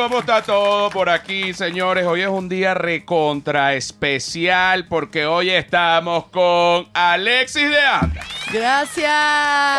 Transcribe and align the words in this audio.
¿cómo 0.00 0.20
está 0.20 0.40
todo 0.40 0.88
por 0.88 1.10
aquí, 1.10 1.52
señores? 1.52 2.06
Hoy 2.06 2.22
es 2.22 2.28
un 2.28 2.48
día 2.48 2.72
recontra 2.72 3.74
especial 3.74 4.86
porque 4.88 5.26
hoy 5.26 5.50
estamos 5.50 6.24
con 6.28 6.88
Alexis 6.94 7.68
de 7.68 7.80
Anda. 7.82 8.22
Gracias. 8.50 9.10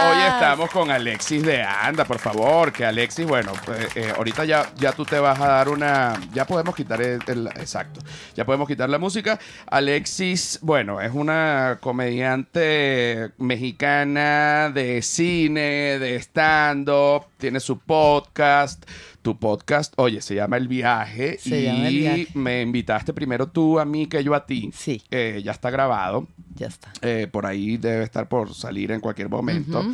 Hoy 0.05 0.21
estamos 0.27 0.70
con 0.70 0.91
Alexis 0.91 1.41
de 1.44 1.63
Anda, 1.63 2.05
por 2.05 2.20
favor, 2.20 2.71
que 2.71 2.85
Alexis, 2.85 3.25
bueno, 3.25 3.52
pues, 3.66 3.97
eh, 3.97 4.13
ahorita 4.16 4.45
ya, 4.45 4.71
ya 4.77 4.91
tú 4.94 5.05
te 5.05 5.20
vas 5.20 5.39
a 5.39 5.47
dar 5.47 5.70
una, 5.70 6.13
ya 6.33 6.45
podemos 6.45 6.75
quitar 6.75 7.02
el, 7.02 7.19
el- 7.27 7.47
exacto, 7.47 7.99
ya 8.35 8.45
podemos 8.45 8.67
quitar 8.67 8.89
la 8.89 8.99
música. 8.99 9.39
Alexis, 9.66 10.59
bueno, 10.61 11.02
es 11.02 11.11
una 11.13 11.80
comediante 11.81 13.31
mexicana 13.39 14.69
de 14.73 15.02
cine, 15.02 15.97
de 15.99 16.16
stand-up, 16.17 17.25
tiene 17.41 17.59
su 17.59 17.80
podcast. 17.80 18.86
Tu 19.22 19.38
podcast, 19.38 19.94
oye, 19.98 20.20
se 20.22 20.34
llama 20.34 20.58
El 20.58 20.68
Viaje 20.68 21.38
Se 21.38 21.59
y 21.59 21.64
llama 21.66 21.88
El 21.90 21.95
Viaje. 21.98 22.27
me 22.34 22.62
invitaste 22.62 23.14
primero 23.14 23.48
tú 23.48 23.77
a 23.80 23.86
mí 23.86 24.08
que 24.08 24.23
yo 24.23 24.34
a 24.34 24.45
ti. 24.48 24.72
Sí. 24.73 25.02
Eh, 25.12 25.41
ya 25.44 25.52
está 25.52 25.70
grabado. 25.70 26.27
Ya 26.55 26.67
está. 26.67 26.91
Eh, 27.02 27.27
por 27.31 27.45
ahí 27.45 27.77
debe 27.77 28.04
estar 28.04 28.27
por 28.27 28.54
salir 28.54 28.91
en 28.91 29.00
cualquier 29.00 29.30
momento. 29.30 29.86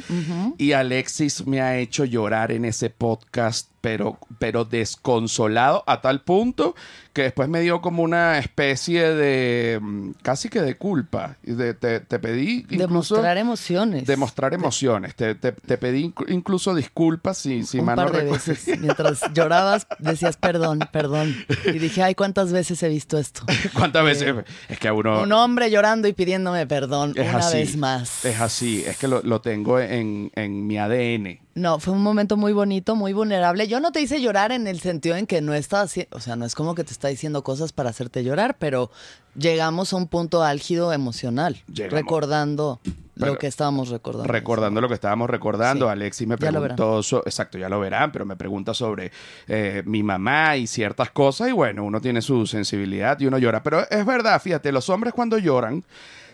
Y 0.57 0.71
Alexis 0.73 1.45
me 1.45 1.59
ha 1.61 1.77
hecho 1.77 2.05
llorar 2.05 2.51
en 2.51 2.65
ese 2.65 2.89
podcast, 2.89 3.69
pero, 3.81 4.17
pero 4.39 4.65
desconsolado 4.65 5.83
a 5.87 6.01
tal 6.01 6.21
punto 6.21 6.75
que 7.13 7.23
después 7.23 7.49
me 7.49 7.61
dio 7.61 7.81
como 7.81 8.03
una 8.03 8.37
especie 8.37 9.09
de 9.13 9.79
mm, 9.81 10.11
casi 10.21 10.49
que 10.49 10.61
de 10.61 10.75
culpa. 10.77 11.37
De- 11.41 11.73
te, 11.73 11.99
te 12.01 12.19
pedí 12.19 12.65
incluso 12.69 13.15
Demostrar 13.15 13.37
emociones. 13.37 14.05
demostrar 14.05 14.53
emociones. 14.53 15.15
Te, 15.15 15.33
te- 15.35 15.51
te 15.53 15.77
pedí 15.77 16.09
inc- 16.13 16.25
incluso 16.29 16.75
disculpas 16.75 17.37
si, 17.39 17.63
si 17.63 17.79
un 17.79 17.85
mal 17.85 17.95
no 17.95 18.03
par 18.03 18.11
de 18.11 18.19
recuerdo. 18.21 18.45
veces. 18.45 18.79
Mientras 18.79 19.21
llorabas, 19.33 19.87
decías 19.99 20.37
perdón, 20.37 20.79
perdón. 20.91 21.35
Y 21.65 21.79
dije, 21.79 22.03
ay, 22.03 22.13
¿cuántas 22.13 22.51
veces 22.51 22.81
he 22.83 22.89
visto 22.89 23.17
esto? 23.17 23.41
¿Cuántas 23.73 24.03
veces? 24.05 24.35
Es 24.69 24.77
que 24.79 24.87
a 24.87 24.93
uno... 24.93 25.21
Un 25.23 25.31
hombre 25.31 25.71
llorando 25.71 26.07
y 26.07 26.13
pidiéndome 26.13 26.67
perdón 26.67 27.13
es 27.15 27.29
una 27.29 27.39
así, 27.39 27.57
vez 27.57 27.77
más. 27.77 28.25
Es 28.25 28.39
así, 28.39 28.83
es 28.85 28.97
que 28.97 29.07
lo, 29.07 29.21
lo 29.23 29.41
tengo 29.41 29.79
en, 29.79 30.31
en 30.35 30.67
mi 30.67 30.77
ADN. 30.77 31.39
No, 31.57 31.79
fue 31.79 31.93
un 31.93 32.03
momento 32.03 32.37
muy 32.37 32.53
bonito, 32.53 32.95
muy 32.95 33.13
vulnerable. 33.13 33.67
Yo 33.67 33.79
no 33.79 33.91
te 33.91 33.99
hice 33.99 34.21
llorar 34.21 34.51
en 34.51 34.67
el 34.67 34.79
sentido 34.79 35.15
en 35.15 35.25
que 35.25 35.41
no 35.41 35.53
haciendo, 35.53 36.15
o 36.15 36.19
sea, 36.19 36.35
no 36.35 36.45
es 36.45 36.53
como 36.53 36.75
que 36.75 36.83
te 36.83 36.91
está 36.91 37.07
diciendo 37.07 37.43
cosas 37.43 37.73
para 37.73 37.89
hacerte 37.89 38.23
llorar, 38.23 38.57
pero 38.59 38.91
llegamos 39.35 39.91
a 39.91 39.95
un 39.95 40.07
punto 40.07 40.43
álgido 40.43 40.93
emocional, 40.93 41.57
Llegamos. 41.73 41.93
recordando 41.99 42.79
Pero- 43.15 43.33
lo 43.33 43.37
que 43.39 43.47
estábamos 43.47 43.89
recordando. 43.89 44.31
Recordando 44.31 44.81
lo 44.81 44.87
que 44.87 44.93
estábamos 44.93 45.29
recordando, 45.31 45.87
Sí. 45.87 45.91
Alexis 45.91 46.27
me 46.27 46.37
preguntó, 46.37 47.01
so- 47.01 47.23
exacto, 47.25 47.57
ya 47.57 47.69
lo 47.69 47.79
verán, 47.79 48.11
pero 48.11 48.23
me 48.25 48.35
pregunta 48.35 48.75
sobre 48.75 49.11
eh, 49.47 49.81
mi 49.85 50.03
mamá 50.03 50.57
y 50.57 50.67
ciertas 50.67 51.09
cosas 51.09 51.49
y 51.49 51.53
bueno, 51.53 51.83
uno 51.83 51.99
tiene 51.99 52.21
su 52.21 52.45
sensibilidad 52.45 53.19
y 53.19 53.25
uno 53.25 53.39
llora. 53.39 53.63
Pero 53.63 53.89
es 53.89 54.05
verdad, 54.05 54.39
fíjate, 54.39 54.71
los 54.71 54.89
hombres 54.89 55.11
cuando 55.13 55.39
lloran 55.39 55.83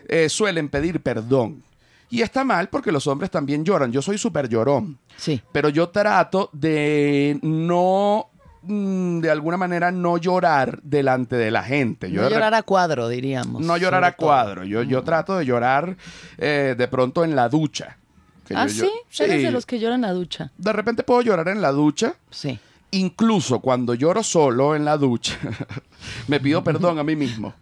eh, 0.10 0.28
suelen 0.28 0.68
pedir 0.68 1.00
perdón. 1.02 1.64
Y 2.14 2.22
está 2.22 2.44
mal 2.44 2.70
porque 2.70 2.92
los 2.92 3.08
hombres 3.08 3.32
también 3.32 3.66
lloran. 3.66 3.92
Yo 3.92 4.02
soy 4.02 4.18
súper 4.20 4.48
llorón, 4.48 5.00
Sí. 5.18 5.42
pero 5.52 5.70
yo 5.70 5.90
trato 5.90 6.50
de 6.54 7.40
no, 7.42 8.28
mm, 8.62 9.20
de 9.20 9.32
alguna 9.32 9.58
manera, 9.58 9.90
no 9.92 10.18
llorar 10.18 10.80
delante 10.84 11.36
de 11.38 11.50
la 11.50 11.64
gente. 11.64 12.12
Yo 12.12 12.22
No 12.22 12.30
llorar 12.30 12.54
a 12.54 12.62
cuadro, 12.62 13.08
diríamos. 13.10 13.62
no 13.64 13.78
llorar 13.78 14.04
a 14.04 14.16
cuadro. 14.16 14.64
Yo, 14.64 14.84
yo 14.84 15.02
trato 15.04 15.36
de 15.38 15.46
llorar 15.46 15.98
eh, 16.38 16.76
de 16.78 16.88
pronto 16.88 17.24
en 17.24 17.36
la 17.36 17.50
ducha. 17.50 17.98
Que 18.48 18.54
Ah, 18.56 18.68
yo- 18.68 18.86
sí, 18.86 18.92
yo- 19.12 19.24
eres 19.26 19.38
sí. 19.38 19.44
de 19.46 19.52
los 19.52 19.66
que 19.66 19.80
lloran 19.80 20.06
a 20.06 20.12
ducha. 20.12 20.52
De 20.58 20.72
repente 20.72 21.02
puedo 21.02 21.22
llorar 21.24 21.48
en 21.48 21.62
la 21.64 21.72
ducha. 21.72 22.14
Sí. 22.30 22.60
Incluso 22.92 23.60
cuando 23.60 23.96
lloro 23.96 24.22
solo 24.22 24.76
en 24.76 24.86
la 24.86 24.98
ducha, 24.98 25.36
me 26.28 26.40
pido 26.40 26.64
perdón 26.64 27.00
a 27.00 27.04
mí 27.04 27.16
mismo. 27.16 27.56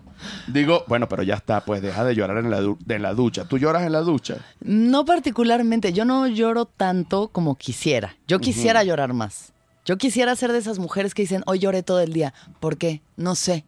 Digo, 0.47 0.83
bueno, 0.87 1.07
pero 1.09 1.23
ya 1.23 1.35
está, 1.35 1.63
pues 1.65 1.81
deja 1.81 2.03
de 2.03 2.15
llorar 2.15 2.37
en 2.37 2.49
la, 2.51 2.59
du- 2.61 2.77
en 2.87 3.01
la 3.01 3.13
ducha. 3.13 3.45
¿Tú 3.45 3.57
lloras 3.57 3.83
en 3.83 3.91
la 3.91 4.01
ducha? 4.01 4.37
No 4.61 5.05
particularmente, 5.05 5.93
yo 5.93 6.05
no 6.05 6.27
lloro 6.27 6.65
tanto 6.65 7.29
como 7.29 7.55
quisiera. 7.55 8.15
Yo 8.27 8.39
quisiera 8.39 8.83
llorar 8.83 9.13
más. 9.13 9.53
Yo 9.85 9.97
quisiera 9.97 10.35
ser 10.35 10.51
de 10.51 10.59
esas 10.59 10.77
mujeres 10.79 11.13
que 11.13 11.23
dicen, 11.23 11.43
hoy 11.47 11.59
lloré 11.59 11.81
todo 11.83 11.99
el 12.01 12.13
día. 12.13 12.33
¿Por 12.59 12.77
qué? 12.77 13.01
No 13.17 13.35
sé. 13.35 13.65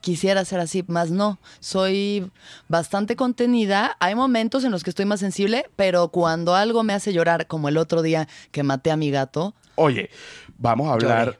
Quisiera 0.00 0.44
ser 0.44 0.60
así, 0.60 0.84
más 0.88 1.10
no. 1.10 1.38
Soy 1.60 2.30
bastante 2.68 3.16
contenida. 3.16 3.96
Hay 4.00 4.14
momentos 4.14 4.64
en 4.64 4.70
los 4.72 4.82
que 4.84 4.90
estoy 4.90 5.06
más 5.06 5.20
sensible, 5.20 5.64
pero 5.76 6.08
cuando 6.08 6.54
algo 6.54 6.82
me 6.82 6.92
hace 6.92 7.12
llorar, 7.14 7.46
como 7.46 7.68
el 7.68 7.78
otro 7.78 8.02
día 8.02 8.28
que 8.50 8.62
maté 8.62 8.90
a 8.90 8.96
mi 8.96 9.10
gato, 9.10 9.54
Oye, 9.76 10.10
vamos 10.58 10.88
a 10.88 10.92
hablar. 10.92 11.38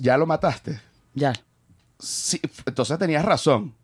¿Ya 0.00 0.16
lo 0.16 0.26
mataste? 0.26 0.80
ya. 1.14 1.32
Sí, 1.98 2.40
entonces 2.66 2.98
tenías 2.98 3.24
razón 3.24 3.74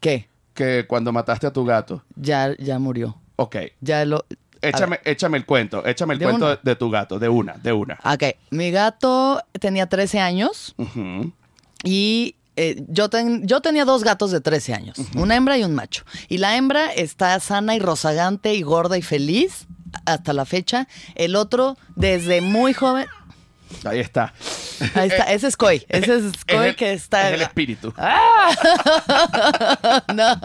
¿Qué? 0.00 0.28
que 0.54 0.86
cuando 0.88 1.12
mataste 1.12 1.46
a 1.46 1.52
tu 1.52 1.64
gato. 1.66 2.02
Ya, 2.16 2.54
ya 2.58 2.78
murió. 2.78 3.18
Ok, 3.36 3.56
Ya 3.82 4.04
lo. 4.06 4.24
échame, 4.62 5.00
échame 5.04 5.36
el 5.36 5.44
cuento, 5.44 5.84
échame 5.84 6.14
el 6.14 6.18
¿De 6.18 6.24
cuento 6.24 6.48
de, 6.48 6.58
de 6.62 6.76
tu 6.76 6.88
gato, 6.90 7.18
de 7.18 7.28
una, 7.28 7.52
de 7.58 7.72
una. 7.74 7.98
Ok, 8.04 8.22
mi 8.50 8.70
gato 8.70 9.42
tenía 9.60 9.86
13 9.86 10.18
años. 10.20 10.74
Y 11.84 12.36
eh, 12.56 12.82
yo, 12.88 13.10
ten- 13.10 13.46
yo 13.46 13.60
tenía 13.60 13.84
dos 13.84 14.02
gatos 14.02 14.30
de 14.30 14.40
13 14.40 14.72
años, 14.74 14.96
una 15.14 15.36
hembra 15.36 15.58
y 15.58 15.64
un 15.64 15.74
macho. 15.74 16.04
Y 16.28 16.38
la 16.38 16.56
hembra 16.56 16.90
está 16.92 17.38
sana 17.40 17.74
y 17.74 17.78
rozagante 17.78 18.54
y 18.54 18.62
gorda 18.62 18.96
y 18.96 19.02
feliz 19.02 19.66
hasta 20.06 20.32
la 20.32 20.46
fecha. 20.46 20.88
El 21.16 21.36
otro, 21.36 21.76
desde 21.96 22.40
muy 22.40 22.72
joven... 22.72 23.06
Ahí 23.84 24.00
está. 24.00 24.32
Ahí 24.94 25.08
está, 25.08 25.24
ese 25.32 25.46
es 25.48 25.56
Koi. 25.56 25.84
Ese 25.88 26.16
es 26.16 26.44
Koi 26.44 26.56
Es 26.58 26.64
el- 26.70 26.76
que 26.76 26.92
está... 26.92 27.28
Es 27.28 27.34
el 27.34 27.42
espíritu. 27.42 27.92
no. 30.14 30.40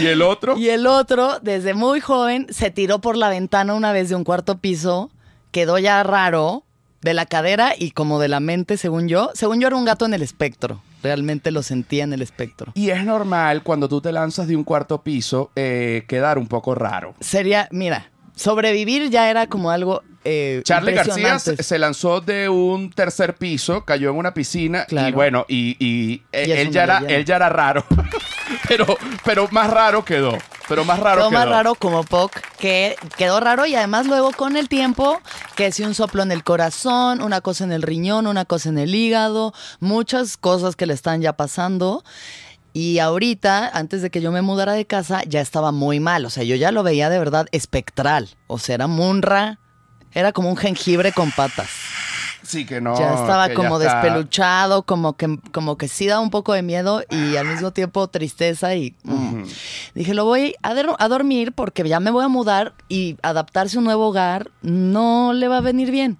¿Y 0.00 0.06
el 0.06 0.22
otro? 0.22 0.56
Y 0.56 0.68
el 0.68 0.86
otro, 0.86 1.38
desde 1.40 1.74
muy 1.74 2.00
joven, 2.00 2.46
se 2.50 2.70
tiró 2.70 3.00
por 3.00 3.16
la 3.16 3.28
ventana 3.28 3.74
una 3.74 3.92
vez 3.92 4.08
de 4.08 4.14
un 4.14 4.24
cuarto 4.24 4.58
piso, 4.58 5.10
quedó 5.50 5.78
ya 5.78 6.02
raro 6.02 6.64
de 7.02 7.14
la 7.14 7.26
cadera 7.26 7.72
y 7.76 7.92
como 7.92 8.20
de 8.20 8.28
la 8.28 8.40
mente, 8.40 8.76
según 8.76 9.08
yo. 9.08 9.30
Según 9.34 9.60
yo 9.60 9.68
era 9.68 9.76
un 9.76 9.84
gato 9.84 10.04
en 10.06 10.14
el 10.14 10.22
espectro. 10.22 10.82
Realmente 11.02 11.50
lo 11.50 11.62
sentía 11.62 12.04
en 12.04 12.12
el 12.12 12.20
espectro. 12.20 12.72
Y 12.74 12.90
es 12.90 13.04
normal 13.04 13.62
cuando 13.62 13.88
tú 13.88 14.02
te 14.02 14.12
lanzas 14.12 14.48
de 14.48 14.56
un 14.56 14.64
cuarto 14.64 15.02
piso 15.02 15.50
eh, 15.56 16.04
quedar 16.08 16.36
un 16.36 16.46
poco 16.46 16.74
raro. 16.74 17.14
Sería, 17.20 17.68
mira, 17.70 18.10
sobrevivir 18.40 19.10
ya 19.10 19.30
era 19.30 19.46
como 19.46 19.70
algo 19.70 20.02
eh, 20.24 20.60
Charlie 20.64 20.92
García 20.92 21.38
se 21.38 21.78
lanzó 21.78 22.20
de 22.20 22.48
un 22.48 22.90
tercer 22.90 23.36
piso, 23.36 23.84
cayó 23.84 24.10
en 24.10 24.16
una 24.16 24.34
piscina 24.34 24.86
y 24.90 25.12
bueno, 25.12 25.46
y, 25.48 25.76
y, 25.78 26.22
eh, 26.32 26.44
Y 26.46 26.52
él, 26.52 26.70
ya 26.70 26.82
era, 26.84 26.98
él 27.08 27.24
ya 27.24 27.36
era 27.36 27.48
raro. 27.48 27.84
pero, 28.68 28.98
pero 29.24 29.48
más 29.50 29.70
raro 29.70 30.04
quedó. 30.04 30.36
Pero 30.68 30.84
más 30.84 31.00
raro 31.00 31.22
Quedó 31.22 31.30
quedó. 31.30 31.38
más 31.40 31.48
raro 31.48 31.74
como 31.74 32.04
Poc, 32.04 32.32
que 32.58 32.96
quedó 33.16 33.40
raro 33.40 33.66
y 33.66 33.74
además 33.74 34.06
luego 34.06 34.30
con 34.32 34.56
el 34.56 34.68
tiempo, 34.68 35.20
que 35.56 35.72
si 35.72 35.82
un 35.82 35.94
soplo 35.94 36.22
en 36.22 36.30
el 36.30 36.44
corazón, 36.44 37.22
una 37.22 37.40
cosa 37.40 37.64
en 37.64 37.72
el 37.72 37.82
riñón, 37.82 38.26
una 38.28 38.44
cosa 38.44 38.68
en 38.68 38.78
el 38.78 38.94
hígado, 38.94 39.52
muchas 39.80 40.36
cosas 40.36 40.76
que 40.76 40.86
le 40.86 40.94
están 40.94 41.22
ya 41.22 41.32
pasando. 41.32 42.04
Y 42.72 42.98
ahorita, 42.98 43.68
antes 43.68 44.02
de 44.02 44.10
que 44.10 44.20
yo 44.20 44.30
me 44.30 44.42
mudara 44.42 44.72
de 44.72 44.86
casa, 44.86 45.22
ya 45.26 45.40
estaba 45.40 45.72
muy 45.72 45.98
mal. 46.00 46.24
O 46.24 46.30
sea, 46.30 46.44
yo 46.44 46.56
ya 46.56 46.70
lo 46.72 46.82
veía 46.82 47.10
de 47.10 47.18
verdad 47.18 47.46
espectral. 47.52 48.28
O 48.46 48.58
sea, 48.58 48.76
era 48.76 48.86
munra, 48.86 49.58
era 50.12 50.32
como 50.32 50.50
un 50.50 50.56
jengibre 50.56 51.12
con 51.12 51.30
patas. 51.32 51.68
Sí, 52.42 52.64
que 52.66 52.80
no. 52.80 52.98
ya 52.98 53.14
estaba 53.14 53.52
como 53.54 53.78
despeluchado, 53.78 54.82
como 54.82 55.16
que, 55.16 55.38
como 55.52 55.76
que 55.76 55.88
sí 55.88 56.06
da 56.06 56.18
un 56.20 56.30
poco 56.30 56.52
de 56.52 56.62
miedo 56.62 57.02
y 57.08 57.36
al 57.36 57.46
mismo 57.46 57.70
tiempo 57.70 58.08
tristeza 58.08 58.74
y 58.74 58.96
mm. 59.04 59.42
dije, 59.94 60.14
lo 60.14 60.24
voy 60.24 60.56
a, 60.62 60.70
a 60.98 61.08
dormir 61.08 61.52
porque 61.52 61.86
ya 61.88 62.00
me 62.00 62.10
voy 62.10 62.24
a 62.24 62.28
mudar 62.28 62.74
y 62.88 63.18
adaptarse 63.22 63.76
a 63.76 63.80
un 63.80 63.84
nuevo 63.84 64.08
hogar 64.08 64.50
no 64.62 65.32
le 65.32 65.46
va 65.46 65.58
a 65.58 65.60
venir 65.60 65.90
bien. 65.90 66.18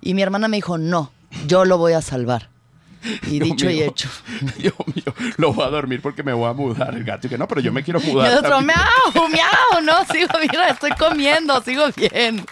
Y 0.00 0.14
mi 0.14 0.22
hermana 0.22 0.48
me 0.48 0.58
dijo, 0.58 0.78
no, 0.78 1.10
yo 1.46 1.64
lo 1.64 1.78
voy 1.78 1.94
a 1.94 2.02
salvar. 2.02 2.50
Y 3.30 3.38
dicho 3.40 3.68
y 3.70 3.82
hecho. 3.82 4.08
Dios 4.58 4.74
mío, 4.94 5.14
lo 5.36 5.52
voy 5.52 5.64
a 5.64 5.68
dormir 5.68 6.00
porque 6.02 6.22
me 6.22 6.32
voy 6.32 6.48
a 6.48 6.52
mudar. 6.52 6.94
El 6.94 7.04
gato 7.04 7.26
y 7.26 7.30
que 7.30 7.38
no, 7.38 7.46
pero 7.48 7.60
yo 7.60 7.72
me 7.72 7.82
quiero 7.82 8.00
Y 8.02 8.06
mudar. 8.06 8.30
el 8.32 8.38
otro, 8.38 8.60
miau, 8.60 9.28
miau, 9.30 9.82
no, 9.82 10.04
sigo, 10.12 10.28
mira, 10.40 10.68
estoy 10.70 10.90
comiendo, 10.92 11.60
sigo 11.62 11.86
bien. 11.96 12.44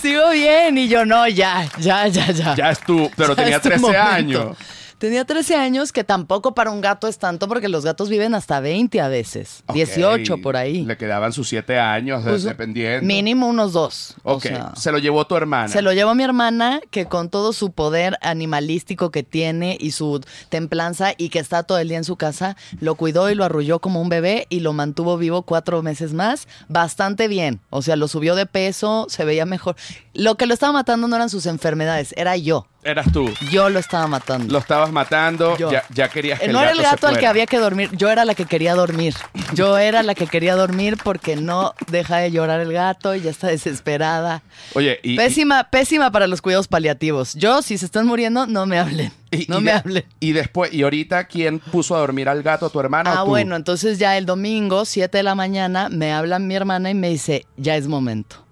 Sigo 0.00 0.30
bien. 0.30 0.78
Y 0.78 0.88
yo, 0.88 1.04
no, 1.04 1.26
ya, 1.28 1.66
ya, 1.78 2.06
ya, 2.08 2.30
ya. 2.30 2.54
Ya 2.54 2.70
es 2.70 2.80
tú, 2.80 3.10
pero 3.16 3.30
Ya 3.36 3.42
tenía 3.42 3.56
es 3.56 3.62
tu 3.62 3.68
13 3.68 3.80
momento. 3.80 4.02
años. 4.02 4.56
Tenía 4.98 5.24
13 5.24 5.56
años, 5.56 5.92
que 5.92 6.04
tampoco 6.04 6.54
para 6.54 6.70
un 6.70 6.80
gato 6.80 7.08
es 7.08 7.18
tanto, 7.18 7.48
porque 7.48 7.68
los 7.68 7.84
gatos 7.84 8.08
viven 8.08 8.34
hasta 8.34 8.60
20 8.60 9.00
a 9.00 9.08
veces. 9.08 9.62
18 9.72 10.34
Ok, 10.34 10.40
por 10.42 10.56
ahí. 10.56 10.84
Le 10.84 10.96
quedaban 10.96 11.32
sus 11.32 11.48
7 11.48 11.78
años, 11.78 12.22
Pues, 12.24 12.44
dependiendo. 12.44 13.06
Mínimo 13.06 13.46
unos 13.48 13.72
dos. 13.72 14.14
O 14.22 14.34
Ok, 14.34 14.42
sea, 14.42 14.72
se 14.76 14.92
lo 14.92 14.98
llevó 14.98 15.26
tu 15.26 15.36
hermana. 15.36 15.68
se 15.68 15.82
lo 15.82 15.92
llevó 15.92 16.14
mi 16.14 16.22
hermana, 16.24 16.80
que 16.90 17.06
con 17.06 17.28
todo 17.28 17.52
su 17.52 17.72
poder 17.72 18.16
animalístico 18.22 19.10
que 19.10 19.22
tiene 19.22 19.76
y 19.80 19.90
su 19.92 20.20
templanza 20.48 21.12
y 21.16 21.28
que 21.28 21.38
está 21.38 21.62
todo 21.64 21.78
el 21.78 21.88
día 21.88 21.98
en 21.98 22.04
su 22.04 22.16
casa, 22.16 22.56
lo 22.80 22.94
cuidó 22.94 23.30
y 23.30 23.34
lo 23.34 23.44
arrulló 23.44 23.80
como 23.80 24.00
un 24.00 24.08
bebé 24.08 24.46
y 24.50 24.60
lo 24.60 24.72
mantuvo 24.72 25.18
vivo 25.18 25.42
cuatro 25.42 25.82
meses 25.82 26.12
más, 26.14 26.46
bastante 26.68 27.28
bien. 27.28 27.60
O 27.70 27.82
sea, 27.82 27.96
lo 27.96 28.08
subió 28.08 28.34
de 28.34 28.46
peso, 28.46 29.06
se 29.08 29.24
veía 29.24 29.44
mejor. 29.46 29.76
Lo 30.12 30.36
que 30.36 30.46
lo 30.46 30.54
estaba 30.54 30.72
matando 30.72 31.08
no 31.08 31.16
eran 31.16 31.28
sus 31.30 31.46
enfermedades, 31.46 32.14
era 32.16 32.36
yo. 32.36 32.66
Eras 32.84 33.10
tú. 33.12 33.32
Yo 33.50 33.70
lo 33.70 33.78
estaba 33.78 34.06
matando. 34.06 34.52
Lo 34.52 34.58
estabas 34.58 34.92
matando, 34.92 35.56
Yo. 35.56 35.72
ya, 35.72 35.84
ya 35.88 36.08
querías 36.10 36.38
que 36.38 36.48
no 36.48 36.58
el 36.60 36.64
era 36.64 36.72
el 36.72 36.82
gato 36.82 37.06
al 37.06 37.18
que 37.18 37.26
había 37.26 37.46
que 37.46 37.58
dormir, 37.58 37.88
yo 37.96 38.10
era 38.10 38.26
la 38.26 38.34
que 38.34 38.44
quería 38.44 38.74
dormir. 38.74 39.14
Yo 39.54 39.78
era 39.78 40.02
la 40.02 40.14
que 40.14 40.26
quería 40.26 40.54
dormir 40.54 40.98
porque 41.02 41.34
no 41.36 41.74
deja 41.90 42.18
de 42.18 42.30
llorar 42.30 42.60
el 42.60 42.72
gato 42.72 43.14
y 43.14 43.22
ya 43.22 43.30
está 43.30 43.46
desesperada. 43.48 44.42
Oye, 44.74 45.00
y, 45.02 45.16
pésima, 45.16 45.64
pésima 45.70 46.10
para 46.10 46.26
los 46.26 46.42
cuidados 46.42 46.68
paliativos. 46.68 47.34
Yo, 47.34 47.62
si 47.62 47.78
se 47.78 47.86
están 47.86 48.06
muriendo, 48.06 48.46
no 48.46 48.66
me 48.66 48.78
hablen. 48.78 49.12
y- 49.30 49.46
no 49.48 49.60
me 49.60 49.70
de- 49.72 49.76
hablen. 49.78 50.04
Y 50.20 50.32
después, 50.32 50.72
¿y 50.74 50.82
ahorita 50.82 51.24
quién 51.24 51.60
puso 51.60 51.96
a 51.96 52.00
dormir 52.00 52.28
al 52.28 52.42
gato, 52.42 52.68
tu 52.68 52.80
hermana 52.80 53.12
Ah, 53.14 53.22
o 53.22 53.24
tú? 53.24 53.30
bueno, 53.30 53.56
entonces 53.56 53.98
ya 53.98 54.18
el 54.18 54.26
domingo, 54.26 54.84
7 54.84 55.16
de 55.18 55.22
la 55.24 55.34
mañana, 55.34 55.88
me 55.88 56.12
habla 56.12 56.38
mi 56.38 56.54
hermana 56.54 56.90
y 56.90 56.94
me 56.94 57.08
dice, 57.08 57.46
ya 57.56 57.76
es 57.76 57.88
momento. 57.88 58.43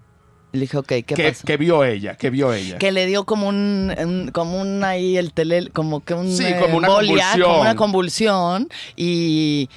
Le 0.53 0.61
dije, 0.61 0.77
ok, 0.77 0.87
¿qué, 0.87 1.03
¿Qué, 1.05 1.29
pasó? 1.33 1.45
qué 1.47 1.57
vio 1.57 1.83
ella? 1.83 2.15
¿Qué 2.17 2.29
vio 2.29 2.53
ella? 2.53 2.77
Que 2.79 2.93
le 2.93 3.07
dio 3.07 3.25
como 3.25 3.49
un, 3.49 3.95
un- 3.99 4.31
como 4.33 4.61
un 4.61 4.85
ahí 4.85 5.17
el 5.17 5.33
tele, 5.33 5.71
como 5.71 6.05
que 6.05 6.13
un 6.15 6.31
Sí, 6.31 6.45
eh, 6.45 6.59
como 6.61 6.77
una 6.77 6.89
embolia, 6.89 7.25
convulsión. 7.25 7.49
como 7.49 7.61
una 7.63 7.75
convulsión 7.77 8.69
y 8.95 9.71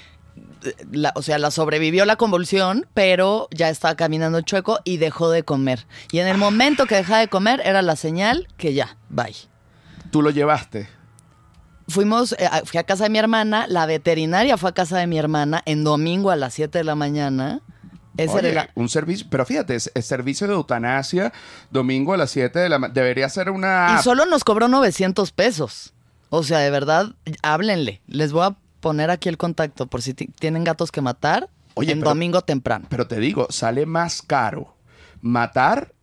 eh, 0.66 0.74
la- 0.92 1.14
o 1.16 1.22
sea, 1.22 1.38
la 1.40 1.50
sobrevivió 1.52 2.04
la 2.04 2.18
convulsión, 2.18 2.86
pero 2.94 3.48
ya 3.52 3.70
estaba 3.70 3.96
caminando 3.96 4.42
chueco 4.42 4.80
y 4.84 4.98
dejó 4.98 5.30
de 5.30 5.44
comer. 5.44 5.86
Y 6.12 6.20
en 6.20 6.28
el 6.28 6.38
momento 6.38 6.88
que 6.88 6.96
dejaba 6.96 7.20
de 7.20 7.30
comer 7.30 7.62
era 7.64 7.82
la 7.82 7.96
señal 7.96 8.48
que 8.58 8.74
ya, 8.74 8.98
bye. 9.10 9.34
¿Tú 10.12 10.22
lo 10.22 10.30
llevaste? 10.30 10.90
Fuimos, 11.88 12.34
eh, 12.34 12.50
fui 12.66 12.80
a 12.80 12.84
casa 12.84 13.04
de 13.06 13.12
mi 13.12 13.20
hermana, 13.20 13.66
la 13.70 13.86
veterinaria 13.86 14.58
fue 14.58 14.72
a 14.72 14.74
casa 14.74 14.98
de 14.98 15.06
mi 15.08 15.20
hermana 15.20 15.62
en 15.66 15.84
domingo 15.84 16.32
a 16.32 16.36
las 16.36 16.54
7 16.56 16.80
de 16.80 16.84
la 16.84 16.96
mañana. 16.96 17.62
Oye, 18.18 18.54
la- 18.54 18.70
un 18.76 18.90
servicio, 18.90 19.28
pero 19.30 19.46
fíjate, 19.46 19.76
es, 19.76 19.92
servicio 20.02 20.48
de 20.48 20.54
eutanasia, 20.54 21.34
domingo 21.72 22.14
a 22.14 22.18
las 22.18 22.32
7 22.32 22.60
de 22.60 22.70
la 22.70 22.80
mañana. 22.80 22.94
Debería 22.94 23.28
ser 23.30 23.50
una... 23.50 23.98
Y 24.00 24.04
solo 24.04 24.26
nos 24.26 24.44
cobró 24.44 24.68
900 24.68 25.32
pesos. 25.32 25.94
O 26.30 26.44
sea, 26.44 26.60
de 26.60 26.70
verdad, 26.72 27.14
háblenle. 27.44 28.02
Les 28.08 28.32
voy 28.32 28.44
a 28.46 28.56
poner 28.80 29.10
aquí 29.12 29.30
el 29.30 29.38
contacto 29.38 29.88
por 29.88 30.02
si 30.02 30.14
ti- 30.14 30.30
tienen 30.40 30.64
gatos 30.64 30.92
que 30.92 31.02
matar 31.02 31.50
Oye, 31.76 31.92
en 31.94 32.00
pero- 32.00 32.10
domingo 32.12 32.42
temprano. 32.42 32.86
Pero 32.90 33.08
te 33.08 33.20
digo, 33.20 33.48
sale 33.50 33.86
más 33.86 34.22
caro 34.22 34.76
matar 35.22 35.94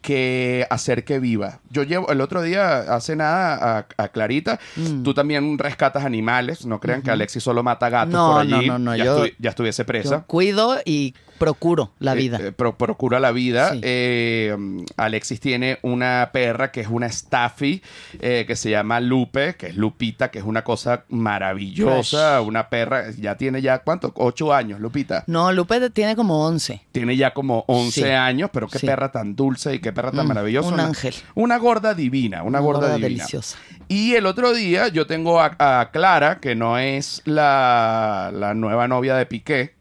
que 0.00 0.66
hacer 0.70 1.04
que 1.04 1.18
viva. 1.18 1.60
Yo 1.74 1.82
llevo 1.82 2.10
el 2.10 2.20
otro 2.20 2.40
día, 2.40 2.78
hace 2.94 3.16
nada, 3.16 3.78
a, 3.98 4.02
a 4.02 4.08
Clarita, 4.08 4.58
Mm. 4.76 5.02
tú 5.02 5.12
también 5.12 5.58
rescatas 5.58 6.04
animales. 6.04 6.64
No 6.66 6.78
crean 6.80 7.02
que 7.02 7.10
Alexis 7.10 7.42
solo 7.42 7.62
mata 7.62 7.88
gatos 7.90 8.12
No, 8.14 8.32
por 8.32 8.40
allí. 8.42 8.66
no, 8.68 8.78
no, 8.78 8.90
no, 8.92 8.96
Ya, 8.96 9.04
yo- 9.04 9.24
estu- 9.26 9.34
ya 9.38 9.50
estuviese 9.50 9.84
presa. 9.84 10.10
Yo 10.20 10.26
cuido 10.26 10.76
y 10.84 11.14
procuro 11.38 11.90
la 11.98 12.12
Eh, 12.12 12.16
vida. 12.16 12.38
eh, 12.40 12.52
pro- 12.52 12.78
procura 12.78 13.18
la 13.18 13.32
vida. 13.32 13.72
Sí. 13.72 13.80
Eh, 13.82 14.56
Alexis 14.96 15.40
tiene 15.40 15.78
una 15.82 16.30
perra 16.32 16.70
que 16.70 16.80
es 16.80 16.88
una 16.88 17.08
Staffy 17.10 17.82
eh, 18.20 18.44
que 18.46 18.54
se 18.56 18.70
llama 18.70 19.00
Lupe, 19.00 19.56
que 19.56 19.66
es 19.66 19.76
Lupita, 19.76 20.30
que 20.30 20.38
es 20.38 20.44
una 20.44 20.62
cosa 20.62 21.04
maravillosa. 21.08 22.40
Una 22.40 22.68
perra, 22.68 23.10
ya 23.18 23.36
tiene 23.36 23.60
ya, 23.62 23.80
¿cuánto? 23.80 24.12
Ocho 24.16 24.52
años, 24.54 24.80
Lupita. 24.80 25.24
No, 25.26 25.52
Lupe 25.52 25.90
tiene 25.90 26.16
como 26.16 26.46
11. 26.46 26.82
Tiene 26.92 27.16
ya 27.16 27.32
como 27.34 27.64
11 27.66 28.02
Sí. 28.02 28.10
años, 28.10 28.50
pero 28.52 28.68
qué 28.68 28.78
Sí. 28.78 28.86
perra 28.86 29.10
tan 29.12 29.34
dulce 29.36 29.74
y 29.74 29.78
qué 29.80 29.92
perra 29.92 30.12
tan 30.12 30.24
Mm, 30.26 30.28
maravillosa. 30.28 30.68
un 30.72 30.80
ángel. 30.80 31.14
Una 31.34 31.58
gorda 31.64 31.94
divina, 31.94 32.42
una, 32.44 32.60
gorda, 32.60 32.94
divina. 32.94 33.08
deliciosa. 33.08 33.58
Y 33.88 34.14
el 34.14 34.26
otro 34.26 34.52
día 34.52 34.88
yo 34.88 35.06
tengo 35.06 35.40
a, 35.40 35.56
a 35.58 35.90
Clara, 35.90 36.38
que 36.40 36.54
no 36.54 36.78
es 36.78 37.22
la, 37.24 38.30
la 38.32 38.54
nueva 38.54 38.86
novia 38.88 39.16
de 39.16 39.26
Piqué, 39.26 39.74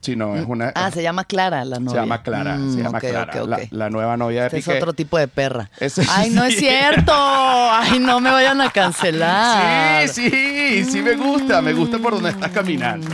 sino 0.00 0.36
es 0.36 0.44
una... 0.46 0.70
Ah, 0.74 0.90
se 0.90 1.02
llama 1.02 1.24
Clara 1.24 1.64
la 1.64 1.78
novia. 1.78 1.90
se 1.90 1.96
llama 1.96 2.22
Clara, 2.22 2.56
Mm, 2.58 2.74
se 2.74 2.82
llama 2.82 3.00
Clara, 3.00 3.66
La, 3.70 3.88
nueva 3.90 4.16
novia 4.18 4.40
de 4.42 4.46
Este 4.48 4.58
es 4.58 4.64
Piqué. 4.66 4.76
otro 4.78 4.92
tipo 4.92 5.16
de 5.18 5.28
perra. 5.28 5.70
Ay, 6.10 6.28
no 6.30 6.44
es 6.44 6.56
cierto. 6.58 7.12
Ay, 7.14 7.98
no 8.00 8.20
me 8.20 8.30
vayan 8.30 8.60
a 8.60 8.70
cancelar. 8.70 10.06
Sí, 10.08 10.28
sí, 10.30 10.84
sí 10.84 11.02
me 11.02 11.14
gusta, 11.16 11.62
me 11.62 11.72
gusta 11.72 11.98
por 11.98 12.12
donde 12.14 12.30
estás 12.30 12.50
caminando. 12.50 13.08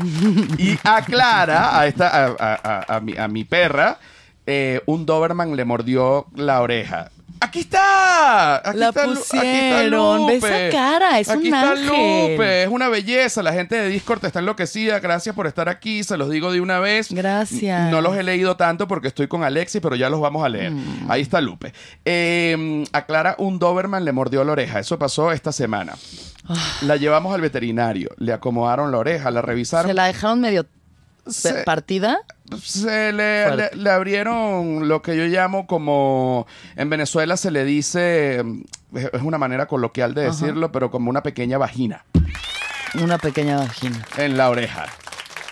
Y 0.59 0.79
a 0.83 1.03
Clara, 1.03 1.79
a 1.79 1.87
esta, 1.87 2.09
a, 2.09 2.27
a- 2.39 2.61
a- 2.89 2.97
a 2.97 3.01
mi, 3.01 3.17
a 3.17 3.29
mi 3.29 3.45
perra, 3.45 3.99
eh, 4.47 4.81
un 4.87 5.07
Doberman 5.07 5.55
le 5.55 5.65
mordió 5.65 6.27
la 6.35 6.61
oreja. 6.61 7.11
¡Aquí 7.43 7.61
está! 7.61 8.57
Aquí 8.69 8.79
La 8.79 8.89
está 8.91 9.07
Lu- 9.07 9.13
aquí 9.13 9.21
está 9.23 9.37
pusieron. 9.39 10.27
Ve 10.27 10.35
Lupe. 10.35 10.67
esa 10.69 10.77
cara, 10.77 11.19
es 11.19 11.29
aquí 11.31 11.49
un 11.49 11.55
está 11.55 11.71
ángel. 11.73 11.87
Lupe, 12.33 12.63
es 12.65 12.69
una 12.69 12.89
belleza. 12.91 13.43
La 13.43 13.53
gente 13.55 13.77
de 13.77 13.89
Discord 13.89 14.23
está 14.25 14.41
enloquecida. 14.41 15.01
Gracias 15.01 15.35
por 15.35 15.47
estar 15.47 15.69
aquí, 15.71 16.05
se 16.05 16.17
los 16.19 16.29
digo 16.29 16.53
de 16.53 16.61
una 16.61 16.81
vez. 16.81 17.11
Gracias. 17.11 17.91
No 17.91 18.03
los 18.03 18.15
he 18.17 18.23
leído 18.23 18.57
tanto 18.59 18.87
porque 18.87 19.09
estoy 19.09 19.27
con 19.27 19.43
Alexis, 19.43 19.81
pero 19.81 19.97
ya 19.97 20.11
los 20.11 20.21
vamos 20.21 20.45
a 20.45 20.51
leer. 20.51 20.73
Mm. 20.73 21.07
Ahí 21.11 21.23
está 21.23 21.41
Lupe. 21.41 21.73
Eh, 22.05 22.85
aclara, 22.93 23.37
un 23.39 23.59
Doberman 23.59 24.05
le 24.05 24.13
mordió 24.13 24.45
la 24.45 24.53
oreja. 24.53 24.79
Eso 24.79 24.99
pasó 24.99 25.33
esta 25.33 25.51
semana. 25.51 25.95
La 26.83 26.97
llevamos 26.97 27.35
al 27.35 27.41
veterinario, 27.41 28.11
le 28.19 28.33
acomodaron 28.33 28.91
la 28.91 28.99
oreja, 28.99 29.31
la 29.31 29.41
revisaron. 29.41 29.89
Se 29.89 29.95
la 29.95 30.07
dejaron 30.07 30.41
medio 30.41 30.67
Se- 31.27 31.63
partida. 31.65 32.19
Se 32.63 33.13
le, 33.13 33.55
le- 33.57 33.71
le 33.75 33.91
abrieron 33.91 34.89
lo 34.89 35.03
que 35.03 35.17
yo 35.17 35.25
llamo 35.25 35.67
como 35.67 36.47
en 36.77 36.91
Venezuela 36.91 37.37
se 37.37 37.51
le 37.51 37.65
dice 37.65 38.41
es 38.95 39.09
es 39.13 39.23
una 39.23 39.39
manera 39.39 39.67
coloquial 39.67 40.15
de 40.15 40.23
decirlo 40.23 40.73
pero 40.73 40.91
como 40.91 41.11
una 41.11 41.23
pequeña 41.23 41.59
vagina. 41.59 42.05
Una 43.01 43.19
pequeña 43.19 43.57
vagina. 43.59 44.05
en 44.17 44.37
la 44.37 44.51
oreja 44.51 44.87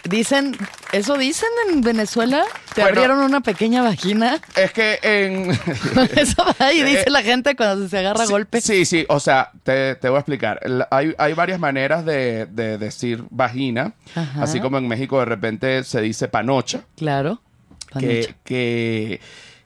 Dicen, 0.04 0.56
¿eso 0.92 1.16
dicen 1.18 1.48
en 1.68 1.80
Venezuela? 1.82 2.44
¿Te 2.74 2.80
Bueno. 2.82 3.00
abrieron 3.00 3.18
una 3.24 3.40
pequeña 3.40 3.82
vagina? 3.82 4.40
es 4.56 4.72
que 4.72 4.98
en 5.02 5.50
Eso 6.16 6.44
va 6.44 6.54
ahí, 6.66 6.82
dice 6.82 7.10
la 7.10 7.22
gente 7.22 7.54
cuando 7.56 7.88
se 7.88 7.98
agarra 7.98 8.24
Sí, 8.24 8.32
golpe. 8.32 8.60
Sí, 8.60 8.84
sí, 8.84 9.04
o 9.08 9.20
sea, 9.20 9.50
te, 9.64 9.96
te 9.96 10.08
voy 10.08 10.16
a 10.16 10.20
explicar. 10.20 10.60
Hay, 10.90 11.14
hay 11.18 11.32
varias 11.34 11.58
maneras 11.60 12.04
de, 12.04 12.46
de 12.46 12.78
decir 12.78 13.24
vagina, 13.30 13.92
Ajá. 14.14 14.42
así 14.42 14.60
como 14.60 14.78
en 14.78 14.86
México 14.88 15.18
de 15.18 15.24
repente 15.26 15.84
se 15.84 16.00
dice 16.00 16.28
panocha, 16.28 16.82
Claro. 16.96 17.42
que, 17.88 17.92
Panocha. 17.94 18.34
que, 18.44 19.20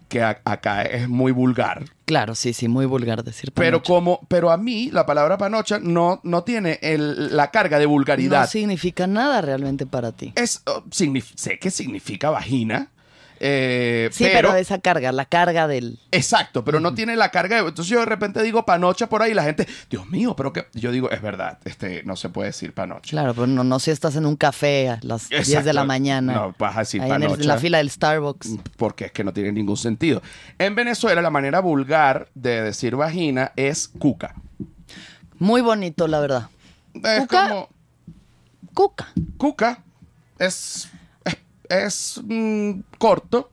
que 0.08 0.22
a- 0.22 0.40
acá 0.44 0.82
es 0.82 1.08
muy 1.08 1.30
vulgar. 1.32 1.84
Claro, 2.04 2.34
sí, 2.34 2.52
sí, 2.52 2.68
muy 2.68 2.84
vulgar 2.86 3.22
decir 3.22 3.52
Pero 3.52 3.78
panocha. 3.78 3.86
como, 3.92 4.20
pero 4.28 4.50
a 4.50 4.56
mí 4.56 4.90
la 4.90 5.06
palabra 5.06 5.38
panocha 5.38 5.78
no, 5.78 6.20
no 6.24 6.42
tiene 6.44 6.78
el- 6.82 7.36
la 7.36 7.50
carga 7.50 7.78
de 7.78 7.86
vulgaridad. 7.86 8.40
No 8.40 8.46
significa 8.46 9.06
nada 9.06 9.40
realmente 9.40 9.86
para 9.86 10.12
ti. 10.12 10.32
Es, 10.34 10.62
oh, 10.66 10.82
sé 10.90 11.58
que 11.58 11.70
significa 11.70 12.30
vagina. 12.30 12.88
Eh, 13.44 14.08
Sí, 14.12 14.24
pero, 14.32 14.54
esa 14.54 14.78
carga, 14.78 15.10
la 15.10 15.24
carga 15.24 15.66
del... 15.66 15.98
Exacto, 16.12 16.64
pero 16.64 16.78
no 16.78 16.94
tiene 16.94 17.16
la 17.16 17.30
carga 17.30 17.56
de... 17.60 17.68
Entonces 17.68 17.90
yo 17.90 17.98
de 17.98 18.06
repente 18.06 18.40
digo 18.42 18.64
panocha 18.64 19.08
por 19.08 19.20
ahí 19.20 19.32
y 19.32 19.34
la 19.34 19.42
gente, 19.42 19.66
Dios 19.90 20.08
mío, 20.08 20.36
pero 20.36 20.52
que... 20.52 20.68
Yo 20.74 20.92
digo, 20.92 21.10
es 21.10 21.20
verdad, 21.20 21.58
este, 21.64 22.04
no 22.04 22.14
se 22.14 22.28
puede 22.28 22.50
decir 22.50 22.72
panocha. 22.72 23.10
Claro, 23.10 23.34
pero 23.34 23.48
no, 23.48 23.64
no 23.64 23.80
si 23.80 23.90
estás 23.90 24.14
en 24.14 24.26
un 24.26 24.36
café 24.36 24.90
a 24.90 24.98
las 25.02 25.28
10 25.28 25.46
de 25.48 25.52
Exacto. 25.54 25.72
la 25.72 25.84
mañana. 25.84 26.32
No, 26.32 26.54
vas 26.56 26.76
a 26.76 26.80
decir 26.80 27.02
ahí 27.02 27.08
en, 27.10 27.14
el- 27.16 27.22
panocha. 27.22 27.42
en 27.42 27.48
la 27.48 27.58
fila 27.58 27.78
del 27.78 27.90
Starbucks. 27.90 28.48
Porque 28.76 29.06
es 29.06 29.12
que 29.12 29.24
no 29.24 29.32
tiene 29.32 29.50
ningún 29.50 29.76
sentido. 29.76 30.22
En 30.58 30.74
Venezuela 30.76 31.20
la 31.20 31.30
manera 31.30 31.58
vulgar 31.60 32.28
de 32.34 32.62
decir 32.62 32.94
vagina 32.94 33.52
es 33.56 33.88
cuca. 33.88 34.34
Muy 35.38 35.60
bonito, 35.62 36.06
la 36.06 36.20
verdad. 36.20 36.48
Es 36.94 37.20
¿Cuca? 37.22 37.48
como... 37.48 37.68
Cuca. 38.74 39.08
Cuca 39.36 39.82
es... 40.38 40.88
es, 41.72 42.20
mm, 42.24 42.80
corto. 42.98 43.50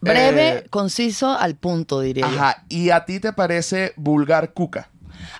Breve, 0.00 0.48
Eh, 0.58 0.66
conciso, 0.70 1.30
al 1.36 1.56
punto, 1.56 2.00
diría 2.00 2.28
yo. 2.30 2.36
Ajá. 2.36 2.64
¿Y 2.68 2.90
a 2.90 3.04
ti 3.04 3.18
te 3.18 3.32
parece 3.32 3.92
vulgar 3.96 4.52
cuca? 4.52 4.90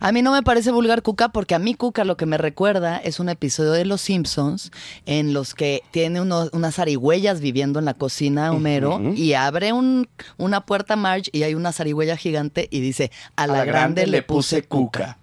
A 0.00 0.10
mí 0.10 0.22
no 0.22 0.32
me 0.32 0.42
parece 0.42 0.70
vulgar 0.72 1.02
Cuca 1.02 1.28
porque 1.28 1.54
a 1.54 1.58
mí 1.58 1.74
Cuca 1.74 2.04
lo 2.04 2.16
que 2.16 2.26
me 2.26 2.38
recuerda 2.38 2.96
es 2.96 3.20
un 3.20 3.28
episodio 3.28 3.72
de 3.72 3.84
Los 3.84 4.00
Simpsons 4.00 4.72
en 5.04 5.32
los 5.34 5.54
que 5.54 5.82
tiene 5.90 6.20
uno- 6.20 6.48
unas 6.52 6.76
zarigüeyas 6.76 7.40
viviendo 7.40 7.78
en 7.78 7.84
la 7.84 7.94
cocina 7.94 8.52
Homero 8.52 9.00
y 9.14 9.34
abre 9.34 9.72
un- 9.72 10.08
una 10.38 10.62
puerta 10.62 10.96
Marge 10.96 11.30
y 11.32 11.42
hay 11.44 11.54
una 11.54 11.72
zarigüeya 11.72 12.16
gigante 12.16 12.68
y 12.70 12.80
dice, 12.80 13.10
a 13.36 13.46
la, 13.46 13.64
grande, 13.64 14.06
le 14.06 14.22
puse 14.22 14.62
Cuca. 14.64 15.18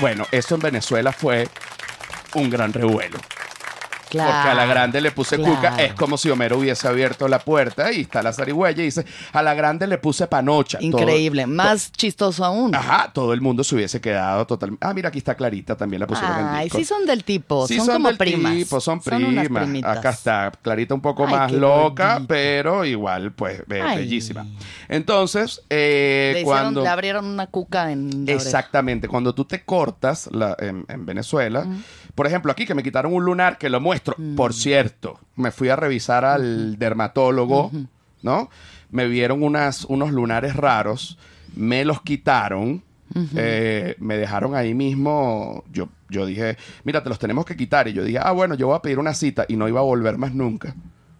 Bueno, 0.00 0.26
eso 0.30 0.54
en 0.54 0.60
Venezuela 0.62 1.12
fue 1.12 1.48
un 2.34 2.50
gran 2.50 2.72
revuelo. 2.72 3.18
Claro, 4.12 4.30
Porque 4.32 4.48
a 4.50 4.54
la 4.54 4.66
grande 4.66 5.00
le 5.00 5.10
puse 5.10 5.36
claro. 5.36 5.54
cuca. 5.56 5.76
Es 5.82 5.94
como 5.94 6.18
si 6.18 6.28
Homero 6.30 6.58
hubiese 6.58 6.86
abierto 6.86 7.26
la 7.28 7.38
puerta 7.38 7.90
y 7.92 8.02
está 8.02 8.22
la 8.22 8.32
zarigüeya 8.32 8.82
y 8.82 8.86
dice, 8.86 9.04
a 9.32 9.42
la 9.42 9.54
grande 9.54 9.86
le 9.86 9.96
puse 9.98 10.26
panocha. 10.26 10.78
Todo- 10.78 10.86
Increíble, 11.00 11.46
más 11.46 11.90
chistoso 11.92 12.44
aún. 12.44 12.74
Ajá, 12.74 13.10
todo 13.12 13.32
el 13.32 13.40
mundo 13.40 13.64
se 13.64 13.74
hubiese 13.74 14.00
quedado 14.00 14.46
totalmente. 14.46 14.86
Ah, 14.86 14.92
mira, 14.92 15.08
aquí 15.08 15.18
está 15.18 15.34
Clarita, 15.34 15.76
también 15.76 16.00
la 16.00 16.06
pusieron 16.06 16.38
en 16.38 16.46
Ay, 16.46 16.68
sí 16.70 16.84
son 16.84 17.06
del 17.06 17.24
tipo, 17.24 17.66
Sí, 17.66 17.78
son, 17.78 17.86
como 17.88 18.08
del 18.08 18.18
primas. 18.18 18.52
tipo, 18.54 18.80
son 18.80 19.00
primas. 19.00 19.48
primitas. 19.48 19.96
Acá 19.98 20.10
está, 20.10 20.52
Clarita 20.60 20.94
un 20.94 21.00
poco 21.00 21.26
Ay, 21.26 21.32
más 21.34 21.52
loca, 21.52 22.12
gordita. 22.14 22.28
pero 22.28 22.84
igual, 22.84 23.32
pues, 23.32 23.62
Ay. 23.70 23.96
bellísima. 23.98 24.46
Entonces, 24.88 25.62
eh, 25.70 26.32
Le, 26.34 26.40
hicieron- 26.42 26.44
cuando... 26.62 26.82
le 26.82 26.88
abrieron 26.88 27.24
una 27.24 27.46
cuca 27.46 27.90
en 27.92 28.10
la 28.10 28.16
oreja. 28.24 28.32
Exactamente, 28.32 29.08
cuando 29.08 29.34
tú 29.34 29.44
te 29.44 29.64
cortas 29.64 30.28
la- 30.32 30.56
en, 30.58 30.84
en 30.88 31.06
Venezuela, 31.06 31.66
por 32.14 32.26
ejemplo, 32.26 32.52
aquí 32.52 32.66
que 32.66 32.74
me 32.74 32.82
quitaron 32.82 33.12
un 33.14 33.24
lunar, 33.24 33.58
que 33.58 33.68
lo 33.70 33.80
muestro, 33.80 34.16
por 34.36 34.52
cierto, 34.54 35.18
me 35.36 35.50
fui 35.50 35.68
a 35.68 35.76
revisar 35.76 36.24
al 36.24 36.78
dermatólogo, 36.78 37.70
¿no? 38.22 38.50
Me 38.90 39.06
vieron 39.08 39.42
unas, 39.42 39.84
unos 39.86 40.12
lunares 40.12 40.54
raros, 40.56 41.18
me 41.54 41.84
los 41.84 42.02
quitaron 42.02 42.82
Eh, 43.36 43.94
me 43.98 44.16
dejaron 44.16 44.54
ahí 44.54 44.72
mismo. 44.72 45.64
Yo, 45.70 45.88
yo 46.08 46.24
dije, 46.24 46.56
mira, 46.84 47.02
te 47.02 47.10
los 47.10 47.18
tenemos 47.18 47.44
que 47.44 47.56
quitar. 47.56 47.86
Y 47.88 47.92
yo 47.92 48.04
dije, 48.04 48.18
ah, 48.18 48.32
bueno, 48.32 48.54
yo 48.54 48.68
voy 48.68 48.76
a 48.76 48.80
pedir 48.80 48.98
una 48.98 49.12
cita 49.12 49.44
y 49.48 49.56
no 49.56 49.68
iba 49.68 49.80
a 49.80 49.82
volver 49.82 50.16
más 50.16 50.32
nunca. 50.34 50.74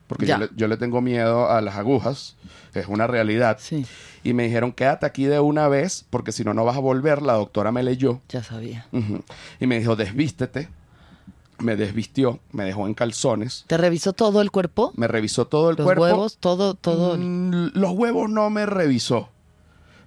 Porque 0.06 0.24
yo 0.26 0.38
le, 0.38 0.48
yo 0.56 0.68
le 0.68 0.78
tengo 0.78 1.02
miedo 1.02 1.50
a 1.50 1.60
las 1.60 1.76
agujas. 1.76 2.36
Es 2.72 2.86
una 2.86 3.06
realidad. 3.06 3.58
Sí, 3.60 3.84
Y 4.24 4.32
me 4.32 4.44
dijeron, 4.44 4.72
quédate 4.72 5.04
aquí 5.04 5.24
de 5.24 5.38
una 5.40 5.68
vez, 5.68 6.06
porque 6.08 6.32
si 6.32 6.44
no, 6.44 6.54
no 6.54 6.64
vas 6.64 6.76
a 6.76 6.80
volver. 6.80 7.20
La 7.20 7.34
doctora 7.34 7.72
me 7.72 7.82
leyó. 7.82 8.20
ya 8.30 8.42
sabía. 8.42 8.86
Y 9.60 9.66
me 9.66 9.78
dijo, 9.78 9.94
desvístete. 9.94 10.68
Me 11.62 11.76
desvistió, 11.76 12.40
me 12.52 12.64
dejó 12.64 12.86
en 12.86 12.94
calzones, 12.94 13.64
¿Te 13.68 13.76
revisó 13.76 14.12
todo 14.12 14.42
el 14.42 14.50
cuerpo? 14.50 14.92
me 14.96 15.06
revisó 15.08 15.46
todo 15.46 15.70
el 15.70 15.76
Los 15.76 15.84
cuerpo. 15.84 16.02
huevos, 16.02 16.36
todo, 16.38 16.74
todo. 16.74 17.16
Mm, 17.16 17.70
los 17.74 17.92
huevos 17.92 18.28
no 18.28 18.50
me 18.50 18.66
revisó. 18.66 19.28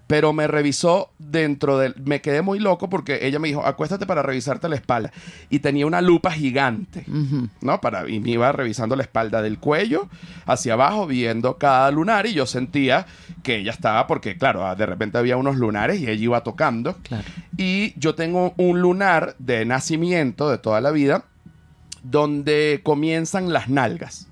Pero 0.07 0.33
me 0.33 0.45
revisó 0.45 1.09
dentro 1.17 1.79
del... 1.79 1.95
Me 2.05 2.21
quedé 2.21 2.43
muy 2.43 2.59
loco 2.59 2.91
porque 2.91 3.25
ella 3.25 3.39
me 3.39 3.47
dijo, 3.47 3.65
acuéstate 3.65 4.05
para 4.05 4.21
revisarte 4.21 4.69
la 4.69 4.75
espalda. 4.75 5.11
Y 5.49 5.59
tenía 5.59 5.87
una 5.87 5.99
lupa 5.99 6.29
gigante. 6.29 7.05
¿no? 7.61 7.81
Para, 7.81 8.07
y 8.07 8.19
me 8.19 8.29
iba 8.29 8.51
revisando 8.51 8.95
la 8.95 9.01
espalda 9.01 9.41
del 9.41 9.57
cuello 9.57 10.07
hacia 10.45 10.73
abajo, 10.73 11.07
viendo 11.07 11.57
cada 11.57 11.89
lunar. 11.89 12.27
Y 12.27 12.33
yo 12.33 12.45
sentía 12.45 13.07
que 13.41 13.55
ella 13.55 13.71
estaba, 13.71 14.05
porque 14.05 14.37
claro, 14.37 14.75
de 14.75 14.85
repente 14.85 15.17
había 15.17 15.37
unos 15.37 15.55
lunares 15.55 15.99
y 15.99 16.03
ella 16.03 16.23
iba 16.23 16.43
tocando. 16.43 16.97
Claro. 17.01 17.25
Y 17.57 17.99
yo 17.99 18.13
tengo 18.13 18.53
un 18.57 18.81
lunar 18.81 19.35
de 19.39 19.65
nacimiento 19.65 20.51
de 20.51 20.59
toda 20.59 20.81
la 20.81 20.91
vida, 20.91 21.25
donde 22.09 22.81
comienzan 22.83 23.51
las 23.51 23.69
nalgas. 23.69 24.27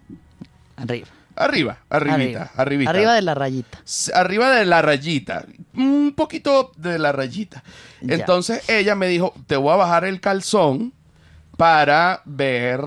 Arriba. 0.76 1.08
Arriba, 1.36 1.80
arribita, 1.90 2.52
arribita. 2.56 2.92
Arriba 2.92 3.16
de 3.16 3.22
la 3.24 3.34
rayita. 3.34 3.80
Arriba 4.14 4.52
de 4.52 4.66
la 4.66 4.84
rayita, 4.84 5.46
un 5.74 6.14
poquito 6.16 6.72
de 6.78 7.00
la 7.00 7.12
rayita. 7.12 7.64
Ya. 8.02 8.16
Entonces 8.16 8.70
ella 8.70 8.94
me 8.94 9.08
dijo, 9.08 9.34
te 9.48 9.56
voy 9.56 9.74
a 9.74 9.78
bajar 9.78 10.06
el 10.06 10.22
calzón 10.22 10.94
para 11.58 12.22
ver 12.26 12.82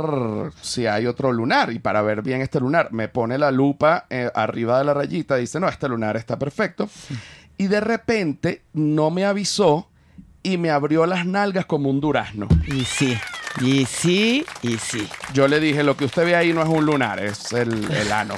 si 0.61 0.87
hay 0.87 1.07
otro 1.07 1.33
lunar 1.33 1.73
y 1.73 1.81
para 1.81 2.03
ver 2.03 2.23
bien 2.23 2.41
este 2.41 2.61
lunar. 2.61 2.93
Me 2.93 3.09
pone 3.09 3.37
la 3.37 3.51
lupa 3.51 4.07
eh, 4.11 4.31
arriba 4.33 4.79
de 4.79 4.85
la 4.85 4.95
rayita, 4.95 5.35
dice, 5.37 5.59
no, 5.59 5.69
este 5.69 5.89
lunar 5.89 6.17
está 6.17 6.39
perfecto. 6.39 6.89
Y 7.59 7.67
de 7.67 7.81
repente 7.81 8.63
no 8.75 9.11
me 9.11 9.25
avisó 9.25 9.89
y 10.45 10.59
me 10.59 10.71
abrió 10.71 11.07
las 11.07 11.27
nalgas 11.27 11.67
como 11.67 11.91
un 11.91 12.01
durazno. 12.01 12.47
Y 12.67 12.85
sí, 12.85 13.17
y 13.61 13.85
sí, 13.87 14.45
y 14.63 14.77
sí. 14.79 15.09
Yo 15.33 15.49
le 15.49 15.61
dije, 15.61 15.83
lo 15.83 15.97
que 15.97 16.05
usted 16.05 16.25
ve 16.25 16.37
ahí 16.37 16.53
no 16.53 16.63
es 16.63 16.69
un 16.69 16.85
lunar, 16.87 17.19
es 17.23 17.53
el, 17.53 17.91
el 17.93 18.13
ano. 18.13 18.35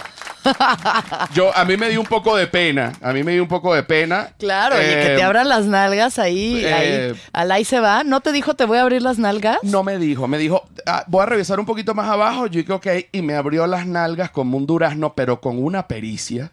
Yo, 1.35 1.55
a 1.57 1.65
mí 1.65 1.77
me 1.77 1.91
dio 1.91 2.01
un 2.01 2.07
poco 2.07 2.37
de 2.37 2.47
pena, 2.47 2.93
a 3.03 3.13
mí 3.13 3.23
me 3.23 3.33
dio 3.33 3.43
un 3.43 3.49
poco 3.49 3.75
de 3.75 3.83
pena. 3.83 4.31
Claro, 4.39 4.77
y 4.77 4.85
que 4.85 5.13
Eh, 5.13 5.17
te 5.17 5.23
abran 5.23 5.49
las 5.49 5.67
nalgas 5.67 6.19
ahí, 6.19 6.65
eh, 6.65 6.73
ahí, 6.73 7.21
al 7.33 7.51
ahí 7.53 7.65
se 7.65 7.81
va. 7.81 8.05
¿No 8.05 8.21
te 8.21 8.33
dijo 8.33 8.55
te 8.55 8.65
voy 8.65 8.79
a 8.79 8.83
abrir 8.83 9.03
las 9.03 9.19
nalgas? 9.19 9.59
No 9.63 9.83
me 9.83 9.99
dijo, 9.99 10.27
me 10.29 10.39
dijo, 10.39 10.65
"Ah, 10.87 11.05
voy 11.09 11.23
a 11.23 11.27
revisar 11.27 11.59
un 11.61 11.67
poquito 11.67 11.95
más 11.95 12.09
abajo. 12.09 12.47
Yo 12.47 12.61
dije, 12.61 12.73
ok, 12.73 12.87
y 13.13 13.21
me 13.23 13.35
abrió 13.35 13.67
las 13.67 13.87
nalgas 13.87 14.31
como 14.31 14.57
un 14.57 14.67
durazno, 14.67 15.13
pero 15.15 15.41
con 15.41 15.63
una 15.63 15.87
pericia. 15.87 16.51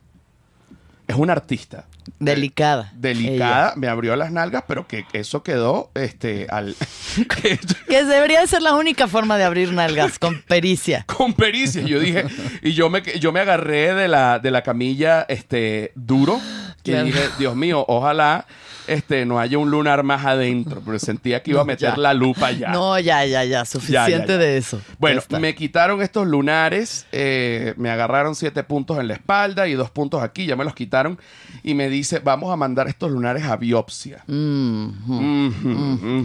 Es 1.08 1.16
un 1.16 1.30
artista. 1.30 1.86
Delicada. 2.20 2.92
Delicada, 2.96 3.74
me 3.76 3.88
abrió 3.88 4.16
las 4.16 4.32
nalgas, 4.32 4.64
pero 4.68 4.88
que 4.88 5.06
eso 5.14 5.44
quedó 5.44 5.92
este 5.96 6.48
al 6.50 6.76
que- 7.42 7.60
Que 7.88 8.04
debería 8.04 8.42
de 8.42 8.48
ser 8.48 8.62
la 8.62 8.74
única 8.76 9.08
forma 9.08 9.38
de 9.38 9.44
abrir 9.44 9.72
nalgas, 9.74 10.20
con 10.20 10.42
pericia. 10.42 11.04
con 11.08 11.34
pericia. 11.34 11.82
Yo 11.82 12.00
dije, 12.00 12.26
y 12.62 12.74
yo 12.74 12.90
me, 12.90 13.02
yo 13.20 13.32
me 13.32 13.40
agarré 13.40 13.94
de 13.94 14.08
la, 14.08 14.40
de 14.40 14.52
la 14.52 14.62
camilla 14.62 15.26
este, 15.30 15.92
duro. 15.96 16.40
Y 16.84 16.92
Claro. 16.92 17.06
dije, 17.06 17.22
Dios 17.40 17.56
mío, 17.56 17.84
ojalá 17.88 18.46
este, 18.86 19.26
no 19.26 19.40
haya 19.40 19.58
un 19.58 19.72
lunar 19.72 20.04
más 20.04 20.24
adentro. 20.24 20.84
Pero 20.86 21.00
sentía 21.00 21.42
que 21.42 21.50
iba 21.50 21.62
a 21.62 21.66
meter 21.66 21.98
la 21.98 22.14
lupa 22.14 22.52
ya. 22.52 22.70
No, 22.70 23.00
ya, 23.00 23.26
ya, 23.26 23.44
ya. 23.44 23.66
Suficiente 23.66 24.34
ya. 24.34 24.38
de 24.38 24.58
eso. 24.58 24.80
Bueno, 25.00 25.20
me 25.40 25.56
quitaron 25.56 26.04
estos 26.04 26.28
lunares, 26.28 27.08
eh, 27.12 27.74
me 27.78 27.90
agarraron 27.90 28.36
siete 28.36 28.64
puntos 28.64 29.00
en 29.00 29.08
la 29.08 29.16
espalda 29.16 29.68
y 29.68 29.74
dos 29.74 29.90
puntos 29.90 30.22
aquí, 30.22 30.46
ya 30.46 30.56
me 30.56 30.64
los 30.64 30.76
quitaron 30.76 31.18
y 31.64 31.74
me 31.74 31.90
dice, 31.96 32.20
vamos 32.20 32.52
a 32.52 32.56
mandar 32.56 32.88
estos 32.88 33.12
lunares 33.12 33.44
a 33.44 33.56
biopsia. 33.58 34.24
Mm, 34.28 34.88
mm, 35.06 35.48
Ujú, 35.48 35.70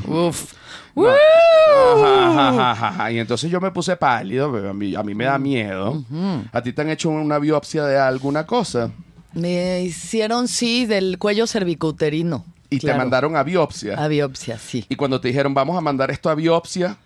ujú. 0.04 0.26
Uf. 0.28 0.52
No. 0.94 1.08
Ajá, 1.08 2.48
ajá, 2.48 2.70
ajá, 2.70 2.88
ajá. 2.88 3.12
Y 3.12 3.18
entonces 3.18 3.50
yo 3.50 3.60
me 3.60 3.70
puse 3.70 3.96
pálido, 3.96 4.68
a 4.68 4.74
mí, 4.74 4.94
a 4.94 5.02
mí 5.02 5.14
me 5.14 5.24
da 5.24 5.38
miedo. 5.38 6.04
¿A 6.52 6.62
ti 6.62 6.72
te 6.72 6.82
han 6.82 6.90
hecho 6.90 7.10
una 7.10 7.38
biopsia 7.38 7.84
de 7.84 7.98
alguna 7.98 8.46
cosa? 8.46 8.90
Me 9.32 9.82
hicieron, 9.82 10.48
sí, 10.48 10.86
del 10.86 11.18
cuello 11.18 11.46
cervicouterino. 11.46 12.44
Y 12.68 12.78
te 12.78 12.92
mandaron 12.94 13.36
a 13.36 13.42
biopsia. 13.42 14.02
A 14.02 14.08
biopsia, 14.08 14.58
sí. 14.58 14.84
Y 14.88 14.96
cuando 14.96 15.20
te 15.20 15.28
dijeron, 15.28 15.54
vamos 15.54 15.76
a 15.76 15.80
mandar 15.80 16.10
esto 16.10 16.30
a 16.30 16.34
biopsia, 16.34 16.96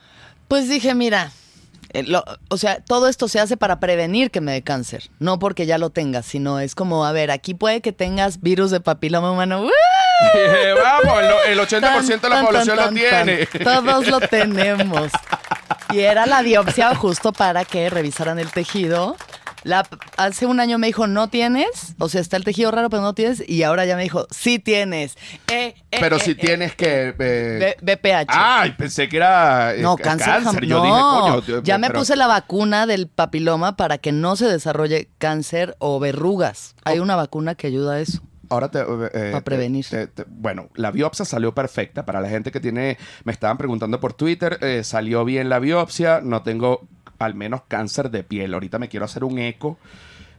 Pues 0.49 0.69
dije, 0.69 0.95
mira, 0.95 1.31
lo- 2.03 2.25
o 2.49 2.57
sea, 2.57 2.81
todo 2.85 3.09
esto 3.09 3.29
se 3.29 3.39
hace 3.41 3.57
para 3.57 3.79
prevenir 3.81 4.31
que 4.31 4.41
me 4.41 4.53
dé 4.53 4.63
cáncer, 4.63 5.11
no 5.21 5.39
porque 5.39 5.65
ya 5.67 5.79
lo 5.79 5.91
tengas, 5.91 6.27
sino 6.27 6.59
es 6.59 6.75
como, 6.75 7.05
a 7.07 7.13
ver, 7.13 7.31
aquí 7.31 7.55
puede 7.55 7.81
que 7.81 7.93
tengas 7.93 8.41
virus 8.41 8.71
de 8.71 8.81
papiloma 8.81 9.31
humano. 9.31 9.65
Vamos, 10.83 11.21
el, 11.47 11.59
el 11.59 11.67
80% 11.67 12.21
de 12.21 12.29
la 12.29 12.37
Tan, 12.37 12.47
población 12.47 12.77
tan, 12.77 12.95
lo 12.95 13.01
tiene. 13.01 13.47
Todos 13.47 14.07
lo 14.09 14.21
tenemos. 14.21 15.11
Y 15.93 16.01
era 16.01 16.27
la 16.27 16.43
biopsia 16.43 16.95
justo 16.95 17.33
para 17.33 17.65
que 17.65 17.91
revisaran 17.91 18.39
el 18.39 18.51
tejido. 18.51 19.17
La, 19.65 19.87
hace 20.19 20.47
un 20.47 20.61
año 20.61 20.79
me 20.79 20.87
dijo, 20.87 21.07
no 21.07 21.29
tienes, 21.29 21.95
o 21.99 22.09
sea, 22.09 22.21
está 22.21 22.37
el 22.37 22.45
tejido 22.45 22.71
raro, 22.71 22.91
pero 22.91 23.03
no 23.03 23.15
tienes, 23.15 23.43
y 23.49 23.63
ahora 23.63 23.85
ya 23.87 23.97
me 23.97 24.03
dijo, 24.03 24.27
sí 24.31 24.59
tienes. 24.59 25.17
Eh, 25.51 25.75
eh, 25.91 25.97
Pero 26.01 26.17
eh, 26.17 26.21
si 26.21 26.31
eh, 26.33 26.35
tienes 26.35 26.75
que... 26.77 27.13
B- 27.17 27.77
BPH. 27.81 28.27
Ay, 28.29 28.73
pensé 28.79 29.09
que 29.09 29.17
era 29.17 29.73
No, 29.79 29.97
cáncer, 29.97 30.43
jam- 30.43 30.61
Yo 30.67 30.85
no, 30.85 31.37
dije, 31.41 31.47
coño, 31.53 31.63
ya 31.63 31.79
me 31.79 31.87
pero- 31.89 32.01
puse 32.01 32.15
la 32.17 32.27
vacuna 32.27 32.87
del 32.87 33.09
papiloma 33.09 33.77
para 33.77 33.99
que 33.99 34.13
no 34.13 34.37
se 34.37 34.47
desarrolle 34.47 35.09
cáncer 35.19 35.77
o 35.79 35.99
verrugas. 35.99 36.75
Hay 36.85 36.99
una 36.99 37.17
vacuna 37.17 37.55
que 37.55 37.67
ayuda 37.69 37.95
a 37.95 38.01
eso. 38.01 38.21
Ahora 38.51 38.71
te... 38.71 38.81
eh, 38.81 39.31
Pa' 39.33 39.41
prevenir. 39.41 39.87
te- 39.89 40.07
te- 40.09 40.27
bueno, 40.29 40.69
la 40.75 40.91
biopsia 40.91 41.25
salió 41.25 41.55
perfecta. 41.55 42.05
Para 42.05 42.21
la 42.21 42.29
gente 42.29 42.53
que 42.53 42.61
tiene... 42.61 42.99
Me 43.25 43.33
estaban 43.33 43.57
preguntando 43.57 43.99
por 43.99 44.13
Twitter, 44.13 44.59
eh, 44.61 44.85
salió 44.85 45.25
bien 45.25 45.49
la 45.49 45.59
biopsia. 45.59 46.21
No 46.23 46.43
tengo 46.43 46.87
al 47.25 47.35
menos 47.35 47.63
cáncer 47.69 48.11
de 48.11 48.23
piel. 48.25 48.55
Ahorita 48.55 48.79
me 48.79 48.89
quiero 48.89 49.05
hacer 49.07 49.25
un 49.25 49.39
eco 49.39 49.79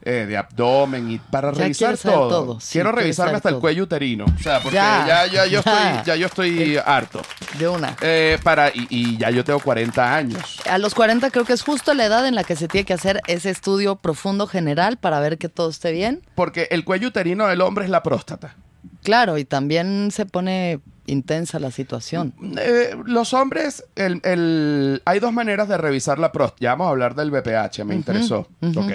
eh, 0.02 0.26
de 0.28 0.38
abdomen 0.38 1.10
y 1.10 1.18
para 1.18 1.52
Ya 1.52 1.60
revisar 1.64 1.98
todo. 1.98 2.28
todo, 2.30 2.60
sí, 2.60 2.74
quiero 2.74 2.92
revisarme 2.92 3.38
hasta 3.38 3.50
el 3.50 3.58
cuello 3.58 3.84
uterino. 3.84 4.26
O 4.26 4.44
sea, 4.44 4.60
porque 4.60 4.76
ya, 4.76 5.06
Ya, 5.08 5.26
ya, 5.26 5.46
yo 5.48 5.60
estoy, 5.60 5.74
ya 6.06 6.16
yo 6.16 6.28
estoy 6.28 6.78
harto. 6.86 7.22
De 7.58 7.68
una. 7.68 7.96
Eh, 8.02 8.38
para, 8.44 8.70
y, 8.70 8.86
y 8.90 9.18
ya 9.18 9.32
yo 9.32 9.44
tengo 9.44 9.60
40 9.60 10.16
años. 10.16 10.60
A 10.70 10.78
los 10.78 10.94
40 10.94 11.32
creo 11.32 11.44
que 11.46 11.54
es 11.54 11.64
justo 11.64 11.94
la 11.96 12.06
edad 12.06 12.28
en 12.28 12.36
la 12.36 12.44
que 12.44 12.56
se 12.56 12.68
tiene 12.68 12.86
que 12.86 12.94
hacer 12.94 13.22
ese 13.28 13.50
estudio 13.50 13.96
profundo 13.96 14.46
general 14.46 14.98
para 14.98 15.20
ver 15.20 15.38
que 15.40 15.50
todo 15.50 15.70
esté 15.70 15.92
bien. 15.92 16.22
Porque 16.36 16.68
el 16.70 16.84
cuello 16.86 17.08
uterino 17.08 17.48
del 17.48 17.62
hombre 17.62 17.86
es 17.86 17.90
la 17.90 18.04
próstata. 18.04 18.56
Claro, 19.02 19.38
y 19.40 19.46
también 19.46 20.10
se 20.12 20.26
pone 20.28 20.82
intensa 21.08 21.60
la 21.60 21.72
situación. 21.72 22.34
Eh, 22.58 22.96
los 23.06 23.34
hombres, 23.34 23.84
el, 23.96 24.22
el- 24.24 25.02
hay 25.06 25.20
dos 25.20 25.32
maneras 25.34 25.68
de 25.70 25.78
revisar 25.78 26.18
la 26.20 26.32
próstata. 26.32 26.62
Ya 26.62 26.72
vamos 26.72 26.88
a 26.88 26.90
hablar 26.92 27.16
del 27.16 27.32
BPH, 27.32 27.84
me 27.86 27.96
interesó. 27.96 28.48
Ok. 28.76 28.92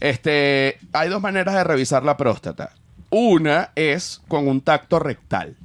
este, 0.00 0.78
hay 0.92 1.08
dos 1.08 1.20
maneras 1.22 1.54
de 1.54 1.64
revisar 1.64 2.02
la 2.04 2.16
próstata. 2.16 2.70
Una 3.10 3.70
es 3.74 4.20
con 4.28 4.48
un 4.48 4.60
tacto 4.60 4.98
rectal. 4.98 5.56